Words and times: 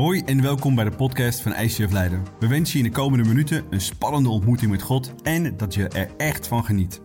Hoi 0.00 0.22
en 0.24 0.42
welkom 0.42 0.74
bij 0.74 0.84
de 0.84 0.96
podcast 0.96 1.40
van 1.40 1.54
ICF 1.54 1.92
Leiden. 1.92 2.26
We 2.38 2.48
wensen 2.48 2.78
je 2.78 2.84
in 2.84 2.90
de 2.90 2.96
komende 2.96 3.28
minuten 3.28 3.66
een 3.70 3.80
spannende 3.80 4.28
ontmoeting 4.28 4.70
met 4.70 4.82
God 4.82 5.14
en 5.22 5.56
dat 5.56 5.74
je 5.74 5.88
er 5.88 6.10
echt 6.16 6.46
van 6.46 6.64
geniet. 6.64 7.00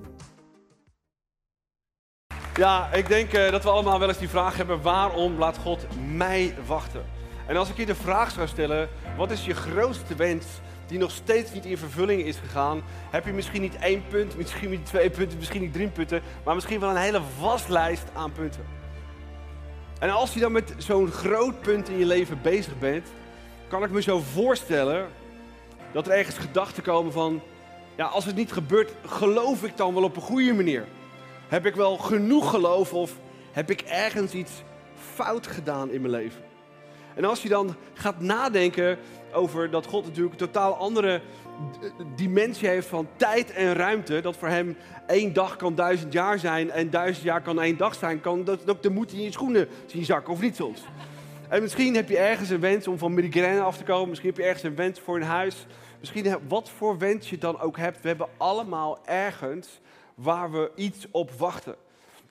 Ja, 2.53 2.93
ik 2.93 3.07
denk 3.07 3.33
uh, 3.33 3.51
dat 3.51 3.63
we 3.63 3.69
allemaal 3.69 3.99
wel 3.99 4.07
eens 4.07 4.17
die 4.17 4.29
vraag 4.29 4.57
hebben: 4.57 4.81
waarom 4.81 5.37
laat 5.37 5.57
God 5.57 5.87
mij 6.13 6.55
wachten? 6.65 7.05
En 7.47 7.57
als 7.57 7.69
ik 7.69 7.77
je 7.77 7.85
de 7.85 7.95
vraag 7.95 8.31
zou 8.31 8.47
stellen: 8.47 8.89
wat 9.17 9.31
is 9.31 9.45
je 9.45 9.53
grootste 9.53 10.15
wens 10.15 10.45
die 10.87 10.99
nog 10.99 11.11
steeds 11.11 11.53
niet 11.53 11.65
in 11.65 11.77
vervulling 11.77 12.21
is 12.21 12.37
gegaan? 12.37 12.81
Heb 13.11 13.25
je 13.25 13.33
misschien 13.33 13.61
niet 13.61 13.75
één 13.75 14.03
punt, 14.07 14.37
misschien 14.37 14.69
niet 14.69 14.85
twee 14.85 15.09
punten, 15.09 15.37
misschien 15.37 15.61
niet 15.61 15.73
drie 15.73 15.89
punten, 15.89 16.21
maar 16.45 16.55
misschien 16.55 16.79
wel 16.79 16.89
een 16.89 16.95
hele 16.95 17.21
waslijst 17.39 18.05
aan 18.13 18.31
punten? 18.31 18.74
En 19.99 20.09
als 20.09 20.33
je 20.33 20.39
dan 20.39 20.51
met 20.51 20.73
zo'n 20.77 21.11
groot 21.11 21.61
punt 21.61 21.89
in 21.89 21.97
je 21.97 22.05
leven 22.05 22.39
bezig 22.41 22.79
bent, 22.79 23.07
kan 23.67 23.83
ik 23.83 23.91
me 23.91 24.01
zo 24.01 24.19
voorstellen 24.19 25.09
dat 25.91 26.07
er 26.07 26.13
ergens 26.13 26.37
gedachten 26.37 26.83
komen 26.83 27.11
van, 27.11 27.41
ja, 27.95 28.05
als 28.05 28.25
het 28.25 28.35
niet 28.35 28.51
gebeurt, 28.51 28.91
geloof 29.05 29.63
ik 29.63 29.77
dan 29.77 29.93
wel 29.93 30.03
op 30.03 30.15
een 30.15 30.21
goede 30.21 30.53
manier? 30.53 30.85
Heb 31.47 31.65
ik 31.65 31.75
wel 31.75 31.97
genoeg 31.97 32.49
geloof 32.49 32.93
of 32.93 33.11
heb 33.51 33.69
ik 33.69 33.81
ergens 33.81 34.33
iets 34.33 34.51
fout 35.13 35.47
gedaan 35.47 35.91
in 35.91 36.01
mijn 36.01 36.13
leven? 36.13 36.41
En 37.15 37.25
als 37.25 37.41
je 37.41 37.49
dan 37.49 37.75
gaat 37.93 38.19
nadenken 38.19 38.97
over 39.33 39.69
dat 39.69 39.85
God 39.85 40.05
natuurlijk 40.05 40.33
een 40.33 40.47
totaal 40.47 40.75
andere 40.75 41.21
dimensie 42.15 42.67
heeft 42.67 42.87
van 42.87 43.07
tijd 43.15 43.51
en 43.51 43.73
ruimte. 43.73 44.21
Dat 44.21 44.37
voor 44.37 44.47
hem 44.47 44.77
één 45.07 45.33
dag 45.33 45.55
kan 45.55 45.75
duizend 45.75 46.13
jaar 46.13 46.39
zijn 46.39 46.71
en 46.71 46.89
duizend 46.89 47.25
jaar 47.25 47.41
kan 47.41 47.61
één 47.61 47.77
dag 47.77 47.95
zijn. 47.95 48.21
Kan 48.21 48.43
dat 48.43 48.69
ook 48.69 48.83
de 48.83 48.89
moed 48.89 49.11
in 49.11 49.21
je 49.21 49.31
schoenen 49.31 49.67
zien 49.85 50.05
zakken 50.05 50.33
of 50.33 50.41
niet 50.41 50.55
soms. 50.55 50.83
En 51.49 51.61
misschien 51.61 51.95
heb 51.95 52.09
je 52.09 52.17
ergens 52.17 52.49
een 52.49 52.59
wens 52.59 52.87
om 52.87 52.97
van 52.97 53.13
migraine 53.13 53.61
af 53.61 53.77
te 53.77 53.83
komen. 53.83 54.09
Misschien 54.09 54.29
heb 54.29 54.39
je 54.39 54.45
ergens 54.45 54.63
een 54.63 54.75
wens 54.75 54.99
voor 54.99 55.15
een 55.15 55.23
huis. 55.23 55.65
Misschien 55.99 56.37
wat 56.47 56.69
voor 56.69 56.97
wens 56.97 57.29
je 57.29 57.37
dan 57.37 57.59
ook 57.59 57.77
hebt. 57.77 58.01
We 58.01 58.07
hebben 58.07 58.27
allemaal 58.37 58.99
ergens 59.05 59.79
waar 60.15 60.51
we 60.51 60.71
iets 60.75 61.07
op 61.11 61.31
wachten. 61.31 61.75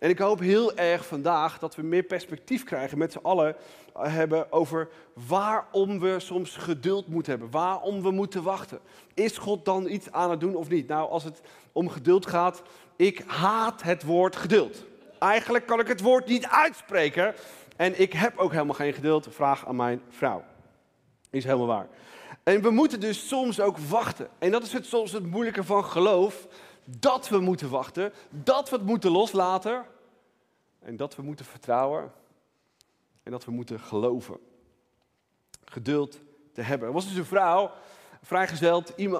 En 0.05 0.11
ik 0.11 0.19
hoop 0.19 0.41
heel 0.41 0.77
erg 0.77 1.07
vandaag 1.07 1.59
dat 1.59 1.75
we 1.75 1.83
meer 1.83 2.03
perspectief 2.03 2.65
krijgen 2.65 2.99
met 2.99 3.13
z'n 3.13 3.19
allen 3.23 3.57
eh, 3.95 4.15
hebben 4.15 4.53
over 4.53 4.89
waarom 5.29 6.01
we 6.01 6.21
soms 6.21 6.57
geduld 6.57 7.09
moeten 7.09 7.33
hebben. 7.33 7.51
Waarom 7.51 8.03
we 8.03 8.11
moeten 8.11 8.43
wachten. 8.43 8.79
Is 9.15 9.39
God 9.39 9.65
dan 9.65 9.89
iets 9.89 10.13
aan 10.13 10.31
het 10.31 10.41
doen 10.41 10.55
of 10.55 10.69
niet? 10.69 10.89
Nou, 10.89 11.11
als 11.11 11.25
het 11.25 11.41
om 11.73 11.89
geduld 11.89 12.27
gaat, 12.27 12.63
ik 12.97 13.23
haat 13.27 13.83
het 13.83 14.03
woord 14.03 14.37
geduld. 14.37 14.85
Eigenlijk 15.19 15.67
kan 15.67 15.81
ik 15.81 15.87
het 15.89 16.01
woord 16.01 16.27
niet 16.27 16.47
uitspreken. 16.47 17.35
En 17.77 18.01
ik 18.01 18.13
heb 18.13 18.39
ook 18.39 18.53
helemaal 18.53 18.75
geen 18.75 18.93
geduld. 18.93 19.29
Vraag 19.31 19.67
aan 19.67 19.77
mijn 19.77 20.03
vrouw. 20.09 20.45
Is 21.31 21.45
helemaal 21.45 21.67
waar. 21.67 21.89
En 22.43 22.63
we 22.63 22.71
moeten 22.71 23.01
dus 23.01 23.29
soms 23.29 23.61
ook 23.61 23.79
wachten. 23.79 24.29
En 24.39 24.51
dat 24.51 24.63
is 24.63 24.73
het, 24.73 24.87
soms 24.87 25.13
het 25.13 25.27
moeilijke 25.27 25.65
van 25.65 25.85
geloof. 25.85 26.47
Dat 26.85 27.29
we 27.29 27.39
moeten 27.39 27.71
wachten. 27.71 28.13
Dat 28.31 28.71
we 28.71 28.77
het 28.77 28.87
moeten 28.87 29.11
loslaten. 29.11 29.85
En 30.85 30.97
dat 30.97 31.17
we 31.17 31.23
moeten 31.23 31.45
vertrouwen. 31.45 32.13
En 33.23 33.31
dat 33.31 33.45
we 33.45 33.51
moeten 33.51 33.81
geloven. 33.81 34.39
Geduld 35.65 36.21
te 36.53 36.63
hebben. 36.63 36.89
Er 36.89 36.95
was 36.95 37.09
dus 37.09 37.17
een 37.17 37.25
vrouw, 37.25 37.71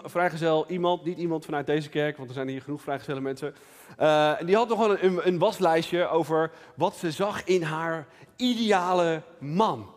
vrijgezel 0.05 0.65
iemand, 0.69 1.05
niet 1.05 1.19
iemand 1.19 1.45
vanuit 1.45 1.67
deze 1.67 1.89
kerk, 1.89 2.17
want 2.17 2.29
er 2.29 2.35
zijn 2.35 2.49
hier 2.49 2.63
genoeg 2.63 2.83
vrijgezelle 2.83 3.21
mensen. 3.21 3.55
Uh, 4.01 4.41
en 4.41 4.47
die 4.47 4.57
had 4.57 4.69
nog 4.69 4.79
wel 4.79 5.03
een, 5.03 5.27
een, 5.27 5.39
waslijstje 5.39 6.09
over 6.09 6.51
wat 6.75 6.97
ze 6.97 7.11
zag 7.11 7.45
in 7.45 7.63
haar 7.63 8.07
ideale 8.37 9.23
man. 9.39 9.93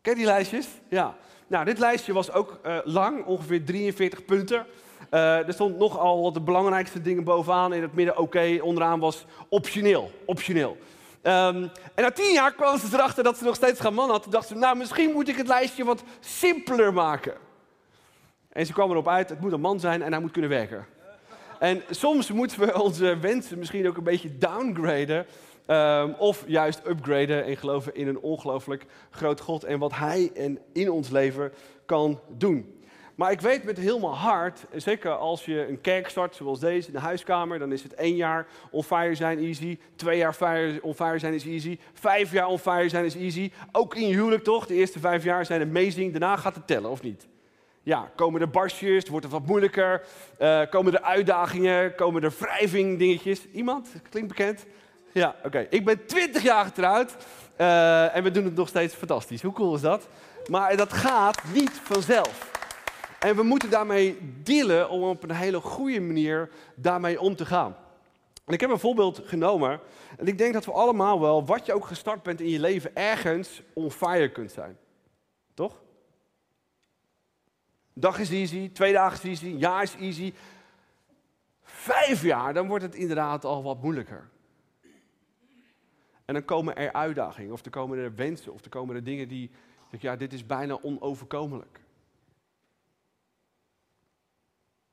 Ken 0.00 0.12
je 0.12 0.18
die 0.18 0.28
lijstjes? 0.28 0.68
Ja. 0.88 1.16
Nou, 1.46 1.64
dit 1.64 1.78
lijstje 1.78 2.12
was 2.12 2.32
ook 2.32 2.58
uh, 2.66 2.78
lang, 2.84 3.24
ongeveer 3.24 3.64
43 3.64 4.24
punten. 4.24 4.66
Uh, 5.10 5.46
er 5.46 5.52
stond 5.52 5.78
nogal 5.78 6.22
wat 6.22 6.34
de 6.34 6.40
belangrijkste 6.40 7.02
dingen 7.02 7.24
bovenaan. 7.24 7.72
In 7.72 7.82
het 7.82 7.94
midden 7.94 8.18
oké, 8.18 8.58
onderaan 8.62 9.00
was 9.00 9.24
optioneel. 9.48 10.10
Optioneel. 10.24 10.76
Um, 11.22 11.70
en 11.94 12.02
na 12.02 12.10
tien 12.10 12.32
jaar 12.32 12.52
kwam 12.52 12.78
ze 12.78 12.86
erachter 12.92 13.24
dat 13.24 13.36
ze 13.36 13.44
nog 13.44 13.54
steeds 13.54 13.80
geen 13.80 13.94
man 13.94 14.10
had. 14.10 14.22
Toen 14.22 14.32
dacht 14.32 14.48
ze, 14.48 14.54
nou 14.54 14.76
misschien 14.76 15.12
moet 15.12 15.28
ik 15.28 15.36
het 15.36 15.48
lijstje 15.48 15.84
wat 15.84 16.02
simpeler 16.20 16.92
maken. 16.92 17.34
En 18.52 18.66
ze 18.66 18.72
kwam 18.72 18.90
erop 18.90 19.08
uit, 19.08 19.28
het 19.28 19.40
moet 19.40 19.52
een 19.52 19.60
man 19.60 19.80
zijn 19.80 20.02
en 20.02 20.12
hij 20.12 20.20
moet 20.20 20.30
kunnen 20.30 20.50
werken. 20.50 20.86
En 21.58 21.82
soms 21.90 22.32
moeten 22.32 22.60
we 22.60 22.82
onze 22.82 23.18
wensen 23.18 23.58
misschien 23.58 23.88
ook 23.88 23.96
een 23.96 24.04
beetje 24.04 24.38
downgraden. 24.38 25.26
Um, 25.66 26.14
of 26.18 26.44
juist 26.46 26.80
upgraden 26.86 27.44
en 27.44 27.56
geloven 27.56 27.94
in 27.94 28.08
een 28.08 28.20
ongelooflijk 28.20 28.86
groot 29.10 29.40
God 29.40 29.64
en 29.64 29.78
wat 29.78 29.92
Hij 29.94 30.30
en 30.34 30.58
in 30.72 30.90
ons 30.90 31.08
leven 31.08 31.52
kan 31.86 32.20
doen. 32.28 32.77
Maar 33.18 33.30
ik 33.30 33.40
weet 33.40 33.64
met 33.64 33.78
heel 33.78 33.98
mijn 33.98 34.12
hart, 34.12 34.64
zeker 34.74 35.10
als 35.10 35.44
je 35.44 35.68
een 35.68 35.80
kerk 35.80 36.08
start 36.08 36.34
zoals 36.34 36.60
deze, 36.60 36.86
in 36.86 36.92
de 36.92 36.98
huiskamer, 36.98 37.58
dan 37.58 37.72
is 37.72 37.82
het 37.82 37.94
één 37.94 38.16
jaar 38.16 38.46
on 38.70 38.82
fire 38.82 39.14
zijn 39.14 39.38
easy, 39.38 39.78
twee 39.96 40.18
jaar 40.18 40.32
fire, 40.32 40.82
on 40.82 40.94
fire 40.94 41.18
zijn 41.18 41.34
is 41.34 41.44
easy, 41.44 41.78
vijf 41.92 42.32
jaar 42.32 42.46
on 42.46 42.58
fire 42.58 42.88
zijn 42.88 43.04
is 43.04 43.14
easy. 43.14 43.50
Ook 43.72 43.94
in 43.94 44.08
je 44.08 44.14
huwelijk 44.14 44.44
toch, 44.44 44.66
de 44.66 44.74
eerste 44.74 44.98
vijf 44.98 45.24
jaar 45.24 45.46
zijn 45.46 45.62
amazing, 45.62 46.10
daarna 46.10 46.36
gaat 46.36 46.54
het 46.54 46.66
tellen, 46.66 46.90
of 46.90 47.02
niet? 47.02 47.26
Ja, 47.82 48.10
komen 48.16 48.40
er 48.40 48.50
barstjes, 48.50 49.08
wordt 49.08 49.24
het 49.24 49.34
wat 49.34 49.46
moeilijker, 49.46 50.02
uh, 50.40 50.60
komen 50.70 50.94
er 50.94 51.02
uitdagingen, 51.02 51.94
komen 51.94 52.22
er 52.22 52.32
wrijving 52.38 52.98
dingetjes. 52.98 53.46
Iemand? 53.52 53.88
Klinkt 54.10 54.28
bekend? 54.28 54.66
Ja, 55.12 55.36
oké. 55.44 55.66
Ik 55.70 55.84
ben 55.84 56.06
twintig 56.06 56.42
jaar 56.42 56.64
getrouwd 56.64 57.16
uh, 57.60 58.16
en 58.16 58.22
we 58.22 58.30
doen 58.30 58.44
het 58.44 58.54
nog 58.54 58.68
steeds 58.68 58.94
fantastisch. 58.94 59.42
Hoe 59.42 59.52
cool 59.52 59.74
is 59.74 59.80
dat? 59.80 60.08
Maar 60.50 60.76
dat 60.76 60.92
gaat 60.92 61.42
niet 61.52 61.80
vanzelf. 61.82 62.57
En 63.18 63.36
we 63.36 63.42
moeten 63.42 63.70
daarmee 63.70 64.18
dealen 64.42 64.90
om 64.90 65.02
op 65.02 65.22
een 65.22 65.30
hele 65.30 65.60
goede 65.60 66.00
manier 66.00 66.50
daarmee 66.74 67.20
om 67.20 67.36
te 67.36 67.46
gaan. 67.46 67.76
En 68.44 68.54
ik 68.54 68.60
heb 68.60 68.70
een 68.70 68.78
voorbeeld 68.78 69.20
genomen. 69.24 69.80
En 70.16 70.26
ik 70.26 70.38
denk 70.38 70.52
dat 70.52 70.64
we 70.64 70.72
allemaal 70.72 71.20
wel, 71.20 71.46
wat 71.46 71.66
je 71.66 71.72
ook 71.72 71.86
gestart 71.86 72.22
bent 72.22 72.40
in 72.40 72.48
je 72.48 72.60
leven, 72.60 72.96
ergens 72.96 73.62
on 73.72 73.90
fire 73.90 74.30
kunt 74.30 74.52
zijn. 74.52 74.78
Toch? 75.54 75.82
Dag 77.92 78.18
is 78.18 78.30
easy, 78.30 78.70
twee 78.72 78.92
dagen 78.92 79.30
is 79.30 79.42
easy, 79.42 79.56
jaar 79.56 79.82
is 79.82 79.94
easy. 79.94 80.32
Vijf 81.62 82.22
jaar, 82.22 82.54
dan 82.54 82.68
wordt 82.68 82.84
het 82.84 82.94
inderdaad 82.94 83.44
al 83.44 83.62
wat 83.62 83.82
moeilijker. 83.82 84.28
En 86.24 86.34
dan 86.34 86.44
komen 86.44 86.76
er 86.76 86.92
uitdagingen, 86.92 87.52
of 87.52 87.64
er 87.64 87.70
komen 87.70 87.98
er 87.98 88.14
wensen, 88.14 88.52
of 88.52 88.64
er 88.64 88.70
komen 88.70 88.94
er 88.94 89.04
dingen 89.04 89.28
die, 89.28 89.50
ja, 89.98 90.16
dit 90.16 90.32
is 90.32 90.46
bijna 90.46 90.78
onoverkomelijk. 90.82 91.80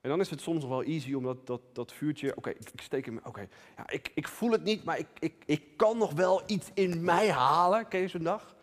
En 0.06 0.12
dan 0.12 0.20
is 0.20 0.30
het 0.30 0.42
soms 0.42 0.62
nog 0.62 0.70
wel 0.70 0.84
easy 0.84 1.14
om 1.14 1.24
dat, 1.24 1.48
dat, 1.48 1.62
dat 1.74 1.94
vuurtje, 1.94 2.36
oké, 2.36 2.50
ik, 2.50 2.82
steek 2.82 3.06
hem, 3.06 3.20
oké, 3.24 3.48
ja, 3.78 3.90
ik, 3.90 4.12
ik 4.14 4.28
voel 4.28 4.52
het 4.52 4.64
niet, 4.64 4.84
maar 4.84 5.00
ik, 5.00 5.08
ik, 5.20 5.44
ik 5.46 5.78
kan 5.78 5.98
nog 5.98 6.14
wel 6.14 6.44
iets 6.46 6.70
in 6.74 7.04
mij 7.04 7.32
halen, 7.32 7.88
ken 7.88 8.00
je 8.00 8.08
zo'n 8.08 8.24
dag? 8.24 8.56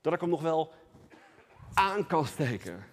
Dat 0.00 0.12
ik 0.12 0.20
hem 0.20 0.28
nog 0.28 0.42
wel 0.42 0.72
aan 1.74 2.06
kan 2.06 2.26
steken. 2.26 2.84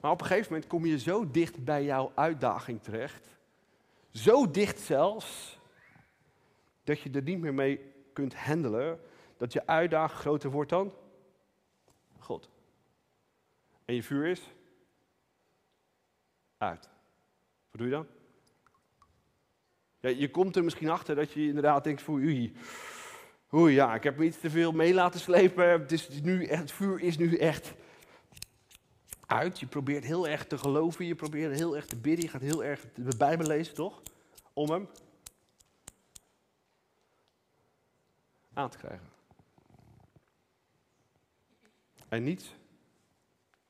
Maar 0.00 0.10
op 0.10 0.20
een 0.20 0.26
gegeven 0.26 0.52
moment 0.52 0.70
kom 0.70 0.86
je 0.86 0.98
zo 0.98 1.30
dicht 1.30 1.64
bij 1.64 1.84
jouw 1.84 2.12
uitdaging 2.14 2.82
terecht, 2.82 3.28
zo 4.10 4.50
dicht 4.50 4.80
zelfs, 4.80 5.58
dat 6.84 7.00
je 7.00 7.10
er 7.10 7.22
niet 7.22 7.38
meer 7.38 7.54
mee 7.54 7.92
kunt 8.12 8.34
handelen, 8.34 9.00
dat 9.36 9.52
je 9.52 9.66
uitdaging 9.66 10.20
groter 10.20 10.50
wordt 10.50 10.70
dan 10.70 10.92
God. 12.18 12.48
En 13.84 13.94
je 13.94 14.02
vuur 14.02 14.26
is? 14.26 14.54
Uit. 16.58 16.88
Wat 17.70 17.80
doe 17.80 17.86
je 17.86 17.90
dan? 17.90 18.06
Ja, 20.00 20.08
je 20.08 20.30
komt 20.30 20.56
er 20.56 20.64
misschien 20.64 20.88
achter 20.88 21.14
dat 21.14 21.32
je 21.32 21.46
inderdaad 21.46 21.84
denkt 21.84 22.02
voor 22.02 22.14
oei, 22.14 22.56
oei 23.52 23.74
ja, 23.74 23.94
ik 23.94 24.02
heb 24.02 24.16
me 24.16 24.24
iets 24.24 24.40
te 24.40 24.50
veel 24.50 24.72
mee 24.72 24.94
laten 24.94 25.20
slepen. 25.20 25.68
Het, 25.68 25.92
is 25.92 26.08
nu 26.22 26.44
echt, 26.44 26.72
vuur 26.72 27.00
is 27.00 27.18
nu 27.18 27.36
echt 27.36 27.74
uit. 29.26 29.60
Je 29.60 29.66
probeert 29.66 30.04
heel 30.04 30.28
erg 30.28 30.46
te 30.46 30.58
geloven, 30.58 31.04
je 31.04 31.14
probeert 31.14 31.58
heel 31.58 31.76
erg 31.76 31.86
te 31.86 31.96
bidden, 31.96 32.24
je 32.24 32.30
gaat 32.30 32.40
heel 32.40 32.64
erg 32.64 32.84
de 32.94 33.16
Bijbel 33.16 33.46
lezen, 33.46 33.74
toch? 33.74 34.02
Om 34.52 34.70
hem 34.70 34.88
aan 38.52 38.70
te 38.70 38.78
krijgen. 38.78 39.08
En 42.08 42.22
niets 42.22 42.54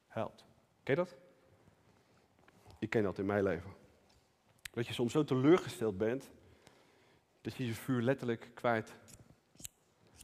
helpt. 0.07 0.45
Ken 0.83 0.97
je 0.97 1.05
dat? 1.05 1.26
Ik 2.87 2.93
ken 2.93 3.03
dat 3.03 3.19
in 3.19 3.27
mijn 3.27 3.43
leven. 3.43 3.75
Dat 4.71 4.87
je 4.87 4.93
soms 4.93 5.13
zo 5.13 5.25
teleurgesteld 5.25 5.99
bent, 5.99 6.31
dat 7.41 7.55
je 7.55 7.67
je 7.67 7.75
vuur 7.75 8.03
letterlijk 8.03 8.51
kwijt 8.55 8.95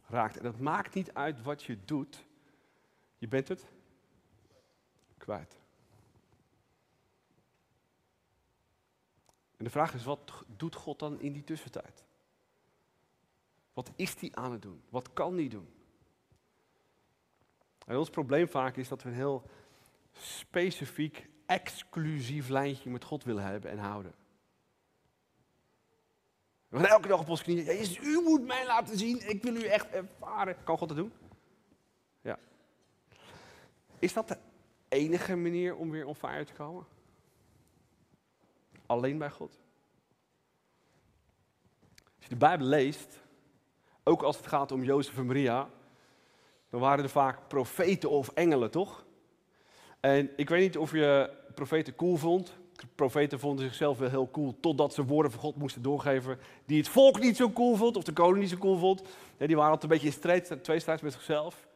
raakt. 0.06 0.36
En 0.36 0.42
dat 0.42 0.58
maakt 0.58 0.94
niet 0.94 1.14
uit 1.14 1.42
wat 1.42 1.62
je 1.62 1.78
doet, 1.84 2.24
je 3.18 3.28
bent 3.28 3.48
het 3.48 3.64
kwijt. 5.18 5.58
En 9.56 9.64
de 9.64 9.70
vraag 9.70 9.94
is, 9.94 10.04
wat 10.04 10.44
doet 10.56 10.74
God 10.74 10.98
dan 10.98 11.20
in 11.20 11.32
die 11.32 11.44
tussentijd? 11.44 12.04
Wat 13.72 13.90
is 13.96 14.20
hij 14.20 14.32
aan 14.32 14.52
het 14.52 14.62
doen? 14.62 14.82
Wat 14.88 15.12
kan 15.12 15.34
hij 15.34 15.48
doen? 15.48 15.68
En 17.86 17.96
ons 17.96 18.10
probleem 18.10 18.48
vaak 18.48 18.76
is 18.76 18.88
dat 18.88 19.02
we 19.02 19.08
een 19.08 19.14
heel 19.14 19.50
specifiek, 20.12 21.30
exclusief 21.46 22.48
lijntje 22.48 22.90
met 22.90 23.04
God 23.04 23.24
willen 23.24 23.44
hebben 23.44 23.70
en 23.70 23.78
houden. 23.78 24.14
We 26.68 26.78
gaan 26.78 26.86
elke 26.86 27.08
dag 27.08 27.20
op 27.20 27.28
ons 27.28 27.42
knieën. 27.42 27.64
Jezus, 27.64 27.98
u 27.98 28.20
moet 28.20 28.46
mij 28.46 28.66
laten 28.66 28.98
zien. 28.98 29.28
Ik 29.28 29.42
wil 29.42 29.54
u 29.54 29.64
echt 29.64 29.90
ervaren. 29.90 30.56
Kan 30.64 30.78
God 30.78 30.88
dat 30.88 30.96
doen? 30.96 31.12
Ja. 32.20 32.38
Is 33.98 34.12
dat 34.12 34.28
de 34.28 34.38
enige 34.88 35.36
manier 35.36 35.76
om 35.76 35.90
weer 35.90 36.06
on 36.06 36.16
te 36.20 36.52
komen? 36.56 36.86
Alleen 38.86 39.18
bij 39.18 39.30
God? 39.30 39.60
Als 41.94 42.24
je 42.24 42.28
de 42.28 42.36
Bijbel 42.36 42.66
leest, 42.66 43.20
ook 44.02 44.22
als 44.22 44.36
het 44.36 44.46
gaat 44.46 44.72
om 44.72 44.82
Jozef 44.82 45.16
en 45.16 45.26
Maria, 45.26 45.68
dan 46.70 46.80
waren 46.80 47.04
er 47.04 47.10
vaak 47.10 47.48
profeten 47.48 48.10
of 48.10 48.28
engelen, 48.28 48.70
toch? 48.70 49.04
En 50.02 50.31
ik 50.37 50.49
weet 50.49 50.60
niet 50.60 50.78
of 50.78 50.93
je 50.93 51.31
profeten 51.54 51.94
cool 51.94 52.16
vond. 52.16 52.60
Profeten 52.94 53.38
vonden 53.38 53.64
zichzelf 53.64 53.99
wel 53.99 54.08
heel 54.08 54.31
cool, 54.31 54.54
totdat 54.60 54.94
ze 54.94 55.04
woorden 55.04 55.32
van 55.32 55.40
God 55.40 55.56
moesten 55.56 55.82
doorgeven 55.82 56.38
die 56.66 56.78
het 56.78 56.88
volk 56.88 57.20
niet 57.20 57.37
zo 57.37 57.50
cool 57.50 57.76
vond, 57.76 57.96
of 57.96 58.04
de 58.04 58.12
koning 58.12 58.38
niet 58.38 58.50
zo 58.50 58.56
cool 58.56 58.78
vond. 58.78 59.02
die 59.38 59.56
waren 59.56 59.72
altijd 59.72 59.82
een 59.82 59.88
beetje 59.88 60.06
in 60.06 60.12
strijd, 60.12 60.64
tweestrijd 60.64 61.02
met 61.02 61.12
zichzelf. 61.12 61.66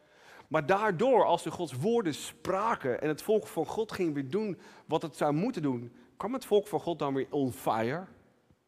Maar 0.49 0.67
daardoor, 0.67 1.25
als 1.25 1.43
ze 1.43 1.51
Gods 1.51 1.73
woorden 1.73 2.15
spraken 2.15 3.01
en 3.01 3.09
het 3.09 3.23
volk 3.23 3.47
van 3.47 3.67
God 3.67 3.93
ging 3.93 4.15
weer 4.15 4.31
doen 4.31 4.59
wat 4.87 5.03
het 5.03 5.17
zou 5.17 5.33
moeten 5.33 5.63
doen, 5.63 5.93
kwam 6.17 6.33
het 6.33 6.45
volk 6.45 6.67
van 6.67 6.81
God 6.81 6.99
dan 6.99 7.15
weer 7.15 7.27
on 7.31 7.53
fire? 7.53 8.05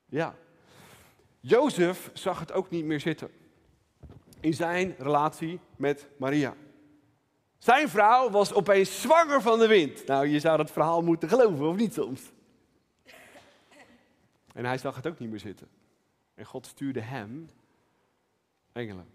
Ja. 0.06 0.34
Jozef 1.40 2.10
zag 2.12 2.40
het 2.40 2.52
ook 2.52 2.70
niet 2.70 2.84
meer 2.84 3.00
zitten 3.00 3.30
in 4.40 4.54
zijn 4.54 4.94
relatie 4.98 5.60
met 5.76 6.08
Maria. 6.16 6.54
Zijn 7.58 7.88
vrouw 7.88 8.30
was 8.30 8.52
opeens 8.52 9.00
zwanger 9.00 9.42
van 9.42 9.58
de 9.58 9.66
wind. 9.66 10.06
Nou, 10.06 10.26
je 10.26 10.40
zou 10.40 10.56
dat 10.56 10.70
verhaal 10.70 11.02
moeten 11.02 11.28
geloven, 11.28 11.68
of 11.68 11.76
niet 11.76 11.94
soms? 11.94 12.22
En 14.54 14.64
hij 14.64 14.78
zag 14.78 14.96
het 14.96 15.06
ook 15.06 15.18
niet 15.18 15.30
meer 15.30 15.40
zitten. 15.40 15.68
En 16.34 16.44
God 16.44 16.66
stuurde 16.66 17.00
hem 17.00 17.48
engelen 18.72 19.06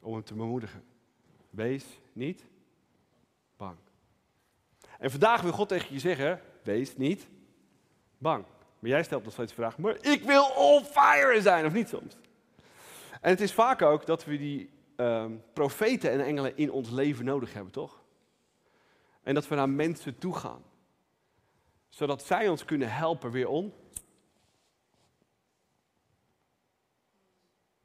om 0.00 0.12
hem 0.12 0.24
te 0.24 0.34
bemoedigen. 0.34 0.84
Wees 1.50 1.84
niet 2.12 2.44
bang. 3.56 3.76
En 4.98 5.10
vandaag 5.10 5.40
wil 5.40 5.52
God 5.52 5.68
tegen 5.68 5.94
je 5.94 6.00
zeggen: 6.00 6.40
wees 6.62 6.96
niet 6.96 7.26
bang. 8.18 8.44
Maar 8.78 8.90
jij 8.90 9.02
stelt 9.02 9.24
nog 9.24 9.32
steeds 9.32 9.48
de 9.48 9.56
vraag: 9.56 9.78
maar 9.78 9.96
ik 10.00 10.22
wil 10.22 10.52
all 10.52 10.84
fire 10.84 11.40
zijn, 11.40 11.66
of 11.66 11.72
niet 11.72 11.88
soms? 11.88 12.16
En 13.20 13.30
het 13.30 13.40
is 13.40 13.52
vaak 13.52 13.82
ook 13.82 14.06
dat 14.06 14.24
we 14.24 14.36
die 14.36 14.70
um, 14.96 15.42
profeten 15.52 16.10
en 16.10 16.20
engelen 16.20 16.56
in 16.56 16.70
ons 16.70 16.90
leven 16.90 17.24
nodig 17.24 17.52
hebben, 17.52 17.72
toch? 17.72 18.02
En 19.22 19.34
dat 19.34 19.48
we 19.48 19.54
naar 19.54 19.68
mensen 19.68 20.18
toe 20.18 20.34
gaan. 20.34 20.62
Zodat 21.88 22.22
zij 22.22 22.48
ons 22.48 22.64
kunnen 22.64 22.92
helpen 22.92 23.30
weer 23.30 23.48
om. 23.48 23.72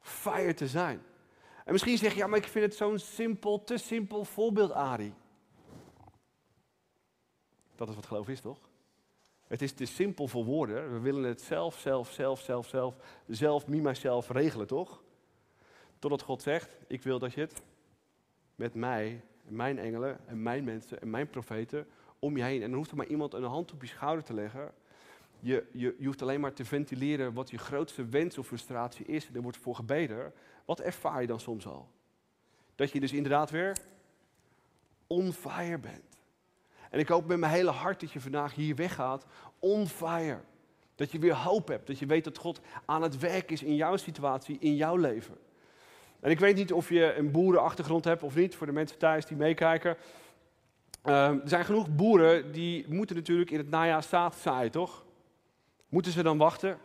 Fire 0.00 0.54
te 0.54 0.68
zijn. 0.68 1.02
En 1.64 1.72
misschien 1.72 1.98
zeg 1.98 2.12
je, 2.12 2.18
ja, 2.18 2.26
maar 2.26 2.38
ik 2.38 2.48
vind 2.48 2.64
het 2.64 2.74
zo'n 2.74 2.98
simpel, 2.98 3.64
te 3.64 3.76
simpel 3.76 4.24
voorbeeld, 4.24 4.72
Ari. 4.72 5.14
Dat 7.74 7.88
is 7.88 7.94
wat 7.94 8.06
geloof 8.06 8.28
is, 8.28 8.40
toch? 8.40 8.58
Het 9.46 9.62
is 9.62 9.72
te 9.72 9.84
simpel 9.84 10.28
voor 10.28 10.44
woorden. 10.44 10.92
We 10.92 10.98
willen 10.98 11.22
het 11.22 11.40
zelf, 11.40 11.78
zelf, 11.78 12.10
zelf, 12.10 12.40
zelf, 12.40 12.68
zelf, 12.68 12.94
zelf, 13.26 13.66
me, 13.66 13.80
myself 13.80 14.28
regelen, 14.28 14.66
toch? 14.66 15.02
Totdat 16.00 16.22
God 16.22 16.42
zegt, 16.42 16.70
ik 16.86 17.02
wil 17.02 17.18
dat 17.18 17.32
je 17.32 17.40
het 17.40 17.62
met 18.54 18.74
mij, 18.74 19.22
en 19.46 19.56
mijn 19.56 19.78
engelen 19.78 20.18
en 20.26 20.42
mijn 20.42 20.64
mensen 20.64 21.00
en 21.00 21.10
mijn 21.10 21.30
profeten 21.30 21.86
om 22.18 22.36
je 22.36 22.42
heen. 22.42 22.62
En 22.62 22.68
dan 22.68 22.78
hoeft 22.78 22.90
er 22.90 22.96
maar 22.96 23.06
iemand 23.06 23.34
een 23.34 23.42
hand 23.42 23.72
op 23.72 23.82
je 23.82 23.88
schouder 23.88 24.24
te 24.24 24.34
leggen. 24.34 24.72
Je, 25.40 25.66
je, 25.72 25.94
je 25.98 26.06
hoeft 26.06 26.22
alleen 26.22 26.40
maar 26.40 26.52
te 26.52 26.64
ventileren 26.64 27.32
wat 27.32 27.50
je 27.50 27.58
grootste 27.58 28.04
wens 28.04 28.38
of 28.38 28.46
frustratie 28.46 29.06
is. 29.06 29.28
Er 29.34 29.42
wordt 29.42 29.56
voor 29.56 29.74
gebeden. 29.74 30.32
Wat 30.64 30.80
ervaar 30.80 31.20
je 31.20 31.26
dan 31.26 31.40
soms 31.40 31.66
al? 31.66 31.88
Dat 32.74 32.90
je 32.90 33.00
dus 33.00 33.12
inderdaad 33.12 33.50
weer 33.50 33.76
on 35.06 35.32
fire 35.32 35.78
bent. 35.78 36.18
En 36.90 36.98
ik 36.98 37.08
hoop 37.08 37.26
met 37.26 37.38
mijn 37.38 37.52
hele 37.52 37.70
hart 37.70 38.00
dat 38.00 38.12
je 38.12 38.20
vandaag 38.20 38.54
hier 38.54 38.76
weggaat 38.76 39.26
on 39.58 39.86
fire. 39.86 40.40
Dat 40.94 41.12
je 41.12 41.18
weer 41.18 41.34
hoop 41.34 41.68
hebt. 41.68 41.86
Dat 41.86 41.98
je 41.98 42.06
weet 42.06 42.24
dat 42.24 42.38
God 42.38 42.60
aan 42.84 43.02
het 43.02 43.18
werk 43.18 43.50
is 43.50 43.62
in 43.62 43.74
jouw 43.74 43.96
situatie, 43.96 44.58
in 44.60 44.76
jouw 44.76 44.96
leven. 44.96 45.38
En 46.20 46.30
ik 46.30 46.40
weet 46.40 46.56
niet 46.56 46.72
of 46.72 46.88
je 46.88 47.14
een 47.14 47.30
boerenachtergrond 47.30 48.04
hebt 48.04 48.22
of 48.22 48.34
niet, 48.34 48.54
voor 48.54 48.66
de 48.66 48.72
mensen 48.72 48.98
thuis 48.98 49.26
die 49.26 49.36
meekijken. 49.36 49.96
Ehm, 51.02 51.38
er 51.42 51.48
zijn 51.48 51.64
genoeg 51.64 51.94
boeren 51.94 52.52
die 52.52 52.86
moeten 52.88 53.16
natuurlijk 53.16 53.50
in 53.50 53.58
het 53.58 53.70
najaar 53.70 54.02
zaad 54.02 54.34
zaaien, 54.34 54.70
toch? 54.70 55.04
Moeten 55.88 56.12
ze 56.12 56.22
dan 56.22 56.38
wachten? 56.38 56.78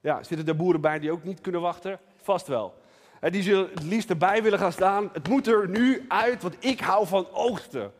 Ja, 0.00 0.22
zitten 0.22 0.46
er 0.46 0.56
boeren 0.56 0.80
bij 0.80 0.98
die 0.98 1.12
ook 1.12 1.24
niet 1.24 1.40
kunnen 1.40 1.60
wachten? 1.60 1.98
Vast 2.16 2.46
wel. 2.46 2.74
En 3.20 3.32
die 3.32 3.42
zullen 3.42 3.70
het 3.74 3.82
liefst 3.82 4.10
erbij 4.10 4.42
willen 4.42 4.58
gaan 4.58 4.72
staan. 4.72 5.10
Het 5.12 5.28
moet 5.28 5.46
er 5.46 5.68
nu 5.68 6.04
uit, 6.08 6.42
want 6.42 6.56
ik 6.58 6.80
hou 6.80 7.06
van 7.06 7.28
oogsten. 7.30 7.92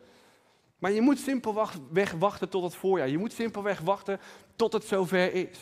Maar 0.79 0.91
je 0.91 1.01
moet 1.01 1.19
simpelweg 1.19 2.11
wachten 2.19 2.49
tot 2.49 2.63
het 2.63 2.75
voorjaar. 2.75 3.09
Je 3.09 3.17
moet 3.17 3.33
simpelweg 3.33 3.79
wachten 3.79 4.19
tot 4.55 4.73
het 4.73 4.83
zover 4.83 5.33
is. 5.33 5.59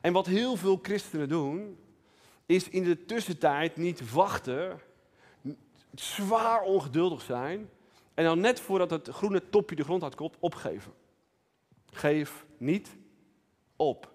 En 0.00 0.12
wat 0.12 0.26
heel 0.26 0.56
veel 0.56 0.78
christenen 0.82 1.28
doen, 1.28 1.78
is 2.46 2.68
in 2.68 2.84
de 2.84 3.04
tussentijd 3.04 3.76
niet 3.76 4.12
wachten, 4.12 4.80
zwaar 5.94 6.62
ongeduldig 6.62 7.22
zijn 7.22 7.70
en 8.14 8.24
dan 8.24 8.40
net 8.40 8.60
voordat 8.60 8.90
het 8.90 9.08
groene 9.08 9.48
topje 9.50 9.76
de 9.76 9.84
grond 9.84 10.02
uitkomt, 10.02 10.36
opgeven. 10.38 10.92
Geef 11.90 12.44
niet 12.58 12.96
op. 13.76 14.12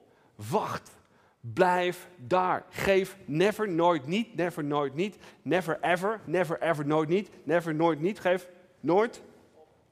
Wacht. 0.49 0.97
Blijf 1.39 2.09
daar. 2.17 2.65
Geef 2.69 3.17
never, 3.25 3.69
nooit 3.69 4.05
niet, 4.07 4.35
never, 4.35 4.63
nooit 4.63 4.95
niet, 4.95 5.17
never 5.41 5.77
ever, 5.81 6.21
never 6.25 6.61
ever, 6.61 6.85
nooit 6.85 7.09
niet, 7.09 7.29
never, 7.43 7.75
nooit 7.75 7.99
niet. 7.99 8.19
Geef 8.19 8.49
nooit 8.79 9.21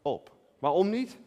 op. 0.01 0.31
Waarom 0.60 0.90
niet? 0.90 1.18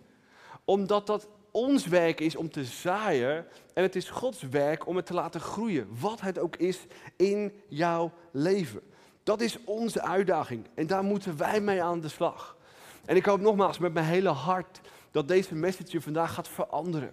Omdat 0.64 1.06
dat 1.06 1.28
ons 1.50 1.86
werk 1.86 2.20
is 2.20 2.36
om 2.36 2.50
te 2.50 2.64
zaaien 2.64 3.46
en 3.74 3.82
het 3.82 3.96
is 3.96 4.10
Gods 4.10 4.42
werk 4.42 4.86
om 4.86 4.96
het 4.96 5.06
te 5.06 5.14
laten 5.14 5.40
groeien, 5.40 5.88
wat 6.00 6.20
het 6.20 6.38
ook 6.38 6.56
is 6.56 6.86
in 7.16 7.52
jouw 7.68 8.12
leven. 8.30 8.80
Dat 9.22 9.40
is 9.40 9.64
onze 9.64 10.02
uitdaging 10.02 10.66
en 10.74 10.86
daar 10.86 11.02
moeten 11.02 11.36
wij 11.36 11.60
mee 11.60 11.82
aan 11.82 12.00
de 12.00 12.08
slag. 12.08 12.56
En 13.04 13.16
ik 13.16 13.24
hoop 13.24 13.40
nogmaals 13.40 13.78
met 13.78 13.92
mijn 13.92 14.06
hele 14.06 14.28
hart 14.28 14.80
dat 15.10 15.28
deze 15.28 15.54
message 15.54 15.88
je 15.90 16.00
vandaag 16.00 16.34
gaat 16.34 16.48
veranderen. 16.48 17.12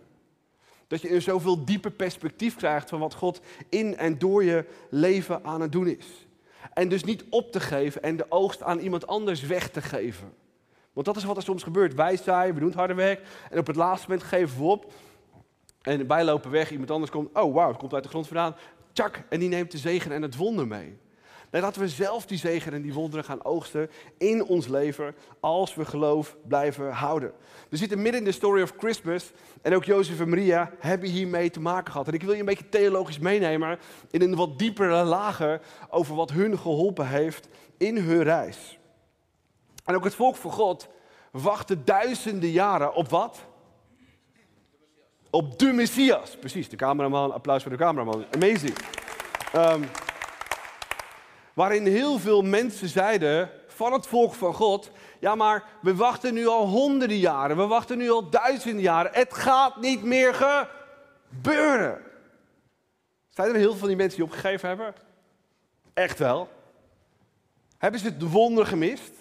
Dat 0.87 1.01
je 1.01 1.13
een 1.13 1.21
zoveel 1.21 1.65
dieper 1.65 1.91
perspectief 1.91 2.55
krijgt 2.55 2.89
van 2.89 2.99
wat 2.99 3.13
God 3.13 3.41
in 3.69 3.97
en 3.97 4.19
door 4.19 4.43
je 4.43 4.65
leven 4.89 5.43
aan 5.43 5.61
het 5.61 5.71
doen 5.71 5.87
is. 5.87 6.27
En 6.73 6.89
dus 6.89 7.03
niet 7.03 7.23
op 7.29 7.51
te 7.51 7.59
geven 7.59 8.03
en 8.03 8.17
de 8.17 8.25
oogst 8.29 8.63
aan 8.63 8.79
iemand 8.79 9.07
anders 9.07 9.41
weg 9.41 9.69
te 9.69 9.81
geven. 9.81 10.33
Want 10.97 11.09
dat 11.09 11.17
is 11.17 11.23
wat 11.23 11.37
er 11.37 11.43
soms 11.43 11.63
gebeurt. 11.63 11.93
Wij 11.93 12.17
zaaien, 12.17 12.53
we 12.53 12.59
doen 12.59 12.69
het 12.69 12.77
harde 12.77 12.93
werk 12.93 13.21
en 13.49 13.59
op 13.59 13.67
het 13.67 13.75
laatste 13.75 14.09
moment 14.09 14.27
geven 14.27 14.57
we 14.57 14.63
op. 14.63 14.93
En 15.81 16.07
wij 16.07 16.23
lopen 16.23 16.51
weg, 16.51 16.71
iemand 16.71 16.91
anders 16.91 17.11
komt, 17.11 17.29
oh 17.33 17.53
wauw, 17.53 17.67
het 17.67 17.77
komt 17.77 17.93
uit 17.93 18.03
de 18.03 18.09
grond 18.09 18.27
vandaan. 18.27 18.55
Tjak, 18.93 19.23
en 19.29 19.39
die 19.39 19.49
neemt 19.49 19.71
de 19.71 19.77
zegen 19.77 20.11
en 20.11 20.21
het 20.21 20.35
wonder 20.35 20.67
mee. 20.67 20.97
Nee, 21.51 21.61
laten 21.61 21.81
we 21.81 21.87
zelf 21.87 22.25
die 22.25 22.37
zegen 22.37 22.73
en 22.73 22.81
die 22.81 22.93
wonderen 22.93 23.25
gaan 23.25 23.43
oogsten 23.43 23.89
in 24.17 24.45
ons 24.45 24.67
leven 24.67 25.15
als 25.39 25.75
we 25.75 25.85
geloof 25.85 26.37
blijven 26.47 26.91
houden. 26.91 27.31
We 27.69 27.77
zitten 27.77 28.01
midden 28.01 28.19
in 28.21 28.27
de 28.27 28.31
story 28.31 28.61
of 28.61 28.73
Christmas 28.77 29.31
en 29.61 29.75
ook 29.75 29.83
Jozef 29.83 30.19
en 30.19 30.29
Maria 30.29 30.71
hebben 30.79 31.09
hiermee 31.09 31.49
te 31.49 31.59
maken 31.59 31.91
gehad. 31.91 32.07
En 32.07 32.13
ik 32.13 32.23
wil 32.23 32.33
je 32.33 32.39
een 32.39 32.45
beetje 32.45 32.69
theologisch 32.69 33.19
meenemen 33.19 33.79
in 34.11 34.21
een 34.21 34.35
wat 34.35 34.59
diepere 34.59 35.03
lagen 35.03 35.61
over 35.89 36.15
wat 36.15 36.31
hun 36.31 36.57
geholpen 36.57 37.07
heeft 37.07 37.47
in 37.77 37.97
hun 37.97 38.23
reis. 38.23 38.76
En 39.87 39.95
ook 39.95 40.03
het 40.03 40.15
volk 40.15 40.35
van 40.35 40.51
God 40.51 40.87
wachtte 41.31 41.83
duizenden 41.83 42.49
jaren 42.49 42.93
op 42.93 43.09
wat? 43.09 43.39
Op 45.29 45.59
de 45.59 45.71
Messias. 45.71 46.37
Precies, 46.37 46.69
de 46.69 46.75
cameraman. 46.75 47.33
Applaus 47.33 47.61
voor 47.61 47.71
de 47.71 47.77
cameraman. 47.77 48.25
Amazing. 48.31 48.77
Um, 49.55 49.85
waarin 51.53 51.85
heel 51.85 52.19
veel 52.19 52.41
mensen 52.41 52.87
zeiden 52.87 53.49
van 53.67 53.93
het 53.93 54.07
volk 54.07 54.33
van 54.33 54.53
God: 54.53 54.91
Ja, 55.19 55.35
maar 55.35 55.63
we 55.81 55.95
wachten 55.95 56.33
nu 56.33 56.47
al 56.47 56.67
honderden 56.67 57.17
jaren, 57.17 57.57
we 57.57 57.67
wachten 57.67 57.97
nu 57.97 58.09
al 58.09 58.29
duizenden 58.29 58.81
jaren. 58.81 59.11
Het 59.13 59.33
gaat 59.33 59.81
niet 59.81 60.03
meer 60.03 60.33
gebeuren. 60.33 62.01
Zijn 63.27 63.49
er 63.49 63.55
heel 63.55 63.69
veel 63.69 63.79
van 63.79 63.87
die 63.87 63.97
mensen 63.97 64.17
die 64.17 64.27
opgegeven 64.27 64.67
hebben? 64.67 64.93
Echt 65.93 66.19
wel. 66.19 66.49
Hebben 67.77 67.99
ze 67.99 68.05
het 68.05 68.31
wonder 68.31 68.65
gemist? 68.65 69.16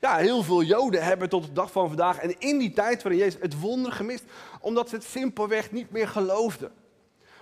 Ja, 0.00 0.16
heel 0.16 0.42
veel 0.42 0.62
Joden 0.62 1.04
hebben 1.04 1.28
tot 1.28 1.44
de 1.44 1.52
dag 1.52 1.72
van 1.72 1.88
vandaag 1.88 2.18
en 2.18 2.38
in 2.38 2.58
die 2.58 2.72
tijd 2.72 3.02
van 3.02 3.16
Jezus 3.16 3.40
het 3.40 3.60
wonder 3.60 3.92
gemist, 3.92 4.24
omdat 4.60 4.88
ze 4.88 4.94
het 4.94 5.04
simpelweg 5.04 5.72
niet 5.72 5.90
meer 5.90 6.08
geloofden. 6.08 6.72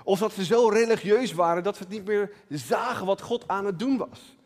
Of 0.04 0.18
dat 0.18 0.32
ze 0.32 0.44
zo 0.44 0.68
religieus 0.68 1.32
waren 1.32 1.62
dat 1.62 1.76
ze 1.76 1.82
het 1.82 1.92
niet 1.92 2.04
meer 2.04 2.32
zagen 2.48 3.06
wat 3.06 3.22
God 3.22 3.48
aan 3.48 3.66
het 3.66 3.78
doen 3.78 3.96
was. 3.96 4.36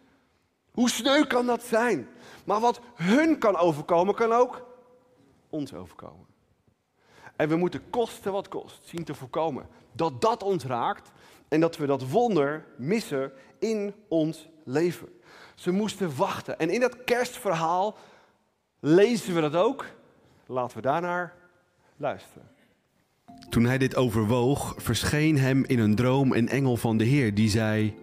Hoe 0.71 0.91
sneu 0.91 1.25
kan 1.25 1.47
dat 1.47 1.63
zijn? 1.63 2.09
Maar 2.45 2.61
wat 2.61 2.81
hun 2.95 3.39
kan 3.39 3.57
overkomen, 3.57 4.15
kan 4.15 4.33
ook 4.33 4.67
ons 5.51 5.75
overkomen. 5.75 6.27
En 7.37 7.49
we 7.49 7.57
moeten 7.57 7.91
kosten 7.91 8.33
wat 8.33 8.49
kost 8.49 8.81
zien 8.85 9.05
te 9.05 9.15
voorkomen 9.15 9.67
dat 9.93 10.21
dat 10.21 10.43
ons 10.43 10.65
raakt 10.65 11.11
en 11.49 11.61
dat 11.61 11.77
we 11.77 11.87
dat 11.87 12.09
wonder 12.11 12.67
missen 12.77 13.33
in 13.59 13.95
ons 14.09 14.49
leven. 14.65 15.09
Ze 15.61 15.71
moesten 15.71 16.17
wachten. 16.17 16.59
En 16.59 16.71
in 16.71 16.81
dat 16.81 17.05
kerstverhaal 17.05 17.97
lezen 18.79 19.35
we 19.35 19.41
dat 19.41 19.55
ook. 19.55 19.87
Laten 20.47 20.77
we 20.77 20.83
daarnaar 20.83 21.35
luisteren. 21.97 22.49
Toen 23.49 23.65
hij 23.65 23.79
dit 23.79 23.97
overwoog, 23.97 24.75
verscheen 24.79 25.39
hem 25.39 25.65
in 25.65 25.79
een 25.79 25.95
droom 25.95 26.33
een 26.33 26.49
engel 26.49 26.77
van 26.77 26.97
de 26.97 27.05
Heer 27.05 27.35
die 27.35 27.49
zei: 27.49 27.95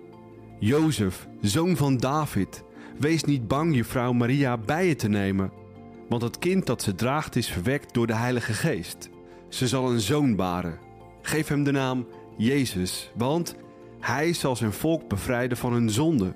Jozef, 0.60 1.28
zoon 1.42 1.76
van 1.76 1.98
David, 1.98 2.64
wees 3.00 3.24
niet 3.24 3.48
bang 3.48 3.76
je 3.76 3.84
vrouw 3.84 4.14
Maria 4.14 4.58
bij 4.58 4.88
je 4.88 4.96
te 4.96 5.10
nemen, 5.10 5.52
want 6.10 6.22
het 6.22 6.40
kind 6.40 6.66
dat 6.66 6.82
ze 6.82 6.96
draagt 6.96 7.36
is 7.36 7.50
verwekt 7.52 7.94
door 7.94 8.08
de 8.08 8.16
Heilige 8.16 8.54
Geest. 8.54 9.10
Ze 9.50 9.68
zal 9.68 9.92
een 9.92 10.02
zoon 10.02 10.36
baren. 10.36 10.80
Geef 11.22 11.48
hem 11.48 11.64
de 11.64 11.72
naam 11.72 12.08
Jezus, 12.38 13.12
want 13.16 13.56
hij 14.00 14.34
zal 14.34 14.56
zijn 14.56 14.74
volk 14.74 15.08
bevrijden 15.08 15.58
van 15.58 15.74
hun 15.74 15.90
zonde. 15.90 16.34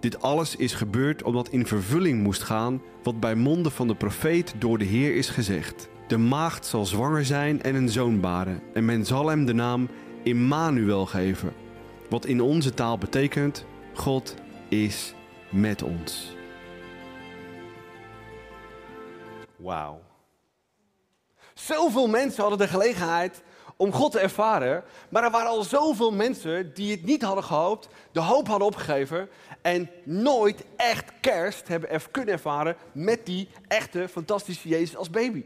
Dit 0.00 0.22
alles 0.22 0.56
is 0.56 0.72
gebeurd 0.72 1.22
omdat 1.22 1.48
in 1.48 1.66
vervulling 1.66 2.22
moest 2.22 2.42
gaan 2.42 2.82
wat 3.02 3.20
bij 3.20 3.34
monden 3.34 3.72
van 3.72 3.86
de 3.86 3.94
profeet 3.94 4.54
door 4.58 4.78
de 4.78 4.84
Heer 4.84 5.16
is 5.16 5.28
gezegd. 5.28 5.88
De 6.06 6.18
maagd 6.18 6.66
zal 6.66 6.86
zwanger 6.86 7.24
zijn 7.24 7.62
en 7.62 7.74
een 7.74 7.88
zoon 7.88 8.20
baren, 8.20 8.62
en 8.74 8.84
men 8.84 9.06
zal 9.06 9.28
hem 9.28 9.44
de 9.44 9.52
naam 9.52 9.88
Immanuel 10.22 11.06
geven, 11.06 11.52
wat 12.08 12.26
in 12.26 12.40
onze 12.40 12.74
taal 12.74 12.98
betekent: 12.98 13.64
God 13.94 14.34
is 14.68 15.14
met 15.50 15.82
ons. 15.82 16.36
Wauw. 19.56 20.00
Zoveel 21.54 22.08
mensen 22.08 22.40
hadden 22.40 22.58
de 22.58 22.68
gelegenheid 22.68 23.42
om 23.80 23.92
God 23.92 24.12
te 24.12 24.18
ervaren. 24.18 24.84
Maar 25.08 25.24
er 25.24 25.30
waren 25.30 25.50
al 25.50 25.62
zoveel 25.62 26.12
mensen 26.12 26.74
die 26.74 26.90
het 26.90 27.04
niet 27.04 27.22
hadden 27.22 27.44
gehoopt, 27.44 27.88
de 28.12 28.20
hoop 28.20 28.48
hadden 28.48 28.66
opgegeven 28.66 29.28
en 29.62 29.90
nooit 30.04 30.64
echt 30.76 31.12
kerst 31.20 31.68
hebben 31.68 32.00
kunnen 32.10 32.34
ervaren 32.34 32.76
met 32.92 33.26
die 33.26 33.48
echte 33.68 34.08
fantastische 34.08 34.68
Jezus 34.68 34.96
als 34.96 35.10
baby. 35.10 35.44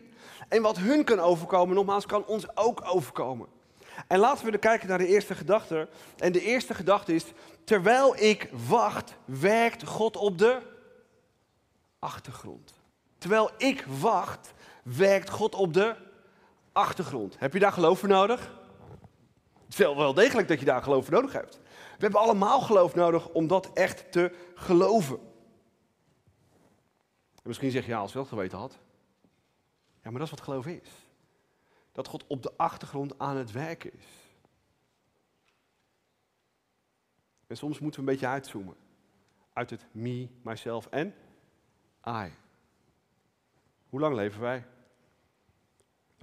En 0.48 0.62
wat 0.62 0.78
hun 0.78 1.04
kan 1.04 1.20
overkomen, 1.20 1.74
nogmaals, 1.74 2.06
kan 2.06 2.26
ons 2.26 2.56
ook 2.56 2.82
overkomen. 2.84 3.46
En 4.06 4.18
laten 4.18 4.46
we 4.46 4.52
er 4.52 4.58
kijken 4.58 4.88
naar 4.88 4.98
de 4.98 5.06
eerste 5.06 5.34
gedachte. 5.34 5.88
En 6.18 6.32
de 6.32 6.42
eerste 6.42 6.74
gedachte 6.74 7.14
is, 7.14 7.24
terwijl 7.64 8.16
ik 8.16 8.50
wacht, 8.68 9.14
werkt 9.24 9.86
God 9.86 10.16
op 10.16 10.38
de 10.38 10.58
achtergrond. 11.98 12.72
Terwijl 13.18 13.50
ik 13.56 13.84
wacht, 14.00 14.52
werkt 14.82 15.30
God 15.30 15.54
op 15.54 15.74
de 15.74 15.94
achtergrond. 16.74 17.38
Heb 17.38 17.52
je 17.52 17.58
daar 17.58 17.72
geloof 17.72 17.98
voor 17.98 18.08
nodig? 18.08 18.62
Het 19.64 19.72
is 19.72 19.76
wel 19.76 20.14
degelijk 20.14 20.48
dat 20.48 20.58
je 20.58 20.64
daar 20.64 20.82
geloof 20.82 21.04
voor 21.04 21.14
nodig 21.14 21.32
hebt. 21.32 21.60
We 21.96 22.00
hebben 22.00 22.20
allemaal 22.20 22.60
geloof 22.60 22.94
nodig 22.94 23.28
om 23.28 23.46
dat 23.46 23.72
echt 23.72 24.12
te 24.12 24.36
geloven. 24.54 25.18
En 27.34 27.50
misschien 27.50 27.70
zeg 27.70 27.84
je, 27.84 27.90
ja, 27.90 27.98
als 27.98 28.12
je 28.12 28.18
dat 28.18 28.28
geweten 28.28 28.58
had. 28.58 28.78
Ja, 30.02 30.10
maar 30.10 30.12
dat 30.12 30.22
is 30.22 30.30
wat 30.30 30.40
geloof 30.40 30.66
is. 30.66 30.88
Dat 31.92 32.08
God 32.08 32.26
op 32.26 32.42
de 32.42 32.52
achtergrond 32.56 33.18
aan 33.18 33.36
het 33.36 33.52
werken 33.52 33.94
is. 33.94 34.06
En 37.46 37.56
soms 37.56 37.78
moeten 37.78 38.00
we 38.00 38.06
een 38.06 38.12
beetje 38.12 38.32
uitzoomen. 38.32 38.76
Uit 39.52 39.70
het 39.70 39.86
me, 39.92 40.28
myself 40.42 40.86
en 40.86 41.14
I. 42.06 42.32
Hoe 43.88 44.00
lang 44.00 44.14
leven 44.14 44.40
wij? 44.40 44.66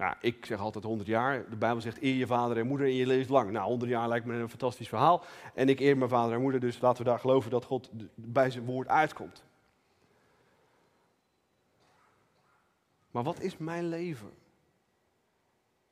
Nou, 0.02 0.14
ik 0.20 0.46
zeg 0.46 0.60
altijd 0.60 0.84
100 0.84 1.08
jaar. 1.08 1.50
De 1.50 1.56
Bijbel 1.56 1.80
zegt 1.80 2.02
eer 2.02 2.14
je 2.14 2.26
vader 2.26 2.58
en 2.58 2.66
moeder 2.66 2.86
en 2.86 2.94
je 2.94 3.06
leeft 3.06 3.28
lang. 3.28 3.50
Nou, 3.50 3.66
100 3.66 3.90
jaar 3.90 4.08
lijkt 4.08 4.26
me 4.26 4.34
een 4.34 4.48
fantastisch 4.48 4.88
verhaal. 4.88 5.24
En 5.54 5.68
ik 5.68 5.80
eer 5.80 5.96
mijn 5.96 6.10
vader 6.10 6.34
en 6.34 6.40
moeder, 6.40 6.60
dus 6.60 6.80
laten 6.80 7.04
we 7.04 7.10
daar 7.10 7.18
geloven 7.18 7.50
dat 7.50 7.64
God 7.64 7.90
bij 8.14 8.50
zijn 8.50 8.64
woord 8.64 8.88
uitkomt. 8.88 9.44
Maar 13.10 13.22
wat 13.22 13.40
is 13.40 13.56
mijn 13.56 13.88
leven? 13.88 14.30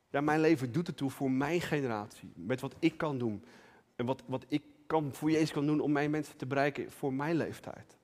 Ja, 0.09 0.21
mijn 0.21 0.39
leven 0.39 0.71
doet 0.71 0.87
ertoe 0.87 1.09
voor 1.09 1.31
mijn 1.31 1.61
generatie. 1.61 2.31
Met 2.35 2.61
wat 2.61 2.75
ik 2.79 2.97
kan 2.97 3.17
doen. 3.17 3.43
En 3.95 4.05
wat, 4.05 4.23
wat 4.25 4.45
ik 4.47 4.63
kan, 4.87 5.13
voor 5.13 5.31
Jezus 5.31 5.51
kan 5.51 5.65
doen 5.65 5.79
om 5.79 5.91
mijn 5.91 6.11
mensen 6.11 6.37
te 6.37 6.45
bereiken 6.45 6.91
voor 6.91 7.13
mijn 7.13 7.35
leeftijd. 7.35 7.97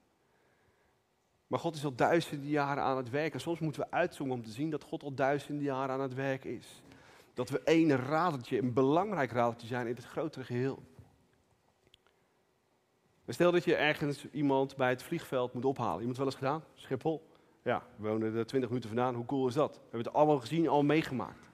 Maar 1.48 1.60
God 1.60 1.76
is 1.76 1.86
al 1.86 1.96
duizenden 1.96 2.50
jaren 2.50 2.84
aan 2.84 2.98
het 2.98 3.10
werken. 3.10 3.40
Soms 3.40 3.60
moeten 3.60 3.82
we 3.82 3.92
uitzoomen 3.92 4.36
om 4.36 4.44
te 4.44 4.52
zien 4.52 4.70
dat 4.70 4.84
God 4.84 5.04
al 5.04 5.14
duizenden 5.14 5.64
jaren 5.64 5.96
aan 5.96 6.02
het 6.02 6.14
werk 6.14 6.44
is. 6.44 6.82
Dat 7.34 7.50
we 7.50 7.62
één 7.64 7.96
radertje, 7.96 8.62
een 8.62 8.74
belangrijk 8.74 9.32
radertje 9.32 9.68
zijn 9.68 9.88
in 9.88 9.96
het 9.96 10.06
grotere 10.06 10.46
geheel. 10.46 10.84
stel 13.28 13.52
dat 13.52 13.64
je 13.64 13.76
ergens 13.76 14.26
iemand 14.32 14.76
bij 14.76 14.90
het 14.90 15.04
vliegveld 15.04 15.54
moet 15.54 15.66
ophalen. 15.66 16.00
Iemand 16.00 16.18
wel 16.18 16.26
eens 16.26 16.36
gedaan? 16.36 16.64
Schiphol? 16.74 17.30
Ja, 17.64 17.84
we 17.96 18.08
wonen 18.08 18.36
er 18.36 18.46
20 18.46 18.70
minuten 18.70 18.90
vandaan. 18.90 19.16
Hoe 19.16 19.26
cool 19.26 19.48
is 19.48 19.54
dat? 19.54 19.76
We 19.76 19.82
hebben 19.82 20.04
het 20.04 20.14
allemaal 20.14 20.40
gezien, 20.40 20.68
al 20.68 20.84
meegemaakt. 20.84 21.46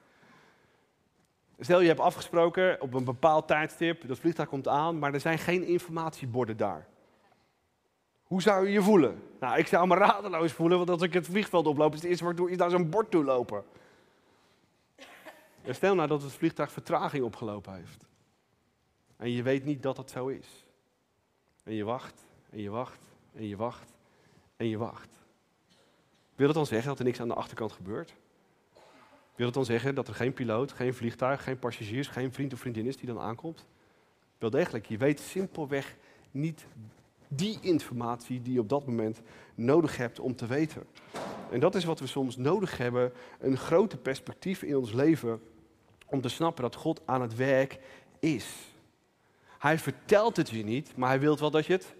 Stel 1.60 1.82
je 1.82 1.88
hebt 1.88 2.00
afgesproken 2.00 2.82
op 2.82 2.94
een 2.94 3.04
bepaald 3.04 3.48
tijdstip, 3.48 4.08
dat 4.08 4.20
vliegtuig 4.20 4.50
komt 4.50 4.68
aan, 4.68 5.00
maar 5.00 5.14
er 5.14 5.20
zijn 5.20 5.38
geen 5.38 5.64
informatieborden 5.64 6.58
daar. 6.58 6.88
Hoe 8.34 8.42
zou 8.42 8.66
je 8.66 8.72
je 8.72 8.82
voelen? 8.82 9.24
Nou, 9.40 9.58
ik 9.58 9.68
zou 9.68 9.88
me 9.88 9.96
radeloos 9.96 10.52
voelen, 10.52 10.78
want 10.78 10.90
als 10.90 11.02
ik 11.02 11.13
het 11.13 11.25
vliegveld 11.25 11.68
oploop, 11.68 11.94
is 11.94 12.02
het 12.02 12.10
eerste 12.10 12.24
wat 12.24 12.34
ik 12.34 12.40
doe, 12.40 12.52
is 12.52 12.58
naar 12.58 12.70
zo'n 12.70 12.90
bord 12.90 13.12
toe 13.12 13.24
lopen. 13.24 13.63
stel 15.70 15.96
nou 15.96 16.08
dat 16.08 16.22
het 16.22 16.32
vliegtuig 16.32 16.72
vertraging 16.72 17.24
opgelopen 17.24 17.75
heeft. 17.75 18.06
En 19.18 19.32
je 19.32 19.44
weet 19.44 19.66
niet 19.66 19.84
dat 19.84 19.96
dat 19.96 20.10
zo 20.10 20.28
is. 20.28 20.66
En 21.63 21.74
je 21.74 21.84
wacht, 21.84 22.25
en 22.50 22.60
je 22.60 22.70
wacht, 22.70 23.00
en 23.34 23.48
je 23.48 23.56
wacht, 23.56 23.94
en 24.56 24.68
je 24.68 24.78
wacht. 24.78 25.10
Wil 26.36 26.46
dat 26.46 26.56
dan 26.56 26.66
zeggen 26.66 26.88
dat 26.88 27.00
er 27.00 27.06
niks 27.06 27.22
aan 27.22 27.28
de 27.28 27.34
achterkant 27.34 27.72
gebeurt? 27.72 28.16
Wil 29.36 29.46
dat 29.46 29.54
dan 29.54 29.66
zeggen 29.66 29.96
dat 29.96 30.08
er 30.08 30.16
geen 30.16 30.34
piloot, 30.34 30.72
geen 30.72 30.94
vliegtuig, 30.94 31.44
geen 31.44 31.60
passagiers, 31.60 32.08
geen 32.08 32.34
vriend 32.34 32.54
of 32.54 32.60
vriendin 32.60 32.86
is 32.86 32.98
die 32.98 33.08
dan 33.08 33.20
aankomt? 33.20 33.66
Wel 34.38 34.50
degelijk, 34.50 34.86
je 34.86 34.98
weet 34.98 35.20
simpelweg 35.20 35.96
niet 36.32 36.66
die 37.36 37.58
informatie 37.62 38.42
die 38.42 38.54
je 38.54 38.60
op 38.60 38.70
dat 38.70 38.86
moment 38.86 39.22
nodig 39.56 39.98
hebt 39.98 40.20
om 40.20 40.36
te 40.36 40.48
weten. 40.48 40.84
En 41.52 41.60
dat 41.60 41.75
is 41.75 41.84
wat 41.84 42.00
we 42.00 42.08
soms 42.08 42.38
nodig 42.38 42.78
hebben, 42.78 43.12
een 43.40 43.58
grote 43.58 43.98
perspectief 43.98 44.62
in 44.62 44.78
ons 44.78 44.92
leven 44.92 45.42
om 46.06 46.22
te 46.22 46.30
snappen 46.30 46.63
dat 46.63 46.75
God 46.75 47.02
aan 47.06 47.22
het 47.22 47.36
werk 47.36 47.80
is. 48.20 48.46
Hij 49.60 49.80
vertelt 49.80 50.38
het 50.38 50.50
je 50.50 50.63
niet, 50.63 50.98
maar 50.98 51.10
hij 51.10 51.20
wil 51.20 51.38
wel 51.38 51.52
dat 51.52 51.66
je 51.66 51.74
het 51.74 51.94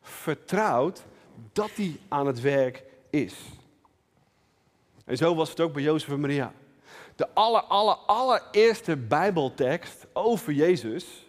vertrouwt 0.00 1.04
dat 1.52 1.70
hij 1.74 1.98
aan 2.08 2.26
het 2.26 2.40
werk 2.40 2.84
is. 3.10 3.34
En 5.04 5.16
zo 5.16 5.34
was 5.34 5.50
het 5.50 5.60
ook 5.60 5.72
bij 5.72 5.82
Jozef 5.82 6.08
en 6.08 6.20
Maria. 6.20 6.52
De 7.16 7.28
aller, 7.34 7.60
aller, 7.60 7.94
allereerste 7.94 8.96
Bijbeltekst 8.96 10.06
over 10.12 10.52
Jezus 10.52 11.21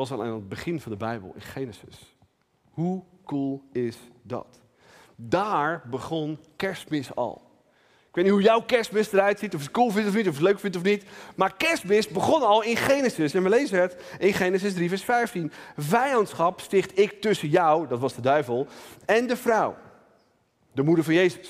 was 0.00 0.10
al 0.18 0.22
aan 0.22 0.34
het 0.34 0.48
begin 0.48 0.80
van 0.80 0.92
de 0.92 0.98
Bijbel, 0.98 1.32
in 1.34 1.40
Genesis. 1.40 2.16
Hoe 2.70 3.02
cool 3.24 3.62
is 3.72 3.96
dat? 4.22 4.60
Daar 5.16 5.82
begon 5.90 6.38
kerstmis 6.56 7.14
al. 7.14 7.42
Ik 8.08 8.14
weet 8.14 8.24
niet 8.24 8.32
hoe 8.32 8.42
jouw 8.42 8.62
kerstmis 8.62 9.12
eruit 9.12 9.38
ziet, 9.38 9.54
of 9.54 9.60
het 9.60 9.70
cool 9.70 9.90
vindt 9.90 10.08
of 10.08 10.14
niet, 10.14 10.28
of 10.28 10.34
het 10.34 10.42
leuk 10.42 10.58
vindt 10.58 10.76
of 10.76 10.82
niet. 10.82 11.04
Maar 11.34 11.56
kerstmis 11.56 12.08
begon 12.08 12.42
al 12.42 12.62
in 12.62 12.76
Genesis. 12.76 13.34
En 13.34 13.42
we 13.42 13.48
lezen 13.48 13.80
het 13.80 13.96
in 14.18 14.32
Genesis 14.32 14.74
3, 14.74 14.88
vers 14.88 15.04
15. 15.04 15.52
Vijandschap 15.76 16.60
sticht 16.60 16.98
ik 16.98 17.20
tussen 17.20 17.48
jou, 17.48 17.88
dat 17.88 17.98
was 17.98 18.14
de 18.14 18.22
duivel, 18.22 18.66
en 19.06 19.26
de 19.26 19.36
vrouw, 19.36 19.76
de 20.72 20.82
moeder 20.82 21.04
van 21.04 21.14
Jezus. 21.14 21.48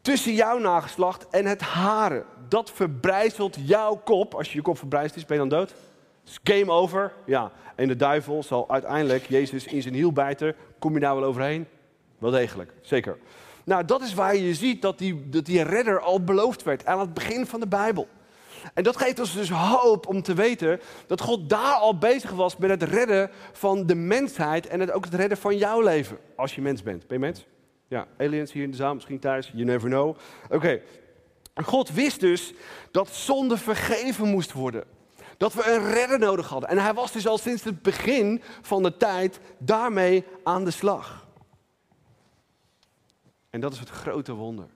Tussen 0.00 0.34
jouw 0.34 0.58
nageslacht 0.58 1.28
en 1.28 1.46
het 1.46 1.60
haren. 1.60 2.24
Dat 2.48 2.70
verbrijzelt 2.70 3.56
jouw 3.60 3.96
kop. 4.04 4.34
Als 4.34 4.48
je 4.48 4.56
je 4.56 4.62
kop 4.62 4.78
verbrijzelt 4.78 5.26
ben 5.26 5.36
je 5.42 5.48
dan 5.48 5.58
dood? 5.58 5.74
Game 6.44 6.70
over. 6.70 7.12
Ja, 7.26 7.52
en 7.74 7.88
de 7.88 7.96
duivel 7.96 8.42
zal 8.42 8.70
uiteindelijk 8.70 9.26
Jezus 9.28 9.66
in 9.66 9.82
zijn 9.82 9.94
hiel 9.94 10.12
bijten. 10.12 10.54
Kom 10.78 10.94
je 10.94 11.00
daar 11.00 11.14
wel 11.14 11.24
overheen? 11.24 11.66
Wel 12.18 12.30
degelijk, 12.30 12.72
zeker. 12.80 13.18
Nou, 13.64 13.84
dat 13.84 14.02
is 14.02 14.14
waar 14.14 14.36
je 14.36 14.54
ziet 14.54 14.82
dat 14.82 14.98
die, 14.98 15.28
dat 15.28 15.46
die 15.46 15.62
redder 15.62 16.00
al 16.00 16.24
beloofd 16.24 16.62
werd 16.62 16.86
aan 16.86 17.00
het 17.00 17.14
begin 17.14 17.46
van 17.46 17.60
de 17.60 17.66
Bijbel. 17.66 18.08
En 18.74 18.82
dat 18.82 18.96
geeft 18.96 19.18
ons 19.18 19.34
dus 19.34 19.50
hoop 19.50 20.06
om 20.06 20.22
te 20.22 20.34
weten 20.34 20.80
dat 21.06 21.20
God 21.20 21.48
daar 21.48 21.74
al 21.74 21.98
bezig 21.98 22.30
was 22.30 22.56
met 22.56 22.70
het 22.70 22.82
redden 22.82 23.30
van 23.52 23.86
de 23.86 23.94
mensheid 23.94 24.66
en 24.66 24.80
het, 24.80 24.90
ook 24.90 25.04
het 25.04 25.14
redden 25.14 25.38
van 25.38 25.56
jouw 25.56 25.80
leven. 25.80 26.18
Als 26.36 26.54
je 26.54 26.60
mens 26.60 26.82
bent. 26.82 27.06
Ben 27.06 27.18
je 27.18 27.24
mens? 27.24 27.46
Ja, 27.88 28.06
aliens 28.18 28.52
hier 28.52 28.62
in 28.62 28.70
de 28.70 28.76
zaal, 28.76 28.94
misschien 28.94 29.18
thuis, 29.18 29.50
you 29.52 29.64
never 29.64 29.88
know. 29.88 30.16
Oké, 30.50 30.80
God 31.54 31.90
wist 31.90 32.20
dus 32.20 32.52
dat 32.90 33.08
zonde 33.08 33.56
vergeven 33.56 34.28
moest 34.28 34.52
worden. 34.52 34.84
Dat 35.36 35.54
we 35.54 35.72
een 35.72 35.92
redder 35.92 36.18
nodig 36.18 36.48
hadden. 36.48 36.68
En 36.68 36.78
hij 36.78 36.94
was 36.94 37.12
dus 37.12 37.26
al 37.26 37.38
sinds 37.38 37.64
het 37.64 37.82
begin 37.82 38.42
van 38.62 38.82
de 38.82 38.96
tijd 38.96 39.40
daarmee 39.58 40.24
aan 40.44 40.64
de 40.64 40.70
slag. 40.70 41.26
En 43.50 43.60
dat 43.60 43.72
is 43.72 43.78
het 43.78 43.88
grote 43.88 44.32
wonder. 44.32 44.66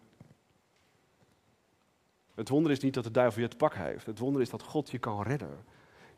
Het 2.35 2.49
wonder 2.49 2.73
is 2.73 2.81
niet 2.81 2.95
dat 2.95 3.05
de 3.05 3.11
duivel 3.11 3.43
je 3.43 3.49
te 3.49 3.57
pak 3.57 3.75
heeft. 3.75 4.07
Het 4.07 4.19
wonder 4.19 4.43
is 4.43 4.51
dat 4.51 4.63
God 4.63 4.91
je 4.91 4.99
kan 4.99 5.23
redden. 5.23 5.65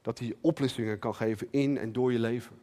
Dat 0.02 0.18
hij 0.18 0.36
oplossingen 0.40 0.98
kan 0.98 1.14
geven 1.14 1.48
in 1.50 1.78
en 1.78 1.92
door 1.92 2.12
je 2.12 2.18
leven. 2.18 2.60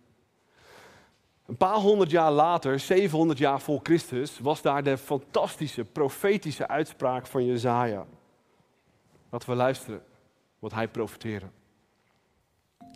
Een 1.45 1.57
paar 1.57 1.75
honderd 1.75 2.11
jaar 2.11 2.31
later, 2.31 2.79
700 2.79 3.39
jaar 3.39 3.61
voor 3.61 3.79
Christus, 3.83 4.39
was 4.39 4.61
daar 4.61 4.83
de 4.83 4.97
fantastische 4.97 5.85
profetische 5.85 6.67
uitspraak 6.67 7.27
van 7.27 7.45
Jezaja. 7.45 8.05
Laten 9.29 9.49
we 9.49 9.55
luisteren 9.55 10.03
wat 10.59 10.73
hij 10.73 10.87
profeteerde. 10.87 11.45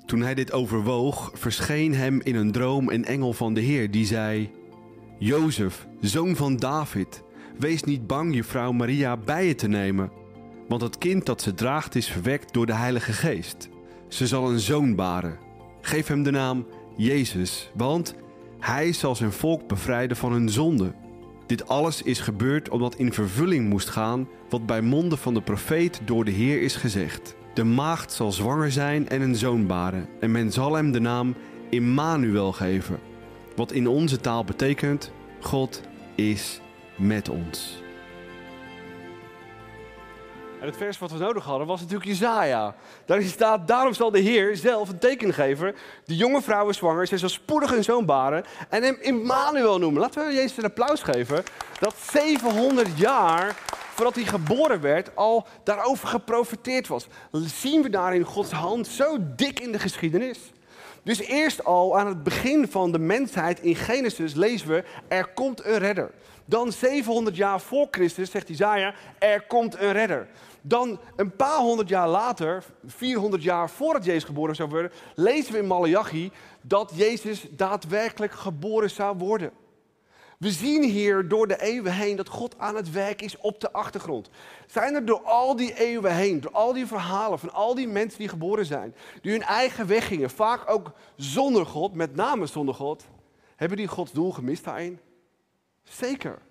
Toen 0.06 0.22
hij 0.22 0.34
dit 0.34 0.52
overwoog, 0.52 1.32
verscheen 1.34 1.94
hem 1.94 2.22
in 2.22 2.36
een 2.36 2.52
droom 2.52 2.90
een 2.90 3.06
engel 3.06 3.34
van 3.34 3.54
de 3.54 3.62
Heer 3.62 3.92
die 3.92 4.06
zei: 4.06 4.52
Jozef, 5.18 5.88
zoon 6.00 6.36
van 6.36 6.58
David, 6.58 7.24
wees 7.60 7.84
niet 7.84 8.08
bang 8.08 8.36
je 8.36 8.44
vrouw 8.44 8.72
Maria 8.72 9.18
bij 9.18 9.48
je 9.48 9.56
te 9.56 9.68
nemen, 9.68 10.12
want 10.68 10.82
het 10.82 10.98
kind 10.98 11.26
dat 11.26 11.42
ze 11.42 11.54
draagt 11.54 11.96
is 11.96 12.08
verwekt 12.08 12.54
door 12.54 12.66
de 12.66 12.74
Heilige 12.74 13.14
Geest. 13.14 13.70
Ze 14.08 14.28
zal 14.28 14.50
een 14.50 14.60
zoon 14.60 14.96
baren. 14.96 15.38
Geef 15.82 16.08
hem 16.08 16.24
de 16.24 16.32
naam 16.32 16.66
Jezus, 16.98 17.72
want 17.76 18.16
hij 18.60 18.94
zal 18.94 19.16
zijn 19.16 19.32
volk 19.32 19.68
bevrijden 19.68 20.18
van 20.18 20.32
hun 20.32 20.50
zonde. 20.50 20.94
Dit 21.46 21.68
alles 21.68 22.02
is 22.02 22.20
gebeurd 22.20 22.70
omdat 22.70 22.96
in 22.96 23.14
vervulling 23.14 23.70
moest 23.70 23.90
gaan 23.90 24.28
wat 24.50 24.66
bij 24.66 24.82
monden 24.82 25.18
van 25.18 25.34
de 25.34 25.42
profeet 25.42 26.02
door 26.06 26.26
de 26.26 26.32
Heer 26.32 26.62
is 26.62 26.76
gezegd. 26.76 27.36
De 27.54 27.64
maagd 27.64 28.12
zal 28.12 28.32
zwanger 28.32 28.72
zijn 28.72 29.10
en 29.10 29.22
een 29.22 29.36
zoon 29.36 29.68
baren, 29.68 30.08
en 30.20 30.32
men 30.32 30.52
zal 30.52 30.74
hem 30.74 30.92
de 30.92 31.00
naam 31.00 31.36
Immanuel 31.70 32.52
geven, 32.52 33.00
wat 33.56 33.72
in 33.72 33.88
onze 33.88 34.20
taal 34.20 34.44
betekent: 34.44 35.12
God 35.40 35.82
is 36.16 36.62
met 36.98 37.30
ons. 37.30 37.83
En 40.64 40.70
het 40.70 40.78
vers 40.78 41.00
wat 41.00 41.12
we 41.12 41.18
nodig 41.18 41.44
hadden 41.44 41.68
was 41.68 41.80
natuurlijk 41.80 42.10
Jezaja. 42.10 42.76
Daarin 43.06 43.28
staat, 43.28 43.68
daarom 43.68 43.94
zal 43.94 44.12
de 44.12 44.20
Heer 44.20 44.58
zelf 44.58 44.90
een 44.90 45.00
teken 45.00 45.34
geven. 45.34 45.76
De 46.06 46.16
jonge 46.16 46.42
vrouw 46.42 46.70
is 46.70 46.78
zwanger, 46.78 47.08
zij 47.08 47.18
zal 47.18 47.30
spoedig 47.30 47.76
een 47.76 47.84
zoon 47.84 48.06
baren 48.06 48.44
en 48.70 48.84
hem 48.84 48.98
Immanuel 49.00 49.80
noemen. 49.80 50.02
Laten 50.02 50.28
we 50.28 50.34
Jezus 50.34 50.58
een 50.58 50.64
applaus 50.64 51.02
geven. 51.02 51.44
Dat 51.80 51.96
700 52.12 52.98
jaar 52.98 53.56
voordat 53.94 54.16
hij 54.16 54.24
geboren 54.24 54.82
werd 54.82 55.16
al 55.16 55.48
daarover 55.64 56.08
geprofiteerd 56.08 56.88
was. 56.88 57.08
Zien 57.32 57.82
we 57.82 57.90
daarin 57.90 58.24
Gods 58.24 58.52
hand 58.52 58.88
zo 58.88 59.18
dik 59.36 59.60
in 59.60 59.72
de 59.72 59.80
geschiedenis. 59.80 60.40
Dus 61.04 61.20
eerst 61.20 61.64
al 61.64 62.00
aan 62.00 62.08
het 62.08 62.24
begin 62.24 62.68
van 62.68 62.92
de 62.92 63.00
mensheid 63.00 63.60
in 63.60 63.76
Genesis 63.76 64.34
lezen 64.34 64.68
we, 64.68 64.84
er 65.08 65.28
komt 65.34 65.66
een 65.66 65.78
redder. 65.78 66.12
Dan 66.46 66.72
700 66.72 67.36
jaar 67.36 67.62
voor 67.62 67.88
Christus 67.92 68.32
zegt 68.32 68.50
Isaiah, 68.50 68.94
er 69.20 69.42
komt 69.42 69.80
een 69.80 69.92
redder. 69.92 70.28
Dan 70.66 71.00
een 71.16 71.36
paar 71.36 71.58
honderd 71.58 71.90
jaar 71.90 72.10
later, 72.10 72.64
400 72.86 73.44
jaar 73.44 73.70
voordat 73.70 74.06
Jezus 74.06 74.24
geboren 74.24 74.56
zou 74.56 74.70
worden, 74.70 74.92
lezen 75.16 75.54
we 75.54 75.60
in 75.60 75.68
Malachi 75.68 76.32
dat 76.62 76.92
Jezus 76.96 77.48
daadwerkelijk 77.50 78.32
geboren 78.32 78.90
zou 78.90 79.18
worden. 79.18 79.52
We 80.38 80.52
zien 80.52 80.84
hier 80.84 81.28
door 81.28 81.48
de 81.48 81.62
eeuwen 81.62 81.94
heen 81.94 82.16
dat 82.16 82.28
God 82.28 82.58
aan 82.58 82.76
het 82.76 82.92
werk 82.92 83.22
is 83.22 83.38
op 83.38 83.60
de 83.60 83.72
achtergrond. 83.72 84.30
Zijn 84.68 84.96
er 84.96 85.06
door 85.06 85.22
al 85.22 85.56
die 85.56 85.74
eeuwen 85.74 86.16
heen, 86.16 86.42
door 86.42 86.52
al 86.52 86.74
die 86.74 86.86
verhalen 86.86 87.40
van 87.40 87.54
al 87.54 87.76
die 87.76 87.88
mensen 87.88 88.20
die 88.20 88.28
geboren 88.28 88.66
zijn, 88.66 88.96
die 89.22 89.32
hun 89.32 89.42
eigen 89.42 89.88
weg 89.88 90.08
gingen, 90.08 90.30
vaak 90.30 90.70
ook 90.70 90.92
zonder 91.16 91.66
God, 91.66 91.94
met 91.94 92.16
name 92.16 92.46
zonder 92.46 92.76
God, 92.76 93.04
hebben 93.56 93.78
die 93.78 93.88
Gods 93.88 94.12
doel 94.12 94.32
gemist 94.32 94.64
daarin? 94.64 95.00
Zeker. 95.84 96.42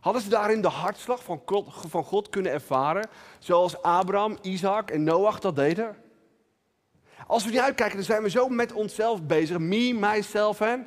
Hadden 0.00 0.22
ze 0.22 0.28
daarin 0.28 0.60
de 0.60 0.68
hartslag 0.68 1.24
van 1.24 1.42
God, 1.46 1.74
van 1.88 2.04
God 2.04 2.28
kunnen 2.28 2.52
ervaren, 2.52 3.08
zoals 3.38 3.82
Abraham, 3.82 4.38
Isaac 4.42 4.90
en 4.90 5.02
Noach 5.02 5.40
dat 5.40 5.56
deden? 5.56 5.96
Als 7.26 7.44
we 7.44 7.50
niet 7.50 7.60
uitkijken, 7.60 7.96
dan 7.96 8.04
zijn 8.04 8.22
we 8.22 8.30
zo 8.30 8.48
met 8.48 8.72
onszelf 8.72 9.22
bezig. 9.22 9.58
Me, 9.58 9.92
myself 9.94 10.60
en 10.60 10.86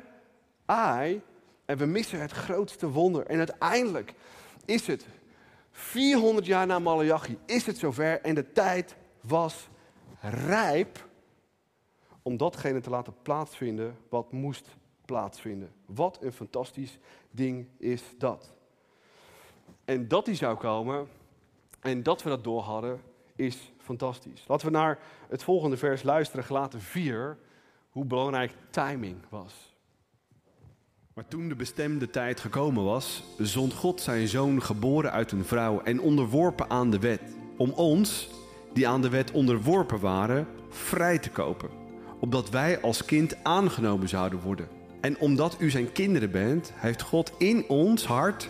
I. 0.70 1.20
En 1.64 1.78
we 1.78 1.86
missen 1.86 2.20
het 2.20 2.32
grootste 2.32 2.90
wonder. 2.90 3.26
En 3.26 3.38
uiteindelijk 3.38 4.14
is 4.64 4.86
het 4.86 5.06
400 5.70 6.46
jaar 6.46 6.66
na 6.66 6.78
Malachi, 6.78 7.38
is 7.46 7.66
het 7.66 7.78
zover 7.78 8.20
en 8.20 8.34
de 8.34 8.52
tijd 8.52 8.96
was 9.20 9.68
rijp 10.20 11.08
om 12.22 12.36
datgene 12.36 12.80
te 12.80 12.90
laten 12.90 13.14
plaatsvinden 13.22 13.96
wat 14.08 14.32
moest 14.32 14.66
plaatsvinden. 15.04 15.72
Wat 15.86 16.18
een 16.20 16.32
fantastisch 16.32 16.98
ding 17.30 17.68
is 17.78 18.02
dat. 18.18 18.52
En 19.92 20.08
dat 20.08 20.24
die 20.24 20.34
zou 20.34 20.56
komen 20.56 21.06
en 21.80 22.02
dat 22.02 22.22
we 22.22 22.28
dat 22.28 22.44
door 22.44 22.62
hadden, 22.62 23.00
is 23.36 23.72
fantastisch. 23.78 24.44
Laten 24.46 24.66
we 24.66 24.72
naar 24.72 24.98
het 25.28 25.42
volgende 25.42 25.76
vers 25.76 26.02
luisteren, 26.02 26.44
gelaten 26.44 26.80
4, 26.80 27.38
hoe 27.90 28.04
belangrijk 28.04 28.52
timing 28.70 29.16
was. 29.28 29.74
Maar 31.14 31.28
toen 31.28 31.48
de 31.48 31.54
bestemde 31.54 32.10
tijd 32.10 32.40
gekomen 32.40 32.84
was, 32.84 33.22
zond 33.38 33.74
God 33.74 34.00
zijn 34.00 34.28
zoon 34.28 34.62
geboren 34.62 35.12
uit 35.12 35.32
een 35.32 35.44
vrouw 35.44 35.80
en 35.80 36.00
onderworpen 36.00 36.70
aan 36.70 36.90
de 36.90 36.98
wet, 36.98 37.22
om 37.56 37.70
ons, 37.70 38.28
die 38.72 38.88
aan 38.88 39.02
de 39.02 39.08
wet 39.08 39.30
onderworpen 39.30 40.00
waren, 40.00 40.46
vrij 40.68 41.18
te 41.18 41.30
kopen, 41.30 41.70
opdat 42.20 42.50
wij 42.50 42.80
als 42.80 43.04
kind 43.04 43.44
aangenomen 43.44 44.08
zouden 44.08 44.40
worden. 44.40 44.68
En 45.00 45.18
omdat 45.18 45.56
u 45.58 45.70
zijn 45.70 45.92
kinderen 45.92 46.30
bent, 46.30 46.72
heeft 46.74 47.02
God 47.02 47.32
in 47.38 47.68
ons 47.68 48.06
hart 48.06 48.48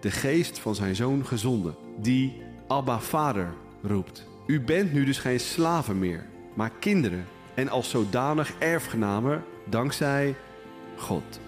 de 0.00 0.10
geest 0.10 0.58
van 0.58 0.74
zijn 0.74 0.96
zoon 0.96 1.26
gezonden, 1.26 1.76
die 1.96 2.42
Abba 2.66 2.98
Vader 2.98 3.54
roept. 3.82 4.26
U 4.46 4.60
bent 4.60 4.92
nu 4.92 5.04
dus 5.04 5.18
geen 5.18 5.40
slaven 5.40 5.98
meer, 5.98 6.26
maar 6.54 6.70
kinderen 6.70 7.26
en 7.54 7.68
als 7.68 7.90
zodanig 7.90 8.58
erfgenamen 8.58 9.44
dankzij 9.64 10.36
God. 10.96 11.40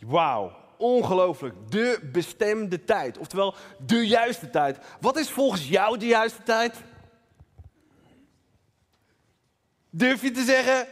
Wauw, 0.00 0.52
ongelooflijk. 0.78 1.54
De 1.68 2.08
bestemde 2.12 2.84
tijd, 2.84 3.18
oftewel 3.18 3.54
de 3.86 4.06
juiste 4.06 4.50
tijd. 4.50 4.78
Wat 5.00 5.18
is 5.18 5.30
volgens 5.30 5.68
jou 5.68 5.98
de 5.98 6.06
juiste 6.06 6.42
tijd? 6.42 6.82
Durf 9.90 10.22
je 10.22 10.30
te 10.30 10.44
zeggen, 10.44 10.86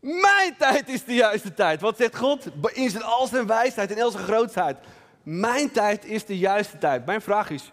mijn 0.00 0.56
tijd 0.58 0.88
is 0.88 1.04
de 1.04 1.14
juiste 1.14 1.54
tijd. 1.54 1.80
Wat 1.80 1.96
zegt 1.96 2.16
God? 2.16 2.46
In 2.72 2.90
zijn 2.90 3.02
al 3.02 3.26
zijn 3.26 3.46
wijsheid 3.46 3.92
en 3.92 4.02
al 4.02 4.10
zijn 4.10 4.24
grootheid. 4.24 4.78
Mijn 5.22 5.70
tijd 5.70 6.04
is 6.04 6.24
de 6.24 6.38
juiste 6.38 6.78
tijd. 6.78 7.06
Mijn 7.06 7.20
vraag 7.20 7.50
is, 7.50 7.72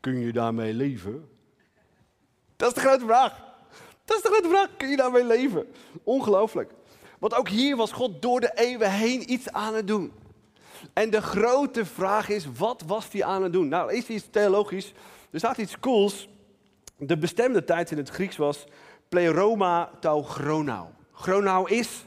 kun 0.00 0.20
je 0.20 0.32
daarmee 0.32 0.74
leven? 0.74 1.28
Dat 2.56 2.68
is 2.68 2.74
de 2.74 2.80
grote 2.80 3.04
vraag. 3.04 3.44
Dat 4.04 4.16
is 4.16 4.22
de 4.22 4.28
grote 4.28 4.48
vraag. 4.48 4.68
Kun 4.76 4.88
je 4.88 4.96
daarmee 4.96 5.24
leven? 5.24 5.66
Ongelooflijk. 6.04 6.72
Want 7.18 7.34
ook 7.34 7.48
hier 7.48 7.76
was 7.76 7.92
God 7.92 8.22
door 8.22 8.40
de 8.40 8.50
eeuwen 8.54 8.90
heen 8.90 9.32
iets 9.32 9.52
aan 9.52 9.74
het 9.74 9.86
doen. 9.86 10.12
En 10.92 11.10
de 11.10 11.22
grote 11.22 11.84
vraag 11.84 12.28
is, 12.28 12.46
wat 12.56 12.82
was 12.86 13.08
hij 13.12 13.24
aan 13.24 13.42
het 13.42 13.52
doen? 13.52 13.68
Nou, 13.68 13.90
eerst 13.90 14.08
iets 14.08 14.26
theologisch. 14.30 14.92
Er 15.30 15.38
staat 15.38 15.58
iets 15.58 15.78
cools. 15.78 16.28
De 16.96 17.16
bestemde 17.16 17.64
tijd 17.64 17.90
in 17.90 17.96
het 17.96 18.08
Grieks 18.08 18.36
was 18.36 18.66
pleroma 19.08 19.90
tau 20.00 20.24
chronau. 20.24 20.86
Chronau 21.20 21.70
is 21.70 22.04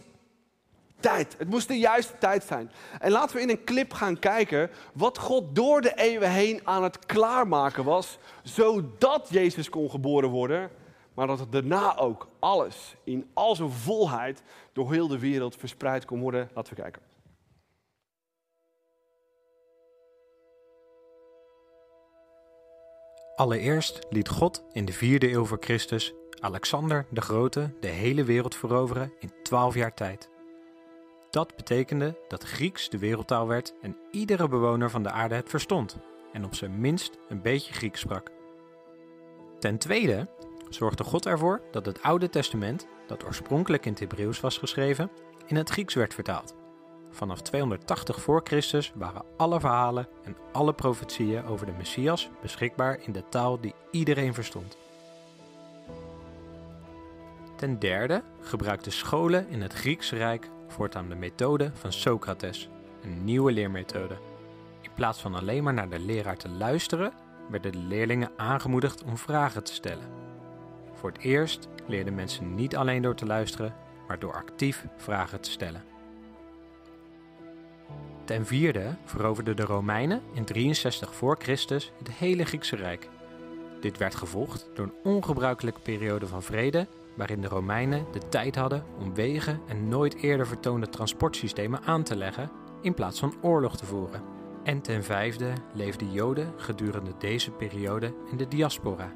tijd. 0.99 1.35
Het 1.37 1.49
moest 1.49 1.67
de 1.67 1.77
juiste 1.77 2.17
tijd 2.17 2.43
zijn. 2.43 2.71
En 2.99 3.11
laten 3.11 3.35
we 3.35 3.41
in 3.41 3.49
een 3.49 3.63
clip 3.63 3.93
gaan 3.93 4.19
kijken 4.19 4.69
wat 4.93 5.17
God 5.17 5.55
door 5.55 5.81
de 5.81 5.93
eeuwen 5.95 6.31
heen 6.31 6.61
aan 6.63 6.83
het 6.83 7.05
klaarmaken 7.05 7.83
was, 7.83 8.17
zodat 8.43 9.27
Jezus 9.29 9.69
kon 9.69 9.89
geboren 9.89 10.29
worden, 10.29 10.69
maar 11.13 11.27
dat 11.27 11.39
het 11.39 11.51
daarna 11.51 11.97
ook 11.97 12.27
alles 12.39 12.95
in 13.03 13.29
al 13.33 13.55
zijn 13.55 13.71
volheid 13.71 14.43
door 14.73 14.91
heel 14.91 15.07
de 15.07 15.19
wereld 15.19 15.55
verspreid 15.55 16.05
kon 16.05 16.19
worden. 16.19 16.49
Laten 16.53 16.75
we 16.75 16.81
kijken. 16.81 17.01
Allereerst 23.35 23.99
liet 24.09 24.29
God 24.29 24.63
in 24.71 24.85
de 24.85 24.93
vierde 24.93 25.31
eeuw 25.31 25.45
voor 25.45 25.57
Christus 25.59 26.13
Alexander 26.43 27.05
de 27.09 27.21
Grote 27.21 27.73
de 27.79 27.87
hele 27.87 28.23
wereld 28.23 28.55
veroveren 28.55 29.13
in 29.19 29.31
12 29.43 29.75
jaar 29.75 29.93
tijd. 29.93 30.29
Dat 31.29 31.55
betekende 31.55 32.17
dat 32.27 32.43
Grieks 32.43 32.89
de 32.89 32.97
wereldtaal 32.97 33.47
werd 33.47 33.73
en 33.81 33.97
iedere 34.11 34.47
bewoner 34.47 34.89
van 34.89 35.03
de 35.03 35.11
aarde 35.11 35.35
het 35.35 35.49
verstond 35.49 35.97
en 36.33 36.45
op 36.45 36.55
zijn 36.55 36.79
minst 36.79 37.17
een 37.29 37.41
beetje 37.41 37.73
Grieks 37.73 37.99
sprak. 37.99 38.31
Ten 39.59 39.77
tweede 39.77 40.27
zorgde 40.69 41.03
God 41.03 41.25
ervoor 41.25 41.61
dat 41.71 41.85
het 41.85 42.01
Oude 42.01 42.29
Testament, 42.29 42.87
dat 43.07 43.25
oorspronkelijk 43.25 43.85
in 43.85 43.91
het 43.91 43.99
Hebreeuws 43.99 44.39
was 44.39 44.57
geschreven, 44.57 45.11
in 45.45 45.55
het 45.55 45.69
Grieks 45.69 45.93
werd 45.93 46.13
vertaald. 46.13 46.55
vanaf 47.09 47.41
280 47.41 48.21
voor 48.21 48.41
Christus 48.43 48.91
waren 48.95 49.25
alle 49.37 49.59
verhalen 49.59 50.07
en 50.23 50.37
alle 50.51 50.73
profetieën 50.73 51.45
over 51.45 51.65
de 51.65 51.73
Messias 51.77 52.29
beschikbaar 52.41 52.99
in 53.05 53.11
de 53.11 53.29
taal 53.29 53.59
die 53.59 53.73
iedereen 53.91 54.33
verstond. 54.33 54.82
Ten 57.55 57.79
derde 57.79 58.23
gebruikten 58.41 58.91
scholen 58.91 59.49
in 59.49 59.61
het 59.61 59.73
Griekse 59.73 60.15
Rijk 60.15 60.49
voortaan 60.67 61.09
de 61.09 61.15
methode 61.15 61.71
van 61.73 61.93
Socrates, 61.93 62.69
een 63.03 63.23
nieuwe 63.23 63.51
leermethode. 63.51 64.17
In 64.81 64.89
plaats 64.95 65.21
van 65.21 65.35
alleen 65.35 65.63
maar 65.63 65.73
naar 65.73 65.89
de 65.89 65.99
leraar 65.99 66.37
te 66.37 66.49
luisteren, 66.49 67.13
werden 67.49 67.71
de 67.71 67.77
leerlingen 67.77 68.31
aangemoedigd 68.37 69.03
om 69.03 69.17
vragen 69.17 69.63
te 69.63 69.73
stellen. 69.73 70.07
Voor 70.93 71.11
het 71.11 71.21
eerst 71.21 71.67
leerden 71.87 72.15
mensen 72.15 72.55
niet 72.55 72.75
alleen 72.75 73.01
door 73.01 73.15
te 73.15 73.25
luisteren, 73.25 73.75
maar 74.07 74.19
door 74.19 74.33
actief 74.33 74.85
vragen 74.97 75.41
te 75.41 75.51
stellen. 75.51 75.83
Ten 78.23 78.45
vierde 78.45 78.95
veroverden 79.05 79.55
de 79.55 79.63
Romeinen 79.63 80.21
in 80.33 80.45
63 80.45 81.15
voor 81.15 81.35
Christus 81.39 81.91
het 81.97 82.11
hele 82.11 82.45
Griekse 82.45 82.75
Rijk. 82.75 83.09
Dit 83.79 83.97
werd 83.97 84.15
gevolgd 84.15 84.69
door 84.73 84.85
een 84.85 85.11
ongebruikelijke 85.11 85.79
periode 85.79 86.27
van 86.27 86.43
vrede, 86.43 86.87
waarin 87.15 87.41
de 87.41 87.47
Romeinen 87.47 88.05
de 88.11 88.27
tijd 88.29 88.55
hadden 88.55 88.83
om 88.99 89.13
wegen 89.13 89.61
en 89.67 89.87
nooit 89.87 90.15
eerder 90.15 90.47
vertoonde 90.47 90.89
transportsystemen 90.89 91.83
aan 91.83 92.03
te 92.03 92.15
leggen 92.15 92.51
in 92.81 92.93
plaats 92.93 93.19
van 93.19 93.33
oorlog 93.41 93.77
te 93.77 93.85
voeren. 93.85 94.21
En 94.63 94.81
ten 94.81 95.03
vijfde 95.03 95.53
leefden 95.73 96.11
Joden 96.11 96.53
gedurende 96.57 97.11
deze 97.17 97.51
periode 97.51 98.13
in 98.31 98.37
de 98.37 98.47
diaspora. 98.47 99.11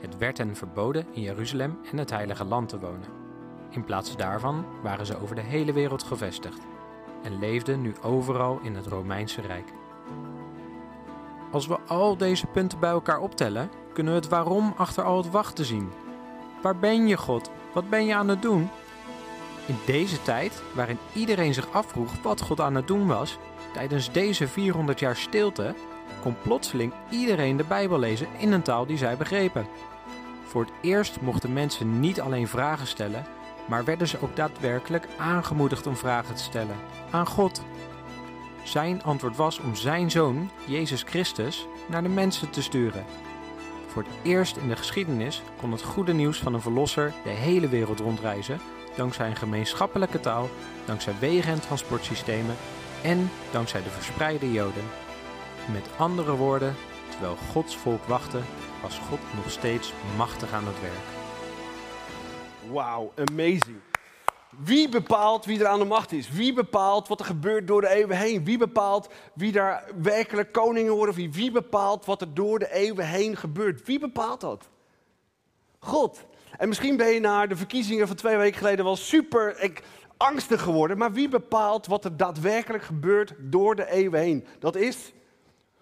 Het 0.00 0.18
werd 0.18 0.38
hen 0.38 0.56
verboden 0.56 1.06
in 1.12 1.22
Jeruzalem 1.22 1.78
en 1.90 1.98
het 1.98 2.10
Heilige 2.10 2.44
Land 2.44 2.68
te 2.68 2.78
wonen. 2.78 3.08
In 3.70 3.84
plaats 3.84 4.16
daarvan 4.16 4.64
waren 4.82 5.06
ze 5.06 5.20
over 5.20 5.34
de 5.34 5.40
hele 5.40 5.72
wereld 5.72 6.02
gevestigd 6.02 6.60
en 7.22 7.38
leefden 7.38 7.80
nu 7.80 7.94
overal 8.02 8.58
in 8.62 8.74
het 8.74 8.86
Romeinse 8.86 9.40
Rijk. 9.40 9.72
Als 11.50 11.66
we 11.66 11.78
al 11.80 12.16
deze 12.16 12.46
punten 12.46 12.78
bij 12.78 12.90
elkaar 12.90 13.20
optellen, 13.20 13.70
kunnen 13.92 14.12
we 14.12 14.18
het 14.18 14.28
waarom 14.28 14.74
achter 14.76 15.04
al 15.04 15.16
het 15.16 15.30
wachten 15.30 15.64
zien. 15.64 15.90
Waar 16.64 16.76
ben 16.76 17.06
je, 17.08 17.16
God? 17.16 17.50
Wat 17.72 17.90
ben 17.90 18.06
je 18.06 18.14
aan 18.14 18.28
het 18.28 18.42
doen? 18.42 18.70
In 19.66 19.76
deze 19.86 20.22
tijd, 20.22 20.62
waarin 20.74 20.98
iedereen 21.12 21.54
zich 21.54 21.70
afvroeg 21.70 22.22
wat 22.22 22.40
God 22.40 22.60
aan 22.60 22.74
het 22.74 22.86
doen 22.86 23.06
was, 23.06 23.38
tijdens 23.72 24.12
deze 24.12 24.48
400 24.48 25.00
jaar 25.00 25.16
stilte, 25.16 25.74
kon 26.22 26.36
plotseling 26.42 26.92
iedereen 27.10 27.56
de 27.56 27.64
Bijbel 27.64 27.98
lezen 27.98 28.26
in 28.38 28.52
een 28.52 28.62
taal 28.62 28.86
die 28.86 28.96
zij 28.96 29.16
begrepen. 29.16 29.66
Voor 30.44 30.64
het 30.64 30.72
eerst 30.80 31.20
mochten 31.20 31.52
mensen 31.52 32.00
niet 32.00 32.20
alleen 32.20 32.48
vragen 32.48 32.86
stellen, 32.86 33.26
maar 33.68 33.84
werden 33.84 34.08
ze 34.08 34.20
ook 34.20 34.36
daadwerkelijk 34.36 35.08
aangemoedigd 35.18 35.86
om 35.86 35.96
vragen 35.96 36.34
te 36.34 36.42
stellen 36.42 36.76
aan 37.10 37.26
God. 37.26 37.62
Zijn 38.62 39.02
antwoord 39.02 39.36
was 39.36 39.58
om 39.58 39.74
zijn 39.74 40.10
zoon, 40.10 40.50
Jezus 40.66 41.02
Christus, 41.02 41.66
naar 41.88 42.02
de 42.02 42.08
mensen 42.08 42.50
te 42.50 42.62
sturen. 42.62 43.04
Voor 43.94 44.02
het 44.02 44.12
eerst 44.22 44.56
in 44.56 44.68
de 44.68 44.76
geschiedenis 44.76 45.42
kon 45.60 45.72
het 45.72 45.82
goede 45.82 46.12
nieuws 46.12 46.38
van 46.38 46.54
een 46.54 46.60
verlosser 46.60 47.12
de 47.24 47.30
hele 47.30 47.68
wereld 47.68 48.00
rondreizen, 48.00 48.60
dankzij 48.96 49.28
een 49.28 49.36
gemeenschappelijke 49.36 50.20
taal, 50.20 50.48
dankzij 50.84 51.14
wegen 51.18 51.52
en 51.52 51.60
transportsystemen 51.60 52.56
en 53.02 53.30
dankzij 53.50 53.82
de 53.82 53.90
verspreide 53.90 54.52
Joden. 54.52 54.84
Met 55.72 55.88
andere 55.96 56.32
woorden, 56.32 56.74
terwijl 57.10 57.36
Gods 57.36 57.76
volk 57.76 58.04
wachtte, 58.04 58.40
was 58.82 58.98
God 58.98 59.20
nog 59.34 59.50
steeds 59.50 59.92
machtig 60.16 60.52
aan 60.52 60.66
het 60.66 60.80
werk. 60.80 61.04
Wauw, 62.72 63.12
amazing. 63.16 63.93
Wie 64.58 64.88
bepaalt 64.88 65.44
wie 65.44 65.60
er 65.60 65.66
aan 65.66 65.78
de 65.78 65.84
macht 65.84 66.12
is? 66.12 66.30
Wie 66.30 66.52
bepaalt 66.52 67.08
wat 67.08 67.20
er 67.20 67.26
gebeurt 67.26 67.66
door 67.66 67.80
de 67.80 67.88
eeuwen 67.88 68.16
heen? 68.16 68.44
Wie 68.44 68.58
bepaalt 68.58 69.08
wie 69.34 69.52
daar 69.52 69.90
werkelijk 70.02 70.52
koningen 70.52 70.92
worden? 70.92 71.14
Wie, 71.14 71.32
wie 71.32 71.50
bepaalt 71.50 72.04
wat 72.04 72.20
er 72.20 72.34
door 72.34 72.58
de 72.58 72.72
eeuwen 72.72 73.06
heen 73.06 73.36
gebeurt? 73.36 73.86
Wie 73.86 73.98
bepaalt 73.98 74.40
dat? 74.40 74.68
God. 75.78 76.24
En 76.56 76.68
misschien 76.68 76.96
ben 76.96 77.08
je 77.08 77.20
na 77.20 77.46
de 77.46 77.56
verkiezingen 77.56 78.06
van 78.06 78.16
twee 78.16 78.36
weken 78.36 78.58
geleden 78.58 78.84
wel 78.84 78.96
super 78.96 79.60
ik, 79.60 79.82
angstig 80.16 80.62
geworden. 80.62 80.98
Maar 80.98 81.12
wie 81.12 81.28
bepaalt 81.28 81.86
wat 81.86 82.04
er 82.04 82.16
daadwerkelijk 82.16 82.84
gebeurt 82.84 83.34
door 83.38 83.76
de 83.76 83.90
eeuwen 83.90 84.20
heen? 84.20 84.46
Dat 84.58 84.76
is 84.76 85.12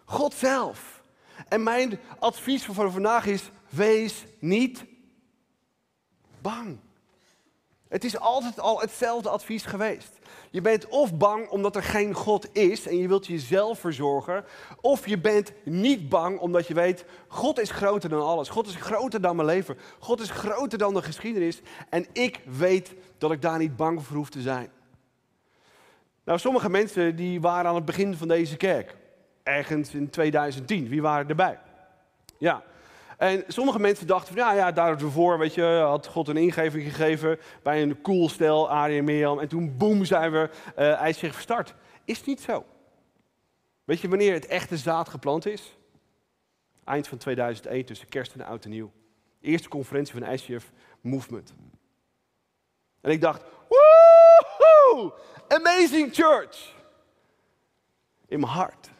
God 0.04 0.34
zelf. 0.34 1.02
En 1.48 1.62
mijn 1.62 2.00
advies 2.18 2.64
voor 2.64 2.92
vandaag 2.92 3.26
is: 3.26 3.50
wees 3.68 4.24
niet 4.38 4.84
bang. 6.40 6.78
Het 7.92 8.04
is 8.04 8.18
altijd 8.18 8.60
al 8.60 8.80
hetzelfde 8.80 9.28
advies 9.28 9.64
geweest. 9.64 10.18
Je 10.50 10.60
bent 10.60 10.88
of 10.88 11.16
bang 11.16 11.48
omdat 11.48 11.76
er 11.76 11.82
geen 11.82 12.14
God 12.14 12.56
is 12.56 12.86
en 12.86 12.96
je 12.96 13.08
wilt 13.08 13.26
jezelf 13.26 13.78
verzorgen. 13.78 14.44
Of 14.80 15.06
je 15.06 15.18
bent 15.18 15.52
niet 15.64 16.08
bang 16.08 16.38
omdat 16.38 16.66
je 16.66 16.74
weet, 16.74 17.04
God 17.28 17.60
is 17.60 17.70
groter 17.70 18.08
dan 18.08 18.22
alles. 18.22 18.48
God 18.48 18.66
is 18.66 18.74
groter 18.74 19.20
dan 19.20 19.36
mijn 19.36 19.48
leven. 19.48 19.78
God 19.98 20.20
is 20.20 20.30
groter 20.30 20.78
dan 20.78 20.94
de 20.94 21.02
geschiedenis. 21.02 21.60
En 21.88 22.06
ik 22.12 22.40
weet 22.44 22.94
dat 23.18 23.32
ik 23.32 23.42
daar 23.42 23.58
niet 23.58 23.76
bang 23.76 24.04
voor 24.04 24.16
hoef 24.16 24.30
te 24.30 24.40
zijn. 24.40 24.70
Nou, 26.24 26.38
sommige 26.38 26.70
mensen 26.70 27.16
die 27.16 27.40
waren 27.40 27.70
aan 27.70 27.76
het 27.76 27.84
begin 27.84 28.16
van 28.16 28.28
deze 28.28 28.56
kerk. 28.56 28.96
Ergens 29.42 29.94
in 29.94 30.10
2010. 30.10 30.88
Wie 30.88 31.02
waren 31.02 31.28
erbij? 31.28 31.58
Ja, 32.38 32.62
en 33.22 33.44
sommige 33.48 33.78
mensen 33.78 34.06
dachten 34.06 34.34
van, 34.34 34.44
ja, 34.44 34.52
ja, 34.52 34.72
daarvoor, 34.72 35.38
weet 35.38 35.54
je, 35.54 35.64
had 35.64 36.06
God 36.06 36.28
een 36.28 36.36
ingeving 36.36 36.84
gegeven 36.84 37.38
bij 37.62 37.82
een 37.82 38.00
cool 38.00 38.28
stel, 38.28 38.70
Arie 38.70 38.98
en 38.98 39.04
Mirjam. 39.04 39.38
En 39.38 39.48
toen, 39.48 39.76
boem, 39.76 40.04
zijn 40.04 40.32
we 40.32 40.50
uh, 40.78 40.92
IJsje 40.92 41.30
gestart. 41.30 41.74
Is 42.04 42.24
niet 42.24 42.40
zo. 42.40 42.64
Weet 43.84 44.00
je 44.00 44.08
wanneer 44.08 44.32
het 44.32 44.46
echte 44.46 44.76
zaad 44.76 45.08
geplant 45.08 45.46
is? 45.46 45.76
Eind 46.84 47.08
van 47.08 47.18
2001, 47.18 47.84
tussen 47.84 48.08
kerst 48.08 48.34
en 48.34 48.40
oud 48.40 48.64
en 48.64 48.70
nieuw. 48.70 48.92
Eerste 49.40 49.68
conferentie 49.68 50.14
van 50.18 50.32
ICF 50.32 50.72
Movement. 51.00 51.54
En 53.00 53.10
ik 53.10 53.20
dacht, 53.20 53.42
woehoe, 53.68 55.12
amazing 55.48 56.14
church. 56.14 56.74
In 58.26 58.40
mijn 58.40 58.52
hart, 58.52 58.90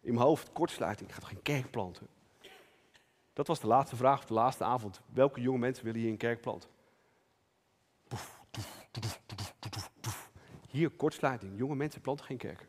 in 0.00 0.14
mijn 0.14 0.26
hoofd, 0.26 0.52
kortsluiting, 0.52 1.08
ik 1.08 1.14
ga 1.14 1.20
toch 1.20 1.28
geen 1.28 1.42
kerk 1.42 1.70
planten? 1.70 2.15
Dat 3.36 3.46
was 3.46 3.60
de 3.60 3.66
laatste 3.66 3.96
vraag 3.96 4.20
op 4.20 4.28
de 4.28 4.34
laatste 4.34 4.64
avond. 4.64 5.00
Welke 5.12 5.40
jonge 5.40 5.58
mensen 5.58 5.84
willen 5.84 6.00
hier 6.00 6.10
een 6.10 6.16
kerk 6.16 6.40
planten? 6.40 6.70
Hier, 10.68 10.90
kortsluiting. 10.90 11.58
Jonge 11.58 11.74
mensen 11.74 12.00
planten 12.00 12.26
geen 12.26 12.36
kerk. 12.36 12.66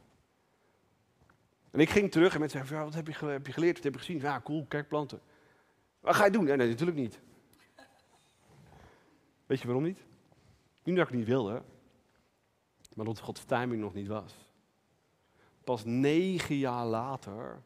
En 1.71 1.80
ik 1.80 1.89
ging 1.89 2.12
terug 2.12 2.34
en 2.34 2.39
mensen 2.39 2.67
zeiden, 2.67 2.88
wat 2.88 2.95
heb 2.95 3.08
je, 3.08 3.13
geleerd? 3.13 3.75
Wat 3.75 3.84
heb 3.84 3.93
je 3.93 3.99
gezien? 3.99 4.19
Ja, 4.19 4.41
cool, 4.41 4.65
kerk 4.65 4.88
planten. 4.88 5.21
Wat 5.99 6.15
ga 6.15 6.25
je 6.25 6.32
doen? 6.32 6.43
Nee, 6.43 6.56
nee, 6.56 6.67
natuurlijk 6.67 6.97
niet. 6.97 7.19
Weet 9.45 9.60
je 9.60 9.65
waarom 9.65 9.84
niet? 9.84 10.06
Niet 10.84 10.95
dat 10.95 11.06
ik 11.06 11.12
het 11.12 11.19
niet 11.19 11.27
wilde, 11.27 11.63
maar 12.93 13.06
omdat 13.06 13.19
Gods 13.19 13.43
timing 13.43 13.82
nog 13.82 13.93
niet 13.93 14.08
was. 14.08 14.36
Pas 15.63 15.86
negen 15.86 16.56
jaar 16.56 16.86
later 16.86 17.62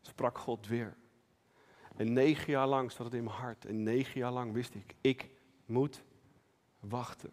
sprak 0.00 0.38
God 0.38 0.66
weer. 0.66 0.96
En 1.96 2.12
negen 2.12 2.52
jaar 2.52 2.66
lang 2.66 2.92
zat 2.92 3.06
het 3.06 3.14
in 3.14 3.24
mijn 3.24 3.36
hart. 3.36 3.64
En 3.64 3.82
negen 3.82 4.20
jaar 4.20 4.32
lang 4.32 4.52
wist 4.52 4.74
ik, 4.74 4.94
ik 5.00 5.30
moet 5.66 6.02
wachten. 6.80 7.30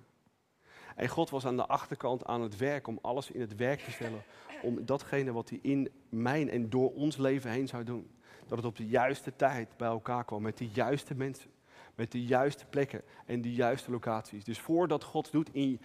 En 0.95 1.07
God 1.07 1.29
was 1.29 1.45
aan 1.45 1.55
de 1.55 1.67
achterkant 1.67 2.25
aan 2.25 2.41
het 2.41 2.57
werk 2.57 2.87
om 2.87 2.99
alles 3.01 3.31
in 3.31 3.41
het 3.41 3.55
werk 3.55 3.79
te 3.79 3.91
stellen. 3.91 4.23
Om 4.61 4.85
datgene 4.85 5.31
wat 5.31 5.49
hij 5.49 5.59
in 5.61 5.89
mijn 6.09 6.49
en 6.49 6.69
door 6.69 6.93
ons 6.93 7.17
leven 7.17 7.51
heen 7.51 7.67
zou 7.67 7.83
doen. 7.83 8.11
Dat 8.47 8.57
het 8.57 8.67
op 8.67 8.75
de 8.75 8.87
juiste 8.87 9.35
tijd 9.35 9.77
bij 9.77 9.87
elkaar 9.87 10.25
kwam. 10.25 10.41
Met 10.41 10.57
de 10.57 10.67
juiste 10.67 11.15
mensen. 11.15 11.51
Met 11.95 12.11
de 12.11 12.23
juiste 12.23 12.65
plekken 12.65 13.01
en 13.25 13.41
de 13.41 13.53
juiste 13.53 13.91
locaties. 13.91 14.43
Dus 14.43 14.59
voordat 14.59 15.03
God 15.03 15.31
doet 15.31 15.49
in, 15.51 15.79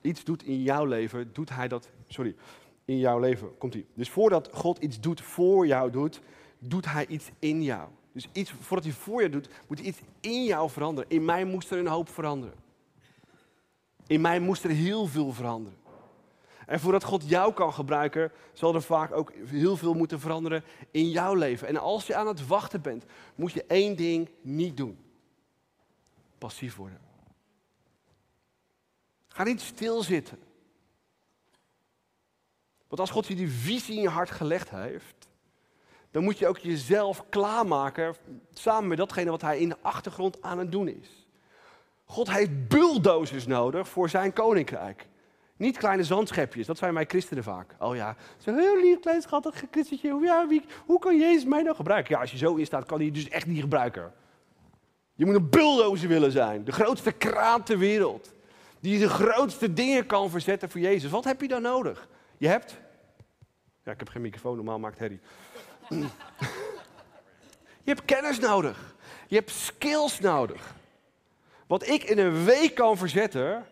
iets 0.00 0.24
doet 0.24 0.42
in 0.42 0.62
jouw 0.62 0.84
leven, 0.84 1.32
doet 1.32 1.50
hij 1.50 1.68
dat. 1.68 1.90
Sorry, 2.06 2.34
in 2.84 2.98
jouw 2.98 3.18
leven 3.18 3.58
komt 3.58 3.72
hij. 3.72 3.86
Dus 3.94 4.10
voordat 4.10 4.48
God 4.52 4.78
iets 4.78 5.00
doet 5.00 5.20
voor 5.20 5.66
jou 5.66 5.90
doet, 5.90 6.20
doet 6.58 6.84
hij 6.84 7.06
iets 7.06 7.30
in 7.38 7.62
jou. 7.62 7.88
Dus 8.12 8.28
iets, 8.32 8.52
voordat 8.60 8.84
hij 8.84 8.94
voor 8.94 9.22
je 9.22 9.28
doet, 9.28 9.48
moet 9.66 9.80
iets 9.80 9.98
in 10.20 10.44
jou 10.44 10.70
veranderen. 10.70 11.10
In 11.10 11.24
mij 11.24 11.44
moest 11.44 11.70
er 11.70 11.78
een 11.78 11.86
hoop 11.86 12.08
veranderen. 12.08 12.56
In 14.06 14.20
mij 14.20 14.40
moest 14.40 14.64
er 14.64 14.70
heel 14.70 15.06
veel 15.06 15.32
veranderen. 15.32 15.78
En 16.66 16.80
voordat 16.80 17.04
God 17.04 17.28
jou 17.28 17.52
kan 17.52 17.72
gebruiken, 17.72 18.32
zal 18.52 18.74
er 18.74 18.82
vaak 18.82 19.12
ook 19.12 19.32
heel 19.46 19.76
veel 19.76 19.94
moeten 19.94 20.20
veranderen 20.20 20.64
in 20.90 21.10
jouw 21.10 21.34
leven. 21.34 21.68
En 21.68 21.76
als 21.76 22.06
je 22.06 22.14
aan 22.14 22.26
het 22.26 22.46
wachten 22.46 22.80
bent, 22.82 23.04
moet 23.34 23.52
je 23.52 23.64
één 23.64 23.96
ding 23.96 24.28
niet 24.40 24.76
doen. 24.76 24.98
Passief 26.38 26.76
worden. 26.76 27.00
Ga 29.28 29.42
niet 29.44 29.60
stilzitten. 29.60 30.38
Want 32.88 33.00
als 33.00 33.10
God 33.10 33.26
je 33.26 33.34
die 33.34 33.50
visie 33.50 33.96
in 33.96 34.02
je 34.02 34.08
hart 34.08 34.30
gelegd 34.30 34.70
heeft, 34.70 35.28
dan 36.12 36.22
moet 36.22 36.38
je 36.38 36.46
ook 36.46 36.58
jezelf 36.58 37.24
klaarmaken 37.28 38.14
samen 38.52 38.88
met 38.88 38.98
datgene 38.98 39.30
wat 39.30 39.42
hij 39.42 39.58
in 39.58 39.68
de 39.68 39.76
achtergrond 39.82 40.42
aan 40.42 40.58
het 40.58 40.72
doen 40.72 40.88
is. 40.88 41.26
God 42.04 42.30
heeft 42.30 42.68
bulldozers 42.68 43.46
nodig 43.46 43.88
voor 43.88 44.08
zijn 44.08 44.32
koninkrijk. 44.32 45.06
Niet 45.56 45.78
kleine 45.78 46.04
zandschepjes, 46.04 46.66
dat 46.66 46.78
zijn 46.78 46.94
wij 46.94 47.04
christenen 47.04 47.42
vaak. 47.42 47.74
Oh 47.78 47.96
ja, 47.96 48.16
zo 48.38 48.54
heel 48.54 48.80
lief, 48.80 49.00
klein 49.00 49.22
schattig 49.22 49.64
christentje. 49.70 50.18
Ja, 50.22 50.46
wie, 50.46 50.64
hoe 50.86 50.98
kan 50.98 51.18
Jezus 51.18 51.44
mij 51.44 51.62
nou 51.62 51.76
gebruiken? 51.76 52.14
Ja, 52.14 52.20
als 52.20 52.30
je 52.30 52.36
zo 52.36 52.54
in 52.54 52.66
staat, 52.66 52.86
kan 52.86 53.00
hij 53.00 53.10
dus 53.10 53.28
echt 53.28 53.46
niet 53.46 53.60
gebruiken. 53.60 54.12
Je 55.14 55.26
moet 55.26 55.34
een 55.34 55.50
bulldozer 55.50 56.08
willen 56.08 56.32
zijn. 56.32 56.64
De 56.64 56.72
grootste 56.72 57.12
kraan 57.12 57.62
ter 57.62 57.78
wereld. 57.78 58.34
Die 58.80 58.98
de 58.98 59.08
grootste 59.08 59.72
dingen 59.72 60.06
kan 60.06 60.30
verzetten 60.30 60.70
voor 60.70 60.80
Jezus. 60.80 61.10
Wat 61.10 61.24
heb 61.24 61.40
je 61.40 61.48
dan 61.48 61.62
nodig? 61.62 62.08
Je 62.36 62.48
hebt... 62.48 62.80
Ja, 63.84 63.92
ik 63.92 63.98
heb 63.98 64.08
geen 64.08 64.22
microfoon, 64.22 64.56
normaal 64.56 64.78
maakt 64.78 64.98
herrie. 64.98 65.20
Je 67.82 67.90
hebt 67.90 68.04
kennis 68.04 68.38
nodig. 68.38 68.94
Je 69.26 69.36
hebt 69.36 69.50
skills 69.50 70.20
nodig. 70.20 70.74
Wat 71.66 71.86
ik 71.86 72.02
in 72.02 72.18
een 72.18 72.44
week 72.44 72.74
kan 72.74 72.96
verzetten 72.96 73.66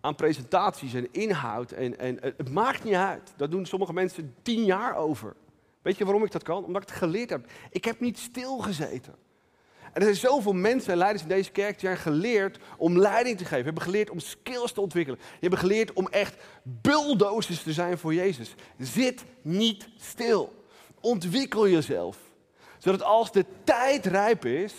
aan 0.00 0.14
presentaties 0.14 0.94
en 0.94 1.12
inhoud. 1.12 1.70
En, 1.70 1.98
en 1.98 2.18
het 2.20 2.50
maakt 2.50 2.84
niet 2.84 2.94
uit. 2.94 3.32
Dat 3.36 3.50
doen 3.50 3.66
sommige 3.66 3.92
mensen 3.92 4.34
tien 4.42 4.64
jaar 4.64 4.96
over. 4.96 5.34
Weet 5.82 5.96
je 5.96 6.04
waarom 6.04 6.24
ik 6.24 6.32
dat 6.32 6.42
kan? 6.42 6.64
Omdat 6.64 6.82
ik 6.82 6.88
het 6.88 6.98
geleerd 6.98 7.30
heb. 7.30 7.46
Ik 7.70 7.84
heb 7.84 8.00
niet 8.00 8.18
stilgezeten. 8.18 9.14
En 9.92 10.00
er 10.00 10.02
zijn 10.02 10.32
zoveel 10.32 10.52
mensen 10.52 10.92
en 10.92 10.98
leiders 10.98 11.22
in 11.22 11.28
deze 11.28 11.50
kerk 11.50 11.80
die 11.80 11.88
hebben 11.88 12.12
geleerd 12.12 12.58
om 12.76 12.98
leiding 12.98 13.38
te 13.38 13.44
geven. 13.44 13.64
Hebben 13.64 13.82
geleerd 13.82 14.10
om 14.10 14.18
skills 14.18 14.72
te 14.72 14.80
ontwikkelen. 14.80 15.20
Die 15.20 15.38
hebben 15.40 15.58
geleerd 15.58 15.92
om 15.92 16.08
echt 16.08 16.34
bulldozers 16.62 17.62
te 17.62 17.72
zijn 17.72 17.98
voor 17.98 18.14
Jezus. 18.14 18.54
Zit 18.78 19.24
niet 19.42 19.88
stil. 19.96 20.61
Ontwikkel 21.02 21.68
jezelf. 21.68 22.18
Zodat 22.78 23.02
als 23.02 23.32
de 23.32 23.44
tijd 23.64 24.06
rijp 24.06 24.44
is, 24.44 24.74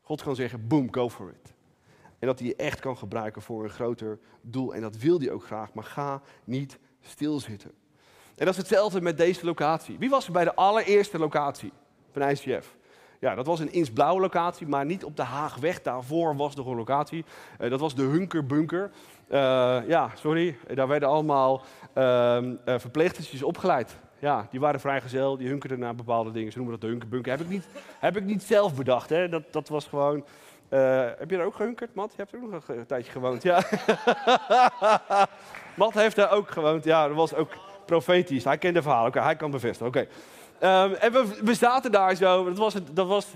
God 0.00 0.22
kan 0.22 0.34
zeggen, 0.34 0.68
boom, 0.68 0.94
go 0.94 1.10
for 1.10 1.28
it. 1.28 1.54
En 2.18 2.26
dat 2.26 2.38
hij 2.38 2.48
je 2.48 2.56
echt 2.56 2.80
kan 2.80 2.96
gebruiken 2.96 3.42
voor 3.42 3.64
een 3.64 3.70
groter 3.70 4.18
doel. 4.40 4.74
En 4.74 4.80
dat 4.80 4.96
wil 4.96 5.18
hij 5.18 5.30
ook 5.30 5.44
graag, 5.44 5.72
maar 5.72 5.84
ga 5.84 6.22
niet 6.44 6.78
stilzitten. 7.00 7.70
En 8.36 8.44
dat 8.44 8.48
is 8.48 8.56
hetzelfde 8.56 9.00
met 9.00 9.16
deze 9.16 9.44
locatie. 9.44 9.98
Wie 9.98 10.10
was 10.10 10.26
er 10.26 10.32
bij 10.32 10.44
de 10.44 10.54
allereerste 10.54 11.18
locatie 11.18 11.72
van 12.12 12.22
ICF? 12.22 12.76
Ja, 13.20 13.34
dat 13.34 13.46
was 13.46 13.60
een 13.60 13.72
Insblauwe 13.72 14.20
locatie, 14.20 14.66
maar 14.66 14.84
niet 14.84 15.04
op 15.04 15.16
de 15.16 15.22
Haagweg. 15.22 15.82
Daarvoor 15.82 16.36
was 16.36 16.54
nog 16.54 16.66
een 16.66 16.76
locatie. 16.76 17.24
Uh, 17.60 17.70
dat 17.70 17.80
was 17.80 17.94
de 17.94 18.02
Hunkerbunker. 18.02 18.90
Uh, 19.28 19.38
ja, 19.88 20.10
sorry. 20.14 20.56
Daar 20.74 20.88
werden 20.88 21.08
allemaal 21.08 21.62
uh, 21.94 22.38
verpleegstertjes 22.64 23.42
opgeleid. 23.42 23.98
Ja, 24.18 24.46
die 24.50 24.60
waren 24.60 24.80
vrijgezel, 24.80 25.36
die 25.36 25.48
hunkerden 25.48 25.78
naar 25.78 25.94
bepaalde 25.94 26.30
dingen. 26.30 26.52
Ze 26.52 26.58
noemen 26.58 26.74
dat 26.74 26.82
de 26.82 26.90
Hunkerbunker. 26.90 27.32
Heb 27.32 27.40
ik 27.40 27.48
niet, 27.48 27.66
heb 27.98 28.16
ik 28.16 28.24
niet 28.24 28.42
zelf 28.42 28.74
bedacht, 28.74 29.08
hè. 29.08 29.28
Dat, 29.28 29.42
dat 29.50 29.68
was 29.68 29.86
gewoon... 29.86 30.24
heb 31.18 31.30
je 31.30 31.36
daar 31.36 31.46
ook 31.46 31.54
gehunkerd, 31.54 31.94
Matt? 31.94 32.10
Je 32.10 32.22
hebt 32.22 32.32
er 32.32 32.42
ook 32.42 32.50
nog 32.50 32.68
een 32.68 32.86
tijdje 32.86 33.12
gewoond, 33.12 33.42
ja. 33.42 33.62
Matt 35.76 35.94
heeft 35.94 36.16
daar 36.16 36.30
ook 36.30 36.50
gewoond, 36.50 36.84
ja. 36.84 37.06
Dat 37.06 37.16
was 37.16 37.34
ook 37.34 37.52
profetisch. 37.86 38.44
Hij 38.44 38.58
kende 38.58 38.82
verhalen, 38.82 39.08
oké, 39.08 39.20
hij 39.20 39.36
kan 39.36 39.50
bevestigen, 39.50 39.86
oké. 39.86 40.06
Um, 40.60 40.92
en 40.92 41.12
we, 41.12 41.38
we, 41.42 41.54
zaten 41.54 41.92
daar 41.92 42.14
zo. 42.14 42.44
Dat 42.44 42.58
was, 42.58 42.74
het, 42.74 42.96
dat 42.96 43.06
was 43.06 43.26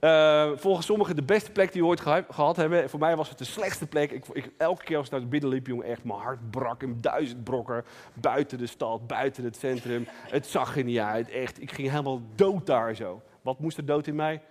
uh, 0.00 0.50
volgens 0.56 0.86
sommigen 0.86 1.16
de 1.16 1.22
beste 1.22 1.52
plek 1.52 1.72
die 1.72 1.82
we 1.82 1.88
ooit 1.88 2.00
gehad 2.00 2.56
hebben. 2.56 2.90
Voor 2.90 3.00
mij 3.00 3.16
was 3.16 3.28
het 3.28 3.38
de 3.38 3.44
slechtste 3.44 3.86
plek. 3.86 4.10
Ik, 4.10 4.52
elke 4.56 4.84
keer 4.84 4.96
als 4.96 5.06
ik 5.06 5.12
naar 5.12 5.28
binnen 5.28 5.50
liep, 5.50 5.66
jongen, 5.66 5.86
echt 5.86 6.04
mijn 6.04 6.18
hart 6.18 6.50
brak 6.50 6.82
in 6.82 7.00
duizend 7.00 7.44
brokken. 7.44 7.84
Buiten 8.14 8.58
de 8.58 8.66
stad, 8.66 9.06
buiten 9.06 9.44
het 9.44 9.56
centrum. 9.56 10.04
Het 10.08 10.46
zag 10.46 10.76
er 10.76 10.84
niet 10.84 10.98
uit, 10.98 11.30
echt. 11.30 11.60
Ik 11.60 11.72
ging 11.72 11.90
helemaal 11.90 12.20
dood 12.34 12.66
daar 12.66 12.94
zo. 12.94 13.22
Wat 13.42 13.60
moest 13.60 13.76
er 13.76 13.86
dood 13.86 14.06
in 14.06 14.14
mij? 14.14 14.42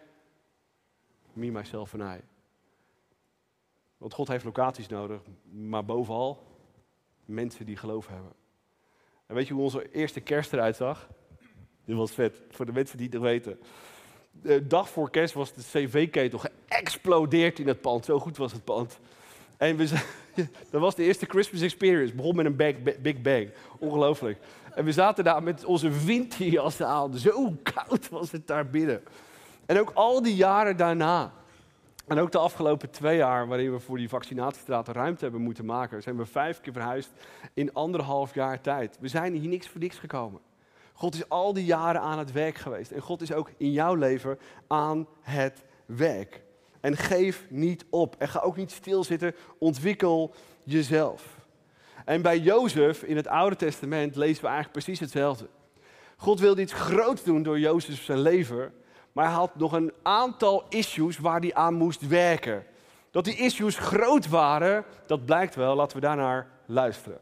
Me, 1.34 1.52
myself 1.52 1.94
en 1.94 2.00
I. 2.00 2.22
Want 3.98 4.14
God 4.14 4.28
heeft 4.28 4.46
locaties 4.46 4.88
nodig, 4.88 5.22
maar 5.52 5.86
bovenal 5.86 6.44
mensen 7.26 7.66
die 7.66 7.78
geloof 7.78 8.08
hebben. 8.08 8.32
En 9.26 9.36
weet 9.36 9.48
je 9.48 9.54
hoe 9.54 9.64
onze 9.64 9.92
eerste 9.92 10.20
kerst 10.20 10.54
eruit 10.54 10.76
zag? 10.76 11.10
Dit 11.86 11.96
was 11.96 12.12
vet, 12.12 12.42
voor 12.50 12.66
de 12.66 12.72
mensen 12.72 12.98
die 12.98 13.10
het 13.10 13.22
weten. 13.22 13.60
De 14.46 14.68
dag 14.68 14.90
voor 14.90 15.10
kerst 15.10 15.34
was 15.34 15.54
de 15.54 15.62
cv-ketel 15.62 16.40
geëxplodeerd 16.40 17.60
in 17.60 17.68
het 17.68 17.82
pand. 17.82 18.06
Zo 18.06 18.20
goed 18.20 18.38
was 18.38 18.52
het 18.52 18.64
pand. 18.64 19.00
En 19.58 19.76
we, 19.76 19.88
dat 20.72 20.82
was 20.82 20.96
de 20.96 21.04
eerste 21.04 21.26
Christmas 21.26 21.62
experience. 21.62 22.16
Begon 22.16 22.36
met 22.36 22.46
een 22.46 22.56
big, 22.56 22.76
big 23.02 23.22
bang. 23.22 23.50
Ongelooflijk. 23.80 24.38
En 24.76 24.86
we 24.86 24.92
zaten 24.92 25.24
daar 25.24 25.44
met 25.44 25.66
onze 25.66 25.90
winterjassen 25.90 26.88
aan. 26.88 27.18
Zo 27.18 27.58
koud 27.64 28.10
was 28.10 28.32
het 28.32 28.48
daar 28.48 28.68
binnen. 28.68 29.04
En 29.66 29.80
ook 29.80 29.92
al 29.94 30.22
die 30.22 30.36
jaren 30.36 30.78
daarna. 30.78 31.34
En 32.08 32.20
ook 32.20 32.32
de 32.32 32.38
afgelopen 32.38 32.90
twee 32.90 33.18
jaar, 33.18 33.48
waarin 33.48 33.72
we 33.72 33.80
voor 33.80 33.98
die 33.98 34.10
vaccinatiestraat 34.10 34.88
ruimte 34.88 35.24
hebben 35.24 35.42
moeten 35.42 35.66
maken, 35.66 36.02
zijn 36.02 36.18
we 36.18 36.26
vijf 36.26 36.62
keer 36.62 36.74
verhuisd 36.74 37.12
in 37.54 37.74
anderhalf 37.74 38.34
jaar 38.34 38.62
tijd. 38.62 38.98
We 39.00 39.08
zijn 39.08 39.34
hier 39.34 39.50
niks 39.50 39.68
voor 39.68 39.82
niks 39.82 39.98
gekomen. 39.98 40.42
God 40.98 41.14
is 41.16 41.30
al 41.30 41.54
die 41.54 41.66
jaren 41.66 42.02
aan 42.02 42.20
het 42.20 42.32
werk 42.32 42.58
geweest. 42.58 42.92
En 42.92 43.02
God 43.02 43.22
is 43.22 43.34
ook 43.34 43.50
in 43.58 43.72
jouw 43.72 43.96
leven 43.96 44.40
aan 44.68 45.08
het 45.22 45.64
werk. 45.86 46.42
En 46.82 46.98
geef 46.98 47.46
niet 47.50 47.86
op. 47.90 48.16
En 48.18 48.28
ga 48.28 48.40
ook 48.40 48.56
niet 48.56 48.72
stilzitten. 48.72 49.36
Ontwikkel 49.58 50.34
jezelf. 50.64 51.24
En 52.06 52.22
bij 52.22 52.40
Jozef 52.40 53.04
in 53.04 53.16
het 53.16 53.28
Oude 53.28 53.56
Testament 53.56 54.16
lezen 54.16 54.42
we 54.42 54.48
eigenlijk 54.50 54.72
precies 54.72 55.00
hetzelfde. 55.00 55.48
God 56.18 56.40
wilde 56.40 56.62
iets 56.62 56.74
groots 56.74 57.24
doen 57.24 57.44
door 57.44 57.60
Jozef 57.60 58.04
zijn 58.04 58.20
leven. 58.20 58.74
Maar 59.12 59.26
hij 59.26 59.34
had 59.34 59.56
nog 59.56 59.72
een 59.72 59.94
aantal 60.04 60.64
issues 60.70 61.18
waar 61.18 61.40
hij 61.40 61.54
aan 61.54 61.74
moest 61.74 62.08
werken. 62.08 62.66
Dat 63.12 63.24
die 63.24 63.38
issues 63.38 63.78
groot 63.78 64.28
waren, 64.28 64.86
dat 65.08 65.26
blijkt 65.26 65.56
wel. 65.56 65.76
Laten 65.76 65.98
we 65.98 66.06
daarnaar 66.06 66.48
luisteren. 66.66 67.20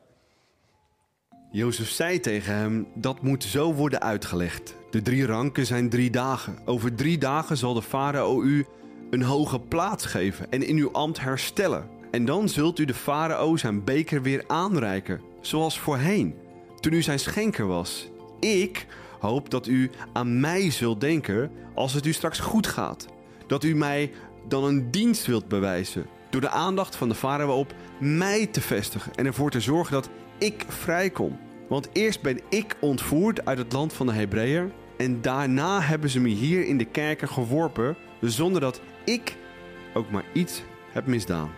Jozef 1.55 1.89
zei 1.89 2.19
tegen 2.19 2.55
hem: 2.55 2.87
Dat 2.93 3.21
moet 3.21 3.43
zo 3.43 3.73
worden 3.73 4.01
uitgelegd. 4.01 4.75
De 4.89 5.01
drie 5.01 5.25
ranken 5.25 5.65
zijn 5.65 5.89
drie 5.89 6.09
dagen. 6.09 6.57
Over 6.65 6.95
drie 6.95 7.17
dagen 7.17 7.57
zal 7.57 7.73
de 7.73 7.81
farao 7.81 8.41
u 8.41 8.65
een 9.09 9.21
hoge 9.21 9.59
plaats 9.59 10.05
geven 10.05 10.51
en 10.51 10.67
in 10.67 10.77
uw 10.77 10.91
ambt 10.91 11.19
herstellen. 11.19 11.89
En 12.11 12.25
dan 12.25 12.49
zult 12.49 12.79
u 12.79 12.85
de 12.85 12.93
farao 12.93 13.57
zijn 13.57 13.83
beker 13.83 14.21
weer 14.21 14.43
aanreiken, 14.47 15.21
zoals 15.41 15.79
voorheen, 15.79 16.35
toen 16.79 16.93
u 16.93 17.01
zijn 17.01 17.19
schenker 17.19 17.67
was. 17.67 18.09
Ik 18.39 18.85
hoop 19.19 19.49
dat 19.49 19.67
u 19.67 19.91
aan 20.13 20.39
mij 20.39 20.71
zult 20.71 21.01
denken 21.01 21.51
als 21.75 21.93
het 21.93 22.05
u 22.05 22.13
straks 22.13 22.39
goed 22.39 22.67
gaat. 22.67 23.07
Dat 23.47 23.63
u 23.63 23.75
mij 23.75 24.11
dan 24.47 24.63
een 24.63 24.91
dienst 24.91 25.25
wilt 25.25 25.47
bewijzen, 25.47 26.05
door 26.33 26.41
de 26.41 26.49
aandacht 26.49 26.95
van 26.95 27.09
de 27.09 27.15
farao 27.15 27.59
op 27.59 27.73
mij 27.99 28.47
te 28.47 28.61
vestigen 28.61 29.15
en 29.15 29.25
ervoor 29.25 29.51
te 29.51 29.59
zorgen 29.59 29.93
dat 29.93 30.09
ik 30.37 30.65
vrijkom. 30.67 31.39
Want 31.69 31.89
eerst 31.91 32.21
ben 32.21 32.39
ik 32.49 32.75
ontvoerd 32.79 33.45
uit 33.45 33.57
het 33.57 33.73
land 33.73 33.93
van 33.93 34.05
de 34.05 34.13
Hebreeën. 34.13 34.73
En 34.97 35.21
daarna 35.21 35.81
hebben 35.81 36.09
ze 36.09 36.19
me 36.19 36.29
hier 36.29 36.65
in 36.65 36.77
de 36.77 36.85
kerken 36.85 37.27
geworpen. 37.27 37.95
Zonder 38.21 38.61
dat 38.61 38.81
ik 39.05 39.35
ook 39.93 40.09
maar 40.09 40.23
iets 40.33 40.61
heb 40.91 41.05
misdaan. 41.05 41.51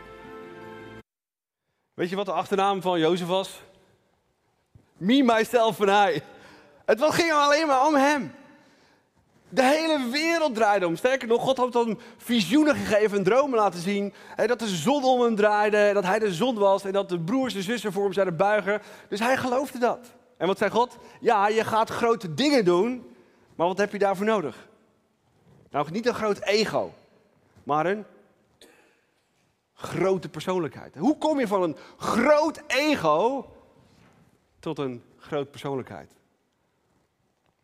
Weet 1.94 2.10
je 2.10 2.16
wat 2.16 2.26
de 2.26 2.32
achternaam 2.32 2.82
van 2.82 3.00
Jozef 3.00 3.28
was? 3.28 3.62
Me, 4.98 5.24
myself 5.24 5.80
en 5.80 6.14
I. 6.14 6.22
Het 6.86 7.04
ging 7.04 7.32
alleen 7.32 7.68
maar 7.68 7.88
om 7.88 7.96
hem. 7.96 8.32
De 9.56 9.64
hele 9.64 10.10
wereld 10.12 10.56
draaide 10.56 10.88
om. 10.88 10.96
Sterker 10.96 11.28
nog, 11.28 11.42
God 11.42 11.58
had 11.58 11.74
hem 11.74 11.98
visioenen 12.18 12.76
gegeven, 12.76 13.24
dromen 13.24 13.60
laten 13.60 13.80
zien. 13.80 14.14
Hè, 14.36 14.48
dat 14.48 14.60
de 14.60 14.68
zon 14.68 15.04
om 15.04 15.22
hem 15.22 15.36
draaide, 15.36 15.92
dat 15.94 16.04
hij 16.04 16.20
de 16.20 16.34
zon 16.34 16.56
was 16.56 16.84
en 16.84 16.92
dat 16.92 17.10
de 17.10 17.20
broers 17.20 17.56
en 17.56 17.64
zussen 17.64 17.92
voor 17.92 18.04
hem 18.04 18.14
zouden 18.14 18.38
buigen. 18.38 18.82
Dus 19.10 19.20
hij 19.20 19.38
geloofde 19.38 19.80
dat. 19.80 20.14
En 20.38 20.48
wat 20.48 20.58
zei 20.58 20.72
God? 20.72 20.98
Ja, 21.20 21.48
je 21.48 21.64
gaat 21.64 21.90
grote 21.90 22.34
dingen 22.34 22.66
doen, 22.66 23.16
maar 23.56 23.68
wat 23.68 23.78
heb 23.78 23.92
je 23.92 23.98
daarvoor 23.98 24.26
nodig? 24.26 24.68
Nou, 25.70 25.92
niet 25.92 26.06
een 26.06 26.14
groot 26.14 26.40
ego, 26.40 26.94
maar 27.64 27.86
een 27.86 28.06
grote 29.74 30.30
persoonlijkheid. 30.30 30.96
Hoe 30.96 31.18
kom 31.18 31.40
je 31.40 31.48
van 31.48 31.64
een 31.64 31.78
groot 31.98 32.62
ego 32.68 33.50
tot 34.60 34.80
een 34.80 35.04
groot 35.18 35.52
persoonlijkheid? 35.52 36.12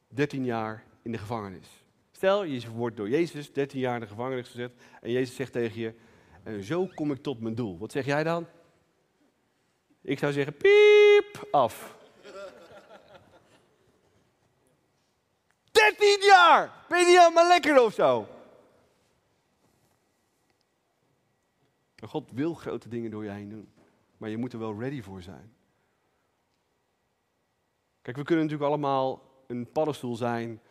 13 0.08 0.45
jaar 0.45 0.84
in 1.01 1.12
de 1.12 1.17
gevangenis. 1.17 1.81
Stel, 2.21 2.43
je 2.43 2.71
wordt 2.71 2.97
door 2.97 3.10
Jezus 3.10 3.53
13 3.53 3.79
jaar 3.79 3.93
in 3.93 3.99
de 3.99 4.07
gevangenis 4.07 4.47
gezet 4.47 4.73
en 5.01 5.12
Jezus 5.12 5.36
zegt 5.36 5.51
tegen 5.51 5.79
je, 5.79 5.93
en 6.43 6.63
zo 6.63 6.86
kom 6.86 7.12
ik 7.12 7.21
tot 7.21 7.39
mijn 7.39 7.55
doel. 7.55 7.77
Wat 7.77 7.91
zeg 7.91 8.05
jij 8.05 8.23
dan? 8.23 8.47
Ik 10.01 10.19
zou 10.19 10.31
zeggen, 10.31 10.57
piep, 10.57 11.47
af. 11.51 11.97
13 15.71 16.17
jaar! 16.21 16.86
Ben 16.89 16.99
je 16.99 17.05
niet 17.05 17.17
helemaal 17.17 17.47
lekker 17.47 17.84
of 17.84 17.93
zo? 17.93 18.27
God 22.05 22.31
wil 22.31 22.53
grote 22.53 22.89
dingen 22.89 23.12
door 23.12 23.23
je 23.23 23.29
heen 23.29 23.49
doen. 23.49 23.73
Maar 24.17 24.29
je 24.29 24.38
moet 24.38 24.53
er 24.53 24.60
wel 24.60 24.79
ready 24.79 25.01
voor 25.01 25.21
zijn. 25.21 25.53
Kijk, 28.01 28.17
we 28.17 28.23
kunnen 28.23 28.43
natuurlijk 28.43 28.71
allemaal 28.71 29.21
een 29.47 29.71
paddenstoel 29.71 30.15
zijn 30.15 30.62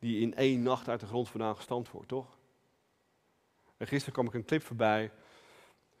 die 0.00 0.20
in 0.20 0.34
één 0.34 0.62
nacht 0.62 0.88
uit 0.88 1.00
de 1.00 1.06
grond 1.06 1.28
vandaan 1.28 1.56
gestampt 1.56 1.90
wordt, 1.90 2.08
toch? 2.08 2.38
En 3.76 3.86
gisteren 3.86 4.12
kwam 4.12 4.26
ik 4.26 4.34
een 4.34 4.44
clip 4.44 4.62
voorbij 4.62 5.10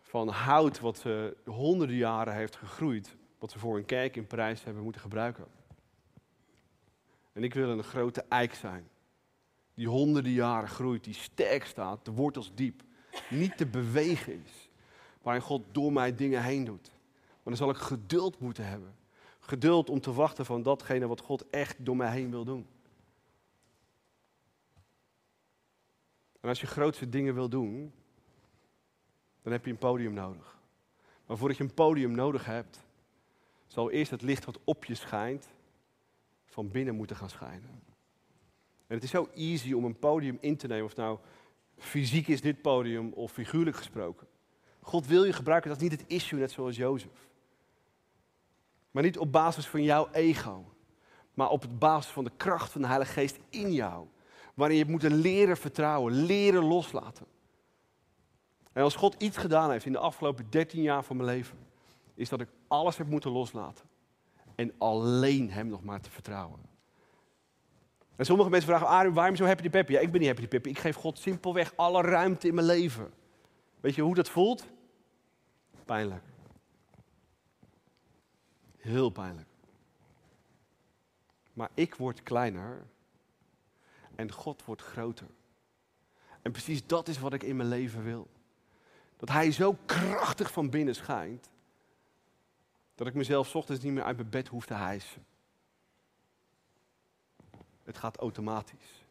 van 0.00 0.28
hout 0.28 0.80
wat 0.80 1.04
uh, 1.06 1.24
honderden 1.44 1.96
jaren 1.96 2.34
heeft 2.34 2.56
gegroeid. 2.56 3.16
wat 3.38 3.52
we 3.52 3.58
voor 3.58 3.76
een 3.76 3.84
kerk 3.84 4.16
in 4.16 4.26
Parijs 4.26 4.64
hebben 4.64 4.82
moeten 4.82 5.00
gebruiken. 5.00 5.46
En 7.32 7.44
ik 7.44 7.54
wil 7.54 7.70
een 7.70 7.82
grote 7.82 8.24
eik 8.28 8.54
zijn. 8.54 8.88
Die 9.74 9.88
honderden 9.88 10.32
jaren 10.32 10.68
groeit, 10.68 11.04
die 11.04 11.14
sterk 11.14 11.64
staat, 11.64 12.04
de 12.04 12.10
wortels 12.10 12.52
diep. 12.54 12.82
Niet 13.30 13.56
te 13.56 13.66
bewegen 13.66 14.42
is. 14.44 14.68
Waarin 15.22 15.42
God 15.42 15.62
door 15.72 15.92
mij 15.92 16.14
dingen 16.14 16.42
heen 16.42 16.64
doet. 16.64 16.90
Maar 17.28 17.38
dan 17.44 17.56
zal 17.56 17.70
ik 17.70 17.76
geduld 17.76 18.40
moeten 18.40 18.66
hebben. 18.66 18.94
Geduld 19.40 19.90
om 19.90 20.00
te 20.00 20.12
wachten 20.12 20.46
van 20.46 20.62
datgene 20.62 21.06
wat 21.06 21.20
God 21.20 21.50
echt 21.50 21.76
door 21.84 21.96
mij 21.96 22.12
heen 22.12 22.30
wil 22.30 22.44
doen. 22.44 22.66
En 26.40 26.48
als 26.48 26.60
je 26.60 26.66
grootste 26.66 27.08
dingen 27.08 27.34
wil 27.34 27.48
doen, 27.48 27.92
dan 29.42 29.52
heb 29.52 29.64
je 29.64 29.70
een 29.70 29.78
podium 29.78 30.12
nodig. 30.12 30.58
Maar 31.26 31.36
voordat 31.36 31.56
je 31.56 31.64
een 31.64 31.74
podium 31.74 32.12
nodig 32.12 32.44
hebt, 32.44 32.84
zal 33.66 33.90
eerst 33.90 34.10
het 34.10 34.22
licht 34.22 34.44
wat 34.44 34.58
op 34.64 34.84
je 34.84 34.94
schijnt, 34.94 35.48
van 36.44 36.70
binnen 36.70 36.94
moeten 36.94 37.16
gaan 37.16 37.30
schijnen. 37.30 37.82
En 38.86 38.96
het 38.96 39.02
is 39.02 39.10
zo 39.10 39.28
easy 39.34 39.72
om 39.72 39.84
een 39.84 39.98
podium 39.98 40.38
in 40.40 40.56
te 40.56 40.66
nemen, 40.66 40.84
of 40.84 40.96
nou 40.96 41.18
fysiek 41.78 42.28
is 42.28 42.40
dit 42.40 42.62
podium 42.62 43.12
of 43.12 43.32
figuurlijk 43.32 43.76
gesproken. 43.76 44.26
God 44.80 45.06
wil 45.06 45.24
je 45.24 45.32
gebruiken, 45.32 45.70
dat 45.70 45.80
is 45.80 45.88
niet 45.88 46.00
het 46.00 46.10
issue, 46.10 46.38
net 46.38 46.50
zoals 46.50 46.76
Jozef. 46.76 47.28
Maar 48.90 49.02
niet 49.02 49.18
op 49.18 49.32
basis 49.32 49.66
van 49.66 49.82
jouw 49.82 50.08
ego, 50.12 50.74
maar 51.34 51.48
op 51.48 51.66
basis 51.78 52.12
van 52.12 52.24
de 52.24 52.32
kracht 52.36 52.72
van 52.72 52.80
de 52.80 52.86
Heilige 52.86 53.12
Geest 53.12 53.38
in 53.48 53.72
jou. 53.72 54.06
Waarin 54.60 54.78
je 54.78 54.84
moeten 54.84 55.14
leren 55.14 55.56
vertrouwen, 55.56 56.12
leren 56.12 56.64
loslaten. 56.64 57.26
En 58.72 58.82
als 58.82 58.96
God 58.96 59.22
iets 59.22 59.36
gedaan 59.36 59.70
heeft 59.70 59.84
in 59.84 59.92
de 59.92 59.98
afgelopen 59.98 60.46
13 60.50 60.82
jaar 60.82 61.04
van 61.04 61.16
mijn 61.16 61.28
leven, 61.28 61.58
is 62.14 62.28
dat 62.28 62.40
ik 62.40 62.48
alles 62.68 62.96
heb 62.96 63.06
moeten 63.06 63.30
loslaten. 63.30 63.84
En 64.54 64.72
alleen 64.78 65.50
Hem 65.50 65.66
nog 65.66 65.82
maar 65.84 66.00
te 66.00 66.10
vertrouwen. 66.10 66.60
En 68.16 68.24
sommige 68.24 68.50
mensen 68.50 68.68
vragen, 68.68 68.86
Arie, 68.86 69.12
waarom 69.12 69.36
zo 69.36 69.44
happy 69.44 69.70
peppy? 69.70 69.92
Ja, 69.92 70.00
ik 70.00 70.10
ben 70.10 70.20
niet 70.20 70.28
happy 70.28 70.46
peppy. 70.46 70.68
Ik 70.68 70.78
geef 70.78 70.96
God 70.96 71.18
simpelweg 71.18 71.72
alle 71.76 72.02
ruimte 72.02 72.48
in 72.48 72.54
mijn 72.54 72.66
leven. 72.66 73.12
Weet 73.80 73.94
je 73.94 74.02
hoe 74.02 74.14
dat 74.14 74.28
voelt? 74.28 74.66
Pijnlijk. 75.84 76.24
Heel 78.76 79.10
pijnlijk. 79.10 79.48
Maar 81.52 81.70
ik 81.74 81.94
word 81.94 82.22
kleiner 82.22 82.86
en 84.20 84.32
God 84.32 84.64
wordt 84.64 84.82
groter. 84.82 85.26
En 86.42 86.52
precies 86.52 86.86
dat 86.86 87.08
is 87.08 87.18
wat 87.18 87.32
ik 87.32 87.42
in 87.42 87.56
mijn 87.56 87.68
leven 87.68 88.04
wil. 88.04 88.28
Dat 89.16 89.28
Hij 89.28 89.52
zo 89.52 89.76
krachtig 89.86 90.52
van 90.52 90.70
binnen 90.70 90.94
schijnt, 90.94 91.50
dat 92.94 93.06
ik 93.06 93.14
mezelf 93.14 93.56
ochtends 93.56 93.82
niet 93.82 93.92
meer 93.92 94.02
uit 94.02 94.16
mijn 94.16 94.30
bed 94.30 94.48
hoef 94.48 94.66
te 94.66 94.74
hijsen. 94.74 95.24
Het 97.82 97.98
gaat 97.98 98.16
automatisch. 98.16 99.04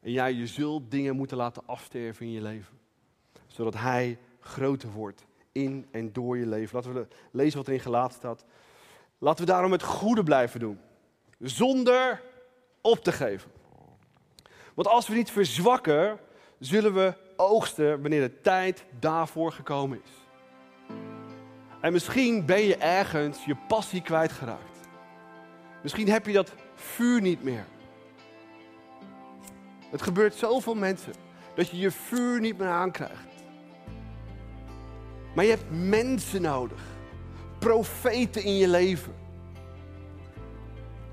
En 0.00 0.12
jij, 0.12 0.32
je 0.32 0.46
zult 0.46 0.90
dingen 0.90 1.16
moeten 1.16 1.36
laten 1.36 1.66
afsterven 1.66 2.26
in 2.26 2.32
je 2.32 2.42
leven. 2.42 2.78
Zodat 3.46 3.74
Hij 3.74 4.18
groter 4.40 4.90
wordt 4.90 5.24
in 5.52 5.88
en 5.90 6.12
door 6.12 6.38
je 6.38 6.46
leven. 6.46 6.76
Laten 6.76 6.94
we 6.94 7.08
lezen 7.30 7.58
wat 7.58 7.66
er 7.66 7.72
in 7.72 7.80
gelaten 7.80 8.16
staat. 8.16 8.44
Laten 9.18 9.44
we 9.44 9.50
daarom 9.50 9.72
het 9.72 9.82
goede 9.82 10.22
blijven 10.22 10.60
doen. 10.60 10.80
Zonder 11.38 12.22
op 12.80 12.98
te 12.98 13.12
geven. 13.12 13.50
Want 14.74 14.88
als 14.88 15.08
we 15.08 15.14
niet 15.14 15.30
verzwakken, 15.30 16.18
zullen 16.58 16.94
we 16.94 17.14
oogsten 17.36 18.00
wanneer 18.00 18.20
de 18.20 18.40
tijd 18.40 18.84
daarvoor 18.98 19.52
gekomen 19.52 20.00
is. 20.04 20.10
En 21.80 21.92
misschien 21.92 22.46
ben 22.46 22.62
je 22.62 22.76
ergens 22.76 23.44
je 23.44 23.56
passie 23.68 24.02
kwijtgeraakt. 24.02 24.88
Misschien 25.82 26.08
heb 26.08 26.26
je 26.26 26.32
dat 26.32 26.52
vuur 26.74 27.20
niet 27.20 27.42
meer. 27.42 27.64
Het 29.90 30.02
gebeurt 30.02 30.34
zoveel 30.34 30.74
mensen 30.74 31.12
dat 31.54 31.70
je 31.70 31.76
je 31.76 31.90
vuur 31.90 32.40
niet 32.40 32.58
meer 32.58 32.68
aankrijgt. 32.68 33.28
Maar 35.34 35.44
je 35.44 35.50
hebt 35.50 35.70
mensen 35.70 36.42
nodig. 36.42 36.80
Profeten 37.58 38.42
in 38.44 38.56
je 38.56 38.68
leven. 38.68 39.14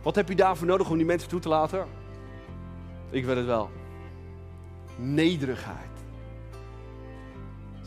Wat 0.03 0.15
heb 0.15 0.29
je 0.29 0.35
daarvoor 0.35 0.67
nodig 0.67 0.89
om 0.89 0.97
die 0.97 1.05
mensen 1.05 1.29
toe 1.29 1.39
te 1.39 1.49
laten? 1.49 1.87
Ik 3.09 3.25
weet 3.25 3.35
het 3.35 3.45
wel. 3.45 3.69
Nederigheid. 4.95 5.97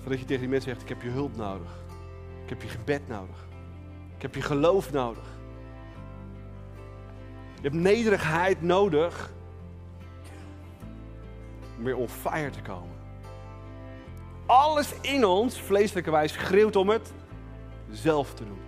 Zodat 0.02 0.18
je 0.18 0.24
tegen 0.24 0.40
die 0.40 0.48
mensen 0.48 0.70
zegt, 0.70 0.82
ik 0.82 0.88
heb 0.88 1.02
je 1.02 1.08
hulp 1.08 1.36
nodig. 1.36 1.70
Ik 2.42 2.48
heb 2.48 2.62
je 2.62 2.68
gebed 2.68 3.08
nodig. 3.08 3.48
Ik 4.16 4.22
heb 4.22 4.34
je 4.34 4.42
geloof 4.42 4.92
nodig. 4.92 5.38
Je 7.54 7.68
hebt 7.68 7.74
nederigheid 7.74 8.62
nodig 8.62 9.32
om 11.78 11.84
weer 11.84 11.96
on 11.96 12.08
fire 12.08 12.50
te 12.50 12.62
komen. 12.62 12.96
Alles 14.46 14.94
in 15.00 15.24
ons, 15.24 15.60
vleeselijke 15.60 16.10
wijze, 16.10 16.34
schreeuwt 16.34 16.76
om 16.76 16.88
het 16.88 17.12
zelf 17.90 18.34
te 18.34 18.44
doen. 18.44 18.60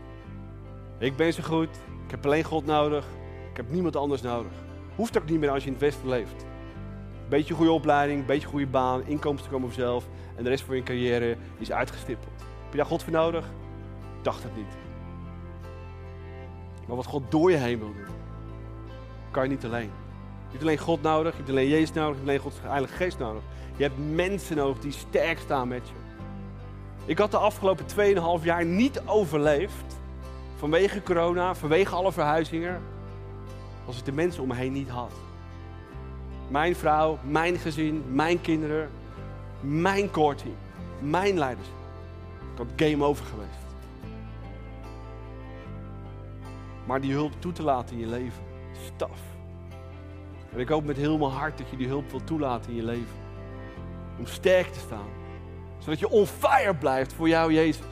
Ik 0.98 1.16
ben 1.16 1.32
zo 1.32 1.42
goed, 1.42 1.76
ik 2.04 2.10
heb 2.10 2.24
alleen 2.24 2.44
God 2.44 2.66
nodig, 2.66 3.04
ik 3.50 3.56
heb 3.56 3.70
niemand 3.70 3.96
anders 3.96 4.22
nodig. 4.22 4.52
Hoeft 4.96 5.18
ook 5.18 5.28
niet 5.28 5.40
meer 5.40 5.50
als 5.50 5.62
je 5.62 5.66
in 5.66 5.72
het 5.72 5.82
Westen 5.82 6.08
leeft. 6.08 6.44
Beetje 7.28 7.54
goede 7.54 7.70
opleiding, 7.70 8.26
beetje 8.26 8.48
goede 8.48 8.66
baan, 8.66 9.06
inkomsten 9.06 9.50
komen 9.50 9.68
vanzelf 9.68 10.08
en 10.36 10.42
de 10.44 10.48
rest 10.48 10.64
van 10.64 10.76
je 10.76 10.82
carrière 10.82 11.36
is 11.58 11.72
uitgestippeld. 11.72 12.32
Heb 12.38 12.70
je 12.70 12.76
daar 12.76 12.86
God 12.86 13.02
voor 13.02 13.12
nodig? 13.12 13.46
Dacht 14.22 14.42
het 14.42 14.56
niet. 14.56 14.76
Maar 16.86 16.96
wat 16.96 17.06
God 17.06 17.30
door 17.30 17.50
je 17.50 17.56
heen 17.56 17.78
wil 17.78 17.92
doen, 17.94 18.14
kan 19.30 19.42
je 19.42 19.48
niet 19.48 19.64
alleen. 19.64 19.90
Je 20.46 20.58
hebt 20.58 20.62
alleen 20.62 20.78
God 20.78 21.02
nodig, 21.02 21.30
je 21.30 21.36
hebt 21.36 21.50
alleen 21.50 21.68
Jezus 21.68 21.92
nodig, 21.92 22.10
je 22.10 22.16
hebt 22.16 22.28
alleen 22.28 22.52
Gods 22.52 22.56
Heilige 22.62 22.94
Geest 22.94 23.18
nodig. 23.18 23.42
Je 23.76 23.82
hebt 23.82 24.14
mensen 24.14 24.56
nodig 24.56 24.78
die 24.78 24.92
sterk 24.92 25.38
staan 25.38 25.68
met 25.68 25.88
je. 25.88 25.94
Ik 27.04 27.18
had 27.18 27.30
de 27.30 27.36
afgelopen 27.36 27.84
2,5 28.40 28.44
jaar 28.44 28.64
niet 28.64 29.02
overleefd 29.06 30.00
vanwege 30.56 31.02
corona, 31.02 31.54
vanwege 31.54 31.94
alle 31.94 32.12
verhuizingen, 32.12 32.82
als 33.86 33.98
ik 33.98 34.04
de 34.04 34.12
mensen 34.12 34.42
om 34.42 34.48
me 34.48 34.54
heen 34.54 34.72
niet 34.72 34.88
had. 34.88 35.12
Mijn 36.48 36.76
vrouw, 36.76 37.18
mijn 37.22 37.58
gezin, 37.58 38.04
mijn 38.08 38.40
kinderen, 38.40 38.90
mijn 39.60 40.10
core 40.10 40.34
team, 40.34 40.56
mijn 41.00 41.38
leiders. 41.38 41.68
Ik 42.52 42.58
had 42.58 42.66
game 42.76 43.04
over 43.04 43.24
geweest. 43.24 43.50
Maar 46.86 47.00
die 47.00 47.12
hulp 47.12 47.32
toe 47.38 47.52
te 47.52 47.62
laten 47.62 47.94
in 47.94 48.00
je 48.00 48.06
leven 48.06 48.42
is 48.72 48.90
taf. 48.96 49.20
En 50.52 50.58
ik 50.58 50.68
hoop 50.68 50.84
met 50.84 50.96
heel 50.96 51.18
mijn 51.18 51.30
hart 51.30 51.58
dat 51.58 51.70
je 51.70 51.76
die 51.76 51.88
hulp 51.88 52.10
wil 52.10 52.24
toelaten 52.24 52.70
in 52.70 52.76
je 52.76 52.84
leven. 52.84 53.16
Om 54.18 54.26
sterk 54.26 54.66
te 54.66 54.78
staan. 54.78 55.08
Zodat 55.78 55.98
je 55.98 56.08
on 56.08 56.26
fire 56.26 56.74
blijft 56.74 57.12
voor 57.12 57.28
jou, 57.28 57.52
Jezus. 57.52 57.84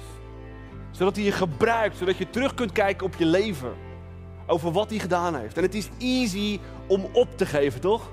Zodat 0.90 1.16
hij 1.16 1.24
je 1.24 1.32
gebruikt, 1.32 1.96
zodat 1.96 2.16
je 2.16 2.30
terug 2.30 2.54
kunt 2.54 2.72
kijken 2.72 3.06
op 3.06 3.14
je 3.14 3.24
leven. 3.24 3.74
Over 4.50 4.72
wat 4.72 4.90
hij 4.90 4.98
gedaan 4.98 5.34
heeft. 5.34 5.56
En 5.56 5.62
het 5.62 5.74
is 5.74 5.88
easy 5.98 6.60
om 6.86 7.06
op 7.12 7.36
te 7.36 7.46
geven, 7.46 7.80
toch? 7.80 8.10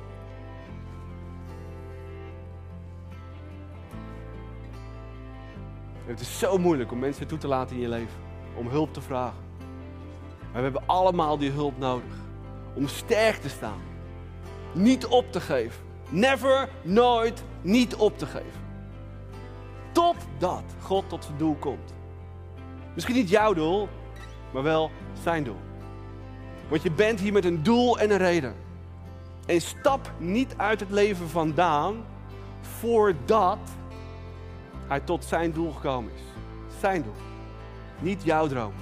het 6.05 6.19
is 6.19 6.39
zo 6.39 6.57
moeilijk 6.57 6.91
om 6.91 6.99
mensen 6.99 7.27
toe 7.27 7.37
te 7.37 7.47
laten 7.47 7.75
in 7.75 7.81
je 7.81 7.87
leven. 7.87 8.19
Om 8.55 8.67
hulp 8.67 8.93
te 8.93 9.01
vragen. 9.01 9.43
Maar 10.39 10.61
we 10.61 10.61
hebben 10.61 10.83
allemaal 10.85 11.37
die 11.37 11.51
hulp 11.51 11.77
nodig. 11.77 12.13
Om 12.73 12.87
sterk 12.87 13.35
te 13.35 13.49
staan. 13.49 13.81
Niet 14.73 15.05
op 15.05 15.31
te 15.31 15.41
geven. 15.41 15.83
Never, 16.09 16.69
nooit, 16.81 17.43
niet 17.61 17.95
op 17.95 18.17
te 18.17 18.25
geven. 18.25 18.65
Totdat 19.91 20.63
God 20.81 21.09
tot 21.09 21.23
zijn 21.23 21.37
doel 21.37 21.55
komt. 21.55 21.93
Misschien 22.93 23.15
niet 23.15 23.29
jouw 23.29 23.53
doel, 23.53 23.87
maar 24.53 24.63
wel 24.63 24.91
zijn 25.23 25.43
doel. 25.43 25.66
Want 26.67 26.81
je 26.81 26.91
bent 26.91 27.19
hier 27.19 27.33
met 27.33 27.45
een 27.45 27.63
doel 27.63 27.99
en 27.99 28.11
een 28.11 28.17
reden. 28.17 28.55
En 29.45 29.61
stap 29.61 30.11
niet 30.17 30.53
uit 30.57 30.79
het 30.79 30.91
leven 30.91 31.29
vandaan 31.29 31.95
voordat 32.61 33.59
hij 34.87 34.99
tot 34.99 35.25
zijn 35.25 35.51
doel 35.51 35.71
gekomen 35.71 36.11
is. 36.13 36.21
Zijn 36.79 37.03
doel. 37.03 37.13
Niet 37.99 38.23
jouw 38.23 38.47
droom. 38.47 38.73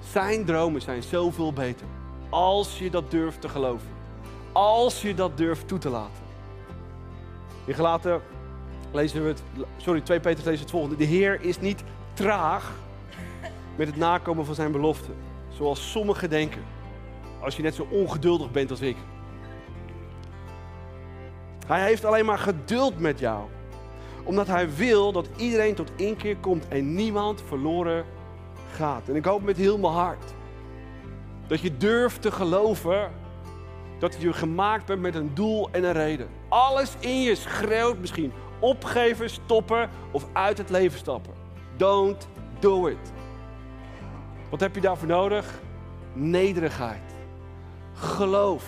Zijn 0.00 0.44
dromen 0.44 0.80
zijn 0.80 1.02
zoveel 1.02 1.52
beter. 1.52 1.86
Als 2.28 2.78
je 2.78 2.90
dat 2.90 3.10
durft 3.10 3.40
te 3.40 3.48
geloven. 3.48 3.88
Als 4.52 5.02
je 5.02 5.14
dat 5.14 5.36
durft 5.36 5.68
toe 5.68 5.78
te 5.78 5.88
laten. 5.88 6.22
In 7.64 7.74
gelaten 7.74 8.20
lezen 8.92 9.22
we 9.22 9.28
het, 9.28 9.42
sorry, 9.76 10.00
2 10.00 10.20
Peter 10.20 10.44
lezen 10.44 10.60
het 10.60 10.70
volgende. 10.70 10.96
De 10.96 11.04
Heer 11.04 11.40
is 11.40 11.60
niet 11.60 11.82
traag 12.12 12.72
met 13.76 13.86
het 13.86 13.96
nakomen 13.96 14.46
van 14.46 14.54
zijn 14.54 14.72
belofte. 14.72 15.10
Zoals 15.48 15.90
sommigen 15.90 16.30
denken. 16.30 16.62
Als 17.40 17.56
je 17.56 17.62
net 17.62 17.74
zo 17.74 17.86
ongeduldig 17.90 18.50
bent 18.50 18.70
als 18.70 18.80
ik. 18.80 18.96
Hij 21.66 21.82
heeft 21.82 22.04
alleen 22.04 22.24
maar 22.24 22.38
geduld 22.38 22.98
met 22.98 23.18
jou. 23.18 23.48
Omdat 24.24 24.46
hij 24.46 24.74
wil 24.74 25.12
dat 25.12 25.28
iedereen 25.36 25.74
tot 25.74 25.90
inkeer 25.96 26.36
komt 26.36 26.68
en 26.68 26.94
niemand 26.94 27.42
verloren 27.46 28.04
gaat. 28.72 29.08
En 29.08 29.16
ik 29.16 29.24
hoop 29.24 29.42
met 29.42 29.56
heel 29.56 29.78
mijn 29.78 29.92
hart 29.92 30.34
Dat 31.46 31.60
je 31.60 31.76
durft 31.76 32.22
te 32.22 32.30
geloven 32.30 33.10
dat 33.98 34.16
je 34.20 34.32
gemaakt 34.32 34.86
bent 34.86 35.00
met 35.00 35.14
een 35.14 35.34
doel 35.34 35.68
en 35.70 35.84
een 35.84 35.92
reden. 35.92 36.28
Alles 36.48 36.92
in 36.98 37.22
je 37.22 37.34
schreeuwt 37.34 37.98
misschien 37.98 38.32
opgeven, 38.58 39.30
stoppen 39.30 39.90
of 40.10 40.26
uit 40.32 40.58
het 40.58 40.70
leven 40.70 40.98
stappen. 40.98 41.32
Don't 41.76 42.28
do 42.58 42.86
it. 42.86 43.12
Wat 44.50 44.60
heb 44.60 44.74
je 44.74 44.80
daarvoor 44.80 45.08
nodig? 45.08 45.60
Nederigheid. 46.12 47.17
Geloof. 48.00 48.64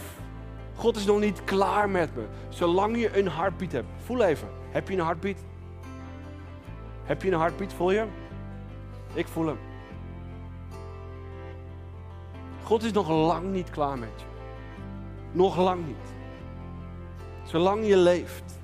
God 0.75 0.97
is 0.97 1.05
nog 1.05 1.21
niet 1.21 1.45
klaar 1.45 1.91
met 1.91 2.17
me. 2.17 2.25
Zolang 2.49 3.01
je 3.01 3.19
een 3.19 3.27
hartbeat 3.27 3.73
hebt. 3.73 3.87
Voel 4.05 4.23
even. 4.23 4.49
Heb 4.71 4.89
je 4.89 4.95
een 4.95 5.05
hartbeat? 5.05 5.39
Heb 7.05 7.23
je 7.23 7.31
een 7.31 7.39
hartbeat? 7.39 7.73
Voel 7.73 7.91
je? 7.91 8.07
Ik 9.13 9.29
voel 9.29 9.47
hem. 9.47 9.59
God 12.63 12.83
is 12.83 12.93
nog 12.93 13.09
lang 13.09 13.53
niet 13.53 13.71
klaar 13.71 13.99
met 13.99 14.13
je. 14.17 14.25
Nog 15.33 15.57
lang 15.57 15.87
niet. 15.87 16.15
Zolang 17.45 17.87
je 17.87 17.97
leeft, 17.97 18.59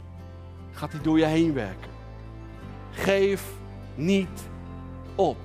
gaat 0.72 0.92
hij 0.92 1.00
door 1.02 1.18
je 1.18 1.24
heen 1.24 1.54
werken. 1.54 1.90
Geef 2.90 3.52
niet 3.94 4.48
op. 5.14 5.36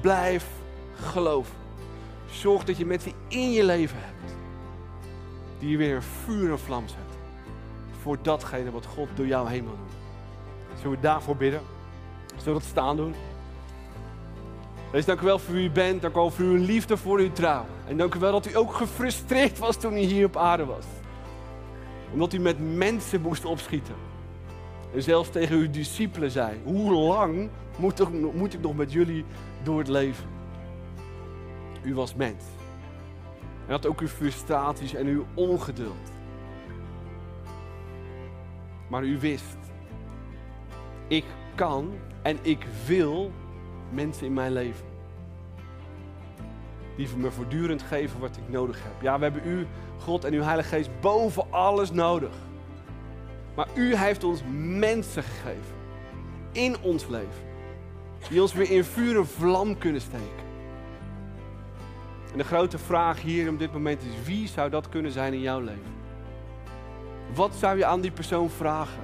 Blijf 0.00 0.48
geloven. 0.94 1.65
Zorg 2.36 2.64
dat 2.64 2.76
je 2.76 2.86
mensen 2.86 3.12
in 3.28 3.52
je 3.52 3.64
leven 3.64 3.98
hebt. 4.00 4.34
Die 5.58 5.70
je 5.70 5.76
weer 5.76 6.02
vuur 6.02 6.50
en 6.50 6.58
vlam 6.58 6.88
zetten. 6.88 7.18
Voor 8.02 8.18
datgene 8.22 8.70
wat 8.70 8.86
God 8.86 9.08
door 9.14 9.26
jou 9.26 9.48
heen 9.48 9.64
wil 9.64 9.76
doen. 9.76 9.96
Zullen 10.76 10.96
we 10.96 11.02
daarvoor 11.02 11.36
bidden? 11.36 11.60
Zullen 12.28 12.44
we 12.44 12.52
dat 12.52 12.62
staan 12.62 12.96
doen? 12.96 13.14
Wees 14.92 15.04
dank 15.04 15.20
u 15.20 15.24
wel 15.24 15.38
voor 15.38 15.54
wie 15.54 15.68
u 15.68 15.70
bent. 15.70 16.02
Dank 16.02 16.14
u 16.14 16.18
wel 16.18 16.30
voor 16.30 16.44
uw 16.44 16.64
liefde, 16.64 16.96
voor 16.96 17.18
uw 17.18 17.32
trouw. 17.32 17.64
En 17.88 17.96
dank 17.96 18.14
u 18.14 18.18
wel 18.18 18.32
dat 18.32 18.46
u 18.46 18.56
ook 18.56 18.74
gefrustreerd 18.74 19.58
was 19.58 19.76
toen 19.76 19.96
u 19.96 20.00
hier 20.00 20.26
op 20.26 20.36
aarde 20.36 20.64
was. 20.64 20.84
Omdat 22.12 22.32
u 22.32 22.38
met 22.38 22.76
mensen 22.76 23.20
moest 23.20 23.44
opschieten. 23.44 23.94
En 24.94 25.02
zelfs 25.02 25.30
tegen 25.30 25.56
uw 25.56 25.70
discipelen 25.70 26.30
zei: 26.30 26.60
Hoe 26.64 26.92
lang 26.92 27.48
moet 27.76 28.00
ik 28.54 28.60
nog 28.60 28.76
met 28.76 28.92
jullie 28.92 29.24
door 29.62 29.78
het 29.78 29.88
leven? 29.88 30.35
U 31.86 31.94
was 31.94 32.14
mens. 32.14 32.44
En 33.66 33.72
had 33.72 33.86
ook 33.86 34.00
uw 34.00 34.08
frustraties 34.08 34.94
en 34.94 35.06
uw 35.06 35.24
ongeduld. 35.34 36.10
Maar 38.88 39.04
u 39.04 39.18
wist: 39.18 39.56
Ik 41.06 41.24
kan 41.54 41.92
en 42.22 42.38
ik 42.42 42.66
wil 42.86 43.32
mensen 43.90 44.26
in 44.26 44.32
mijn 44.32 44.52
leven. 44.52 44.84
Die 46.96 47.08
me 47.16 47.30
voortdurend 47.30 47.82
geven 47.82 48.20
wat 48.20 48.36
ik 48.36 48.48
nodig 48.48 48.82
heb. 48.82 49.02
Ja, 49.02 49.18
we 49.18 49.22
hebben 49.22 49.48
u, 49.48 49.66
God 49.98 50.24
en 50.24 50.32
uw 50.32 50.42
Heilige 50.42 50.68
Geest 50.68 50.90
boven 51.00 51.52
alles 51.52 51.90
nodig. 51.90 52.34
Maar 53.54 53.68
u 53.74 53.96
heeft 53.96 54.24
ons 54.24 54.42
mensen 54.58 55.22
gegeven. 55.22 55.74
In 56.52 56.76
ons 56.80 57.06
leven. 57.06 57.44
Die 58.28 58.40
ons 58.40 58.52
weer 58.52 58.70
in 58.70 58.84
vuur 58.84 59.16
en 59.16 59.26
vlam 59.26 59.78
kunnen 59.78 60.00
steken. 60.00 60.45
En 62.36 62.42
de 62.42 62.48
grote 62.48 62.78
vraag 62.78 63.20
hier 63.20 63.50
op 63.50 63.58
dit 63.58 63.72
moment 63.72 64.02
is: 64.02 64.26
wie 64.26 64.48
zou 64.48 64.70
dat 64.70 64.88
kunnen 64.88 65.12
zijn 65.12 65.32
in 65.32 65.40
jouw 65.40 65.60
leven? 65.60 65.94
Wat 67.34 67.54
zou 67.54 67.78
je 67.78 67.84
aan 67.84 68.00
die 68.00 68.10
persoon 68.10 68.50
vragen? 68.50 69.02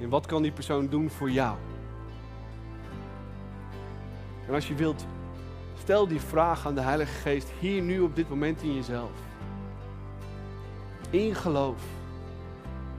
En 0.00 0.08
wat 0.08 0.26
kan 0.26 0.42
die 0.42 0.52
persoon 0.52 0.88
doen 0.88 1.10
voor 1.10 1.30
jou? 1.30 1.56
En 4.46 4.54
als 4.54 4.68
je 4.68 4.74
wilt, 4.74 5.06
stel 5.78 6.08
die 6.08 6.20
vraag 6.20 6.66
aan 6.66 6.74
de 6.74 6.80
Heilige 6.80 7.12
Geest 7.12 7.48
hier 7.58 7.82
nu 7.82 8.00
op 8.00 8.16
dit 8.16 8.28
moment 8.28 8.62
in 8.62 8.74
jezelf. 8.74 9.12
In 11.10 11.34
geloof. 11.34 11.82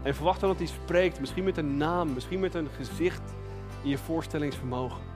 En 0.01 0.15
verwacht 0.15 0.39
dan 0.39 0.49
dat 0.49 0.57
hij 0.57 0.67
spreekt, 0.67 1.19
misschien 1.19 1.43
met 1.43 1.57
een 1.57 1.77
naam, 1.77 2.13
misschien 2.13 2.39
met 2.39 2.53
een 2.53 2.69
gezicht 2.75 3.33
in 3.81 3.89
je 3.89 3.97
voorstellingsvermogen. 3.97 5.12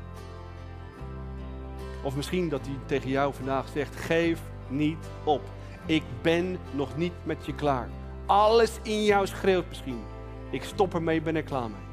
Of 2.03 2.15
misschien 2.15 2.49
dat 2.49 2.65
hij 2.65 2.75
tegen 2.85 3.09
jou 3.09 3.33
vandaag 3.33 3.67
zegt: 3.67 3.95
geef 3.95 4.41
niet 4.67 5.09
op. 5.23 5.41
Ik 5.85 6.03
ben 6.21 6.57
nog 6.71 6.97
niet 6.97 7.13
met 7.23 7.45
je 7.45 7.55
klaar. 7.55 7.89
Alles 8.25 8.79
in 8.83 9.03
jou 9.03 9.27
schreeuwt 9.27 9.67
misschien. 9.67 10.03
Ik 10.49 10.63
stop 10.63 10.93
ermee, 10.93 11.21
ben 11.21 11.35
er 11.35 11.43
klaar 11.43 11.69
mee. 11.69 11.85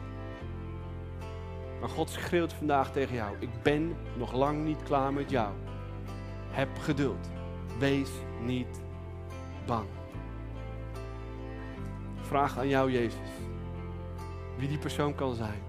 Maar 1.81 1.89
God 1.89 2.11
schreeuwt 2.11 2.53
vandaag 2.53 2.93
tegen 2.93 3.15
jou: 3.15 3.37
Ik 3.39 3.63
ben 3.63 3.97
nog 4.17 4.33
lang 4.33 4.65
niet 4.65 4.83
klaar 4.83 5.13
met 5.13 5.31
jou. 5.31 5.53
Heb 6.51 6.69
geduld. 6.79 7.31
Wees 7.79 8.11
niet 8.41 8.81
bang. 9.67 9.87
Vraag 12.21 12.59
aan 12.59 12.69
jou, 12.69 12.91
Jezus, 12.91 13.31
wie 14.59 14.69
die 14.69 14.79
persoon 14.79 15.15
kan 15.15 15.35
zijn. 15.35 15.63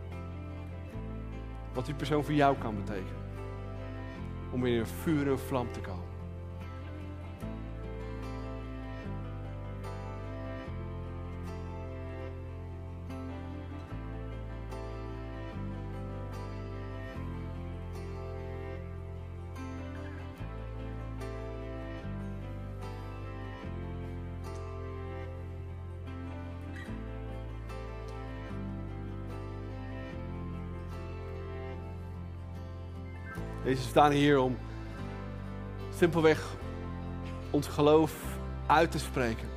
Wat 1.73 1.86
die 1.86 1.95
persoon 1.95 2.23
voor 2.23 2.33
jou 2.33 2.57
kan 2.57 2.75
betekenen. 2.75 3.24
Om 4.52 4.66
in 4.66 4.80
een 4.80 4.88
vuur 4.88 5.28
en 5.28 5.39
vlam 5.39 5.72
te 5.72 5.80
komen. 5.80 6.05
Deze 33.66 33.82
staan 33.82 34.11
hier 34.11 34.39
om 34.39 34.57
simpelweg 35.97 36.55
ons 37.49 37.68
geloof 37.68 38.13
uit 38.66 38.91
te 38.91 38.99
spreken. 38.99 39.47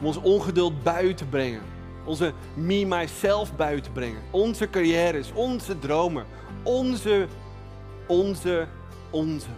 Om 0.00 0.06
ons 0.06 0.16
ongeduld 0.16 0.82
buiten 0.82 1.16
te 1.16 1.24
brengen. 1.24 1.62
Onze 2.04 2.32
me, 2.54 2.84
myself 2.86 3.56
buiten 3.56 3.82
te 3.82 3.90
brengen. 3.90 4.20
Onze 4.30 4.70
carrières, 4.70 5.32
onze 5.32 5.78
dromen. 5.78 6.26
Onze, 6.62 7.26
onze, 8.06 8.66
onze. 9.10 9.50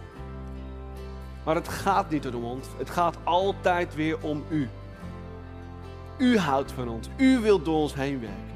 Maar 1.45 1.55
het 1.55 1.67
gaat 1.67 2.09
niet 2.09 2.27
om 2.27 2.43
ons. 2.43 2.67
Het 2.77 2.89
gaat 2.89 3.17
altijd 3.23 3.95
weer 3.95 4.17
om 4.21 4.43
u. 4.49 4.69
U 6.17 6.37
houdt 6.37 6.71
van 6.71 6.89
ons. 6.89 7.07
U 7.17 7.39
wilt 7.39 7.65
door 7.65 7.77
ons 7.77 7.93
heen 7.93 8.19
werken. 8.19 8.50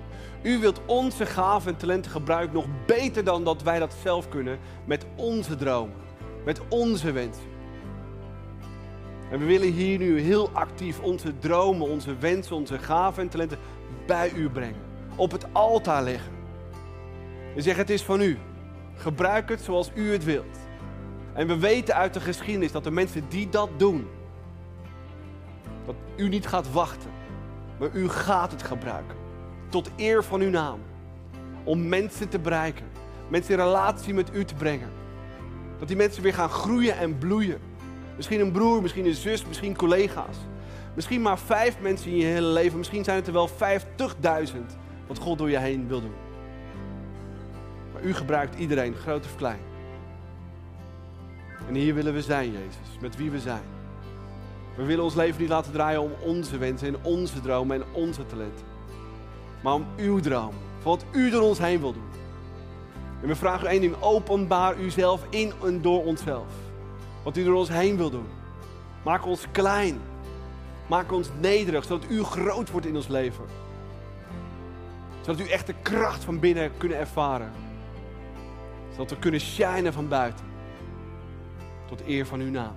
U 0.45 0.59
wilt 0.59 0.81
onze 0.85 1.25
gaven 1.25 1.71
en 1.71 1.77
talenten 1.77 2.11
gebruiken 2.11 2.53
nog 2.53 2.65
beter 2.85 3.23
dan 3.23 3.43
dat 3.43 3.63
wij 3.63 3.79
dat 3.79 3.95
zelf 4.03 4.29
kunnen 4.29 4.59
met 4.85 5.05
onze 5.15 5.55
dromen, 5.55 5.95
met 6.43 6.61
onze 6.69 7.11
wensen. 7.11 7.43
En 9.31 9.39
we 9.39 9.45
willen 9.45 9.71
hier 9.71 9.97
nu 9.97 10.19
heel 10.19 10.49
actief 10.53 10.99
onze 10.99 11.37
dromen, 11.37 11.87
onze 11.87 12.15
wensen, 12.17 12.55
onze 12.55 12.79
gaven 12.79 13.23
en 13.23 13.29
talenten 13.29 13.57
bij 14.07 14.31
u 14.31 14.49
brengen. 14.49 14.81
Op 15.15 15.31
het 15.31 15.45
altaar 15.51 16.03
leggen. 16.03 16.31
We 17.55 17.61
zeggen 17.61 17.81
het 17.81 17.91
is 17.91 18.03
van 18.03 18.21
u. 18.21 18.37
Gebruik 18.95 19.49
het 19.49 19.61
zoals 19.61 19.91
u 19.93 20.11
het 20.11 20.23
wilt. 20.23 20.57
En 21.33 21.47
we 21.47 21.57
weten 21.57 21.95
uit 21.95 22.13
de 22.13 22.19
geschiedenis 22.19 22.71
dat 22.71 22.83
de 22.83 22.91
mensen 22.91 23.29
die 23.29 23.49
dat 23.49 23.69
doen, 23.77 24.07
dat 25.85 25.95
u 26.15 26.29
niet 26.29 26.47
gaat 26.47 26.71
wachten, 26.71 27.11
maar 27.79 27.89
u 27.93 28.09
gaat 28.09 28.51
het 28.51 28.63
gebruiken 28.63 29.23
tot 29.69 29.89
eer 29.95 30.23
van 30.23 30.41
uw 30.41 30.49
naam. 30.49 30.79
Om 31.63 31.87
mensen 31.87 32.29
te 32.29 32.39
bereiken. 32.39 32.85
Mensen 33.27 33.53
in 33.53 33.59
relatie 33.59 34.13
met 34.13 34.29
u 34.33 34.45
te 34.45 34.55
brengen. 34.55 34.89
Dat 35.79 35.87
die 35.87 35.97
mensen 35.97 36.23
weer 36.23 36.33
gaan 36.33 36.49
groeien 36.49 36.97
en 36.97 37.17
bloeien. 37.17 37.59
Misschien 38.15 38.39
een 38.39 38.51
broer, 38.51 38.81
misschien 38.81 39.05
een 39.05 39.13
zus, 39.13 39.45
misschien 39.45 39.75
collega's. 39.75 40.37
Misschien 40.93 41.21
maar 41.21 41.39
vijf 41.39 41.79
mensen 41.79 42.11
in 42.11 42.17
je 42.17 42.25
hele 42.25 42.47
leven. 42.47 42.77
Misschien 42.77 43.03
zijn 43.03 43.17
het 43.17 43.27
er 43.27 43.33
wel 43.33 43.47
vijftigduizend 43.47 44.77
wat 45.07 45.17
God 45.17 45.37
door 45.37 45.49
je 45.49 45.57
heen 45.57 45.87
wil 45.87 46.01
doen. 46.01 46.15
Maar 47.93 48.03
u 48.03 48.13
gebruikt 48.13 48.59
iedereen, 48.59 48.95
groot 48.95 49.25
of 49.25 49.35
klein. 49.35 49.59
En 51.67 51.75
hier 51.75 51.93
willen 51.93 52.13
we 52.13 52.21
zijn, 52.21 52.51
Jezus, 52.51 52.99
met 53.01 53.15
wie 53.15 53.31
we 53.31 53.39
zijn. 53.39 53.63
We 54.75 54.83
willen 54.83 55.03
ons 55.03 55.15
leven 55.15 55.41
niet 55.41 55.49
laten 55.49 55.71
draaien 55.71 56.01
om 56.01 56.11
onze 56.21 56.57
wensen 56.57 56.87
en 56.87 57.03
onze 57.03 57.41
dromen 57.41 57.81
en 57.81 57.93
onze 57.93 58.25
talenten 58.25 58.74
maar 59.65 59.73
om 59.73 59.85
uw 59.97 60.19
droom. 60.19 60.53
Van 60.79 60.91
wat 60.91 61.05
u 61.11 61.29
door 61.29 61.41
ons 61.41 61.59
heen 61.59 61.79
wil 61.79 61.93
doen. 61.93 62.09
En 63.21 63.27
we 63.27 63.35
vragen 63.35 63.67
u 63.67 63.69
één 63.69 63.81
ding, 63.81 63.95
openbaar 64.01 64.79
uzelf 64.79 65.25
in 65.29 65.53
en 65.63 65.81
door 65.81 66.03
onszelf. 66.03 66.53
Wat 67.23 67.37
u 67.37 67.43
door 67.43 67.55
ons 67.55 67.69
heen 67.69 67.97
wil 67.97 68.09
doen. 68.09 68.27
Maak 69.03 69.25
ons 69.25 69.45
klein. 69.51 70.01
Maak 70.87 71.11
ons 71.11 71.29
nederig, 71.39 71.83
zodat 71.83 72.09
u 72.09 72.23
groot 72.23 72.71
wordt 72.71 72.85
in 72.85 72.95
ons 72.95 73.07
leven. 73.07 73.45
Zodat 75.21 75.47
u 75.47 75.49
echt 75.49 75.67
de 75.67 75.75
kracht 75.81 76.23
van 76.23 76.39
binnen 76.39 76.71
kunnen 76.77 76.97
ervaren. 76.97 77.51
Zodat 78.91 79.09
we 79.09 79.19
kunnen 79.19 79.39
shinen 79.39 79.93
van 79.93 80.07
buiten. 80.07 80.45
tot 81.85 82.07
eer 82.07 82.25
van 82.25 82.39
uw 82.39 82.51
naam. 82.51 82.75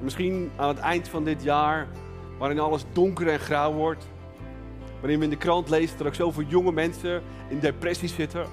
Misschien 0.00 0.50
aan 0.56 0.68
het 0.68 0.78
eind 0.78 1.08
van 1.08 1.24
dit 1.24 1.42
jaar, 1.42 1.88
waarin 2.42 2.60
alles 2.60 2.84
donker 2.92 3.28
en 3.28 3.38
grauw 3.38 3.72
wordt, 3.72 4.08
waarin 5.00 5.18
we 5.18 5.24
in 5.24 5.30
de 5.30 5.36
krant 5.36 5.68
lezen 5.68 5.98
dat 5.98 6.06
ook 6.06 6.14
zoveel 6.14 6.42
jonge 6.42 6.72
mensen 6.72 7.22
in 7.48 7.58
depressie 7.58 8.08
zitten. 8.08 8.46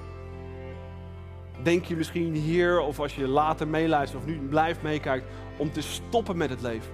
Denk 1.62 1.84
je 1.84 1.96
misschien 1.96 2.34
hier, 2.34 2.80
of 2.80 3.00
als 3.00 3.14
je 3.14 3.28
later 3.28 3.68
meeluistert 3.68 4.22
of 4.22 4.28
nu 4.28 4.38
blijft 4.38 4.82
meekijkt, 4.82 5.26
om 5.56 5.72
te 5.72 5.82
stoppen 5.82 6.36
met 6.36 6.50
het 6.50 6.60
leven? 6.60 6.92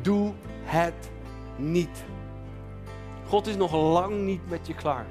Doe 0.00 0.32
het 0.62 1.10
niet. 1.56 2.04
God 3.26 3.46
is 3.46 3.56
nog 3.56 3.72
lang 3.72 4.20
niet 4.20 4.50
met 4.50 4.66
je 4.66 4.74
klaar. 4.74 5.06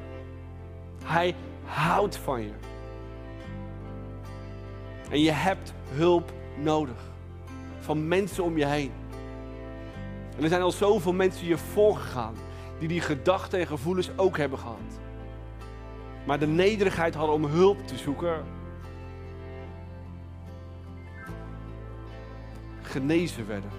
Hij 1.03 1.35
houdt 1.65 2.17
van 2.17 2.41
je. 2.41 2.53
En 5.09 5.21
je 5.21 5.31
hebt 5.31 5.73
hulp 5.91 6.31
nodig. 6.57 6.97
Van 7.79 8.07
mensen 8.07 8.43
om 8.43 8.57
je 8.57 8.65
heen. 8.65 8.91
En 10.37 10.43
er 10.43 10.49
zijn 10.49 10.61
al 10.61 10.71
zoveel 10.71 11.13
mensen 11.13 11.47
je 11.47 11.57
voorgegaan. 11.57 12.33
Die 12.79 12.87
die 12.87 13.01
gedachten 13.01 13.59
en 13.59 13.67
gevoelens 13.67 14.09
ook 14.15 14.37
hebben 14.37 14.59
gehad. 14.59 14.99
Maar 16.25 16.39
de 16.39 16.47
nederigheid 16.47 17.15
hadden 17.15 17.35
om 17.35 17.45
hulp 17.45 17.87
te 17.87 17.97
zoeken. 17.97 18.43
Genezen 22.81 23.47
werden. 23.47 23.69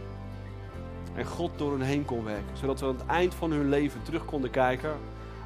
En 1.15 1.25
God 1.25 1.51
door 1.57 1.73
hen 1.73 1.81
heen 1.81 2.05
kon 2.05 2.25
werken. 2.25 2.57
Zodat 2.57 2.79
ze 2.79 2.85
aan 2.85 2.97
het 2.97 3.07
eind 3.07 3.35
van 3.35 3.51
hun 3.51 3.69
leven 3.69 4.03
terug 4.03 4.25
konden 4.25 4.51
kijken 4.51 4.97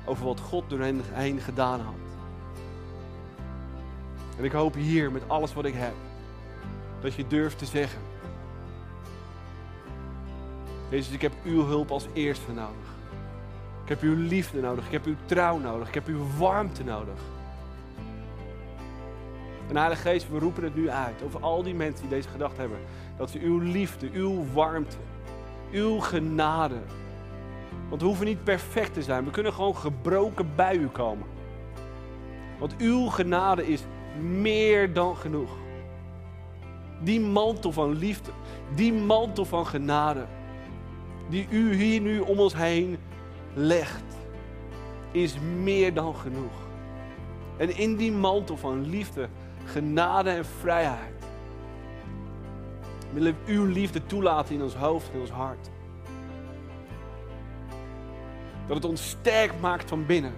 over 0.04 0.24
wat 0.24 0.40
God 0.40 0.70
door 0.70 0.80
hen 0.80 1.00
heen 1.12 1.40
gedaan 1.40 1.80
had. 1.80 1.94
En 4.38 4.44
ik 4.44 4.52
hoop 4.52 4.74
hier 4.74 5.12
met 5.12 5.28
alles 5.28 5.54
wat 5.54 5.64
ik 5.64 5.74
heb, 5.74 5.94
dat 7.00 7.14
je 7.14 7.26
durft 7.26 7.58
te 7.58 7.64
zeggen. 7.64 8.00
Jezus, 10.88 11.14
ik 11.14 11.22
heb 11.22 11.32
uw 11.44 11.64
hulp 11.64 11.90
als 11.90 12.06
eerste 12.12 12.52
nodig. 12.52 12.92
Ik 13.82 13.88
heb 13.88 14.00
uw 14.00 14.16
liefde 14.16 14.60
nodig. 14.60 14.86
Ik 14.86 14.92
heb 14.92 15.04
uw 15.04 15.16
trouw 15.24 15.58
nodig. 15.58 15.88
Ik 15.88 15.94
heb 15.94 16.06
uw 16.06 16.26
warmte 16.38 16.84
nodig. 16.84 17.18
En 19.68 19.76
Heilige 19.76 20.02
Geest, 20.02 20.30
we 20.30 20.38
roepen 20.38 20.64
het 20.64 20.74
nu 20.74 20.90
uit 20.90 21.22
over 21.24 21.40
al 21.40 21.62
die 21.62 21.74
mensen 21.74 22.00
die 22.00 22.16
deze 22.16 22.28
gedachte 22.28 22.60
hebben. 22.60 22.78
Dat 23.16 23.30
ze 23.30 23.38
uw 23.38 23.58
liefde, 23.58 24.10
uw 24.12 24.44
warmte, 24.52 24.96
uw 25.72 25.98
genade. 26.00 26.78
Want 27.88 28.00
we 28.00 28.06
hoeven 28.06 28.26
niet 28.26 28.44
perfect 28.44 28.94
te 28.94 29.02
zijn. 29.02 29.24
We 29.24 29.30
kunnen 29.30 29.52
gewoon 29.52 29.76
gebroken 29.76 30.48
bij 30.54 30.76
u 30.76 30.88
komen. 30.88 31.26
Want 32.58 32.76
uw 32.76 33.06
genade 33.06 33.66
is 33.66 33.82
meer 34.20 34.92
dan 34.92 35.16
genoeg. 35.16 35.50
Die 37.00 37.20
mantel 37.20 37.72
van 37.72 37.94
liefde, 37.94 38.30
die 38.74 38.92
mantel 38.92 39.44
van 39.44 39.66
genade, 39.66 40.26
die 41.28 41.46
u 41.50 41.74
hier 41.74 42.00
nu 42.00 42.20
om 42.20 42.38
ons 42.38 42.54
heen 42.54 42.98
legt, 43.54 44.04
is 45.10 45.38
meer 45.38 45.94
dan 45.94 46.14
genoeg. 46.14 46.52
En 47.56 47.76
in 47.76 47.96
die 47.96 48.12
mantel 48.12 48.56
van 48.56 48.86
liefde, 48.88 49.28
genade 49.64 50.30
en 50.30 50.44
vrijheid, 50.44 51.24
willen 53.12 53.36
we 53.44 53.52
uw 53.52 53.64
liefde 53.64 54.06
toelaten 54.06 54.54
in 54.54 54.62
ons 54.62 54.74
hoofd 54.74 55.10
en 55.12 55.20
ons 55.20 55.30
hart. 55.30 55.70
Dat 58.66 58.76
het 58.76 58.84
ons 58.84 59.08
sterk 59.08 59.52
maakt 59.60 59.88
van 59.88 60.06
binnen. 60.06 60.32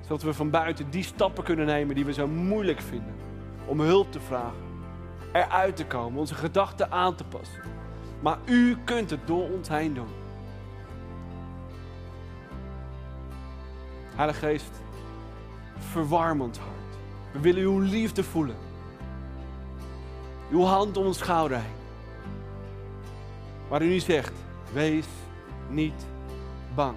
Zodat 0.00 0.22
we 0.22 0.34
van 0.34 0.50
buiten 0.50 0.90
die 0.90 1.02
stappen 1.02 1.44
kunnen 1.44 1.66
nemen 1.66 1.94
die 1.94 2.04
we 2.04 2.12
zo 2.12 2.26
moeilijk 2.26 2.80
vinden. 2.80 3.14
Om 3.66 3.80
hulp 3.80 4.12
te 4.12 4.20
vragen. 4.20 4.70
Eruit 5.32 5.76
te 5.76 5.86
komen, 5.86 6.18
onze 6.18 6.34
gedachten 6.34 6.90
aan 6.90 7.14
te 7.14 7.24
passen. 7.24 7.62
Maar 8.22 8.38
u 8.44 8.76
kunt 8.84 9.10
het 9.10 9.26
door 9.26 9.50
ons 9.50 9.68
heen 9.68 9.94
doen. 9.94 10.08
Heilige 14.14 14.38
Geest, 14.38 14.70
verwarm 15.78 16.40
ons 16.40 16.58
hart. 16.58 16.70
We 17.32 17.40
willen 17.40 17.62
uw 17.62 17.78
liefde 17.78 18.24
voelen. 18.24 18.56
Uw 20.50 20.62
hand 20.62 20.96
om 20.96 21.06
ons 21.06 21.18
schouder 21.18 21.56
heen. 21.56 21.80
Waar 23.68 23.82
u 23.82 23.88
nu 23.88 23.98
zegt, 23.98 24.32
wees 24.72 25.06
niet 25.68 26.06
bang. 26.74 26.96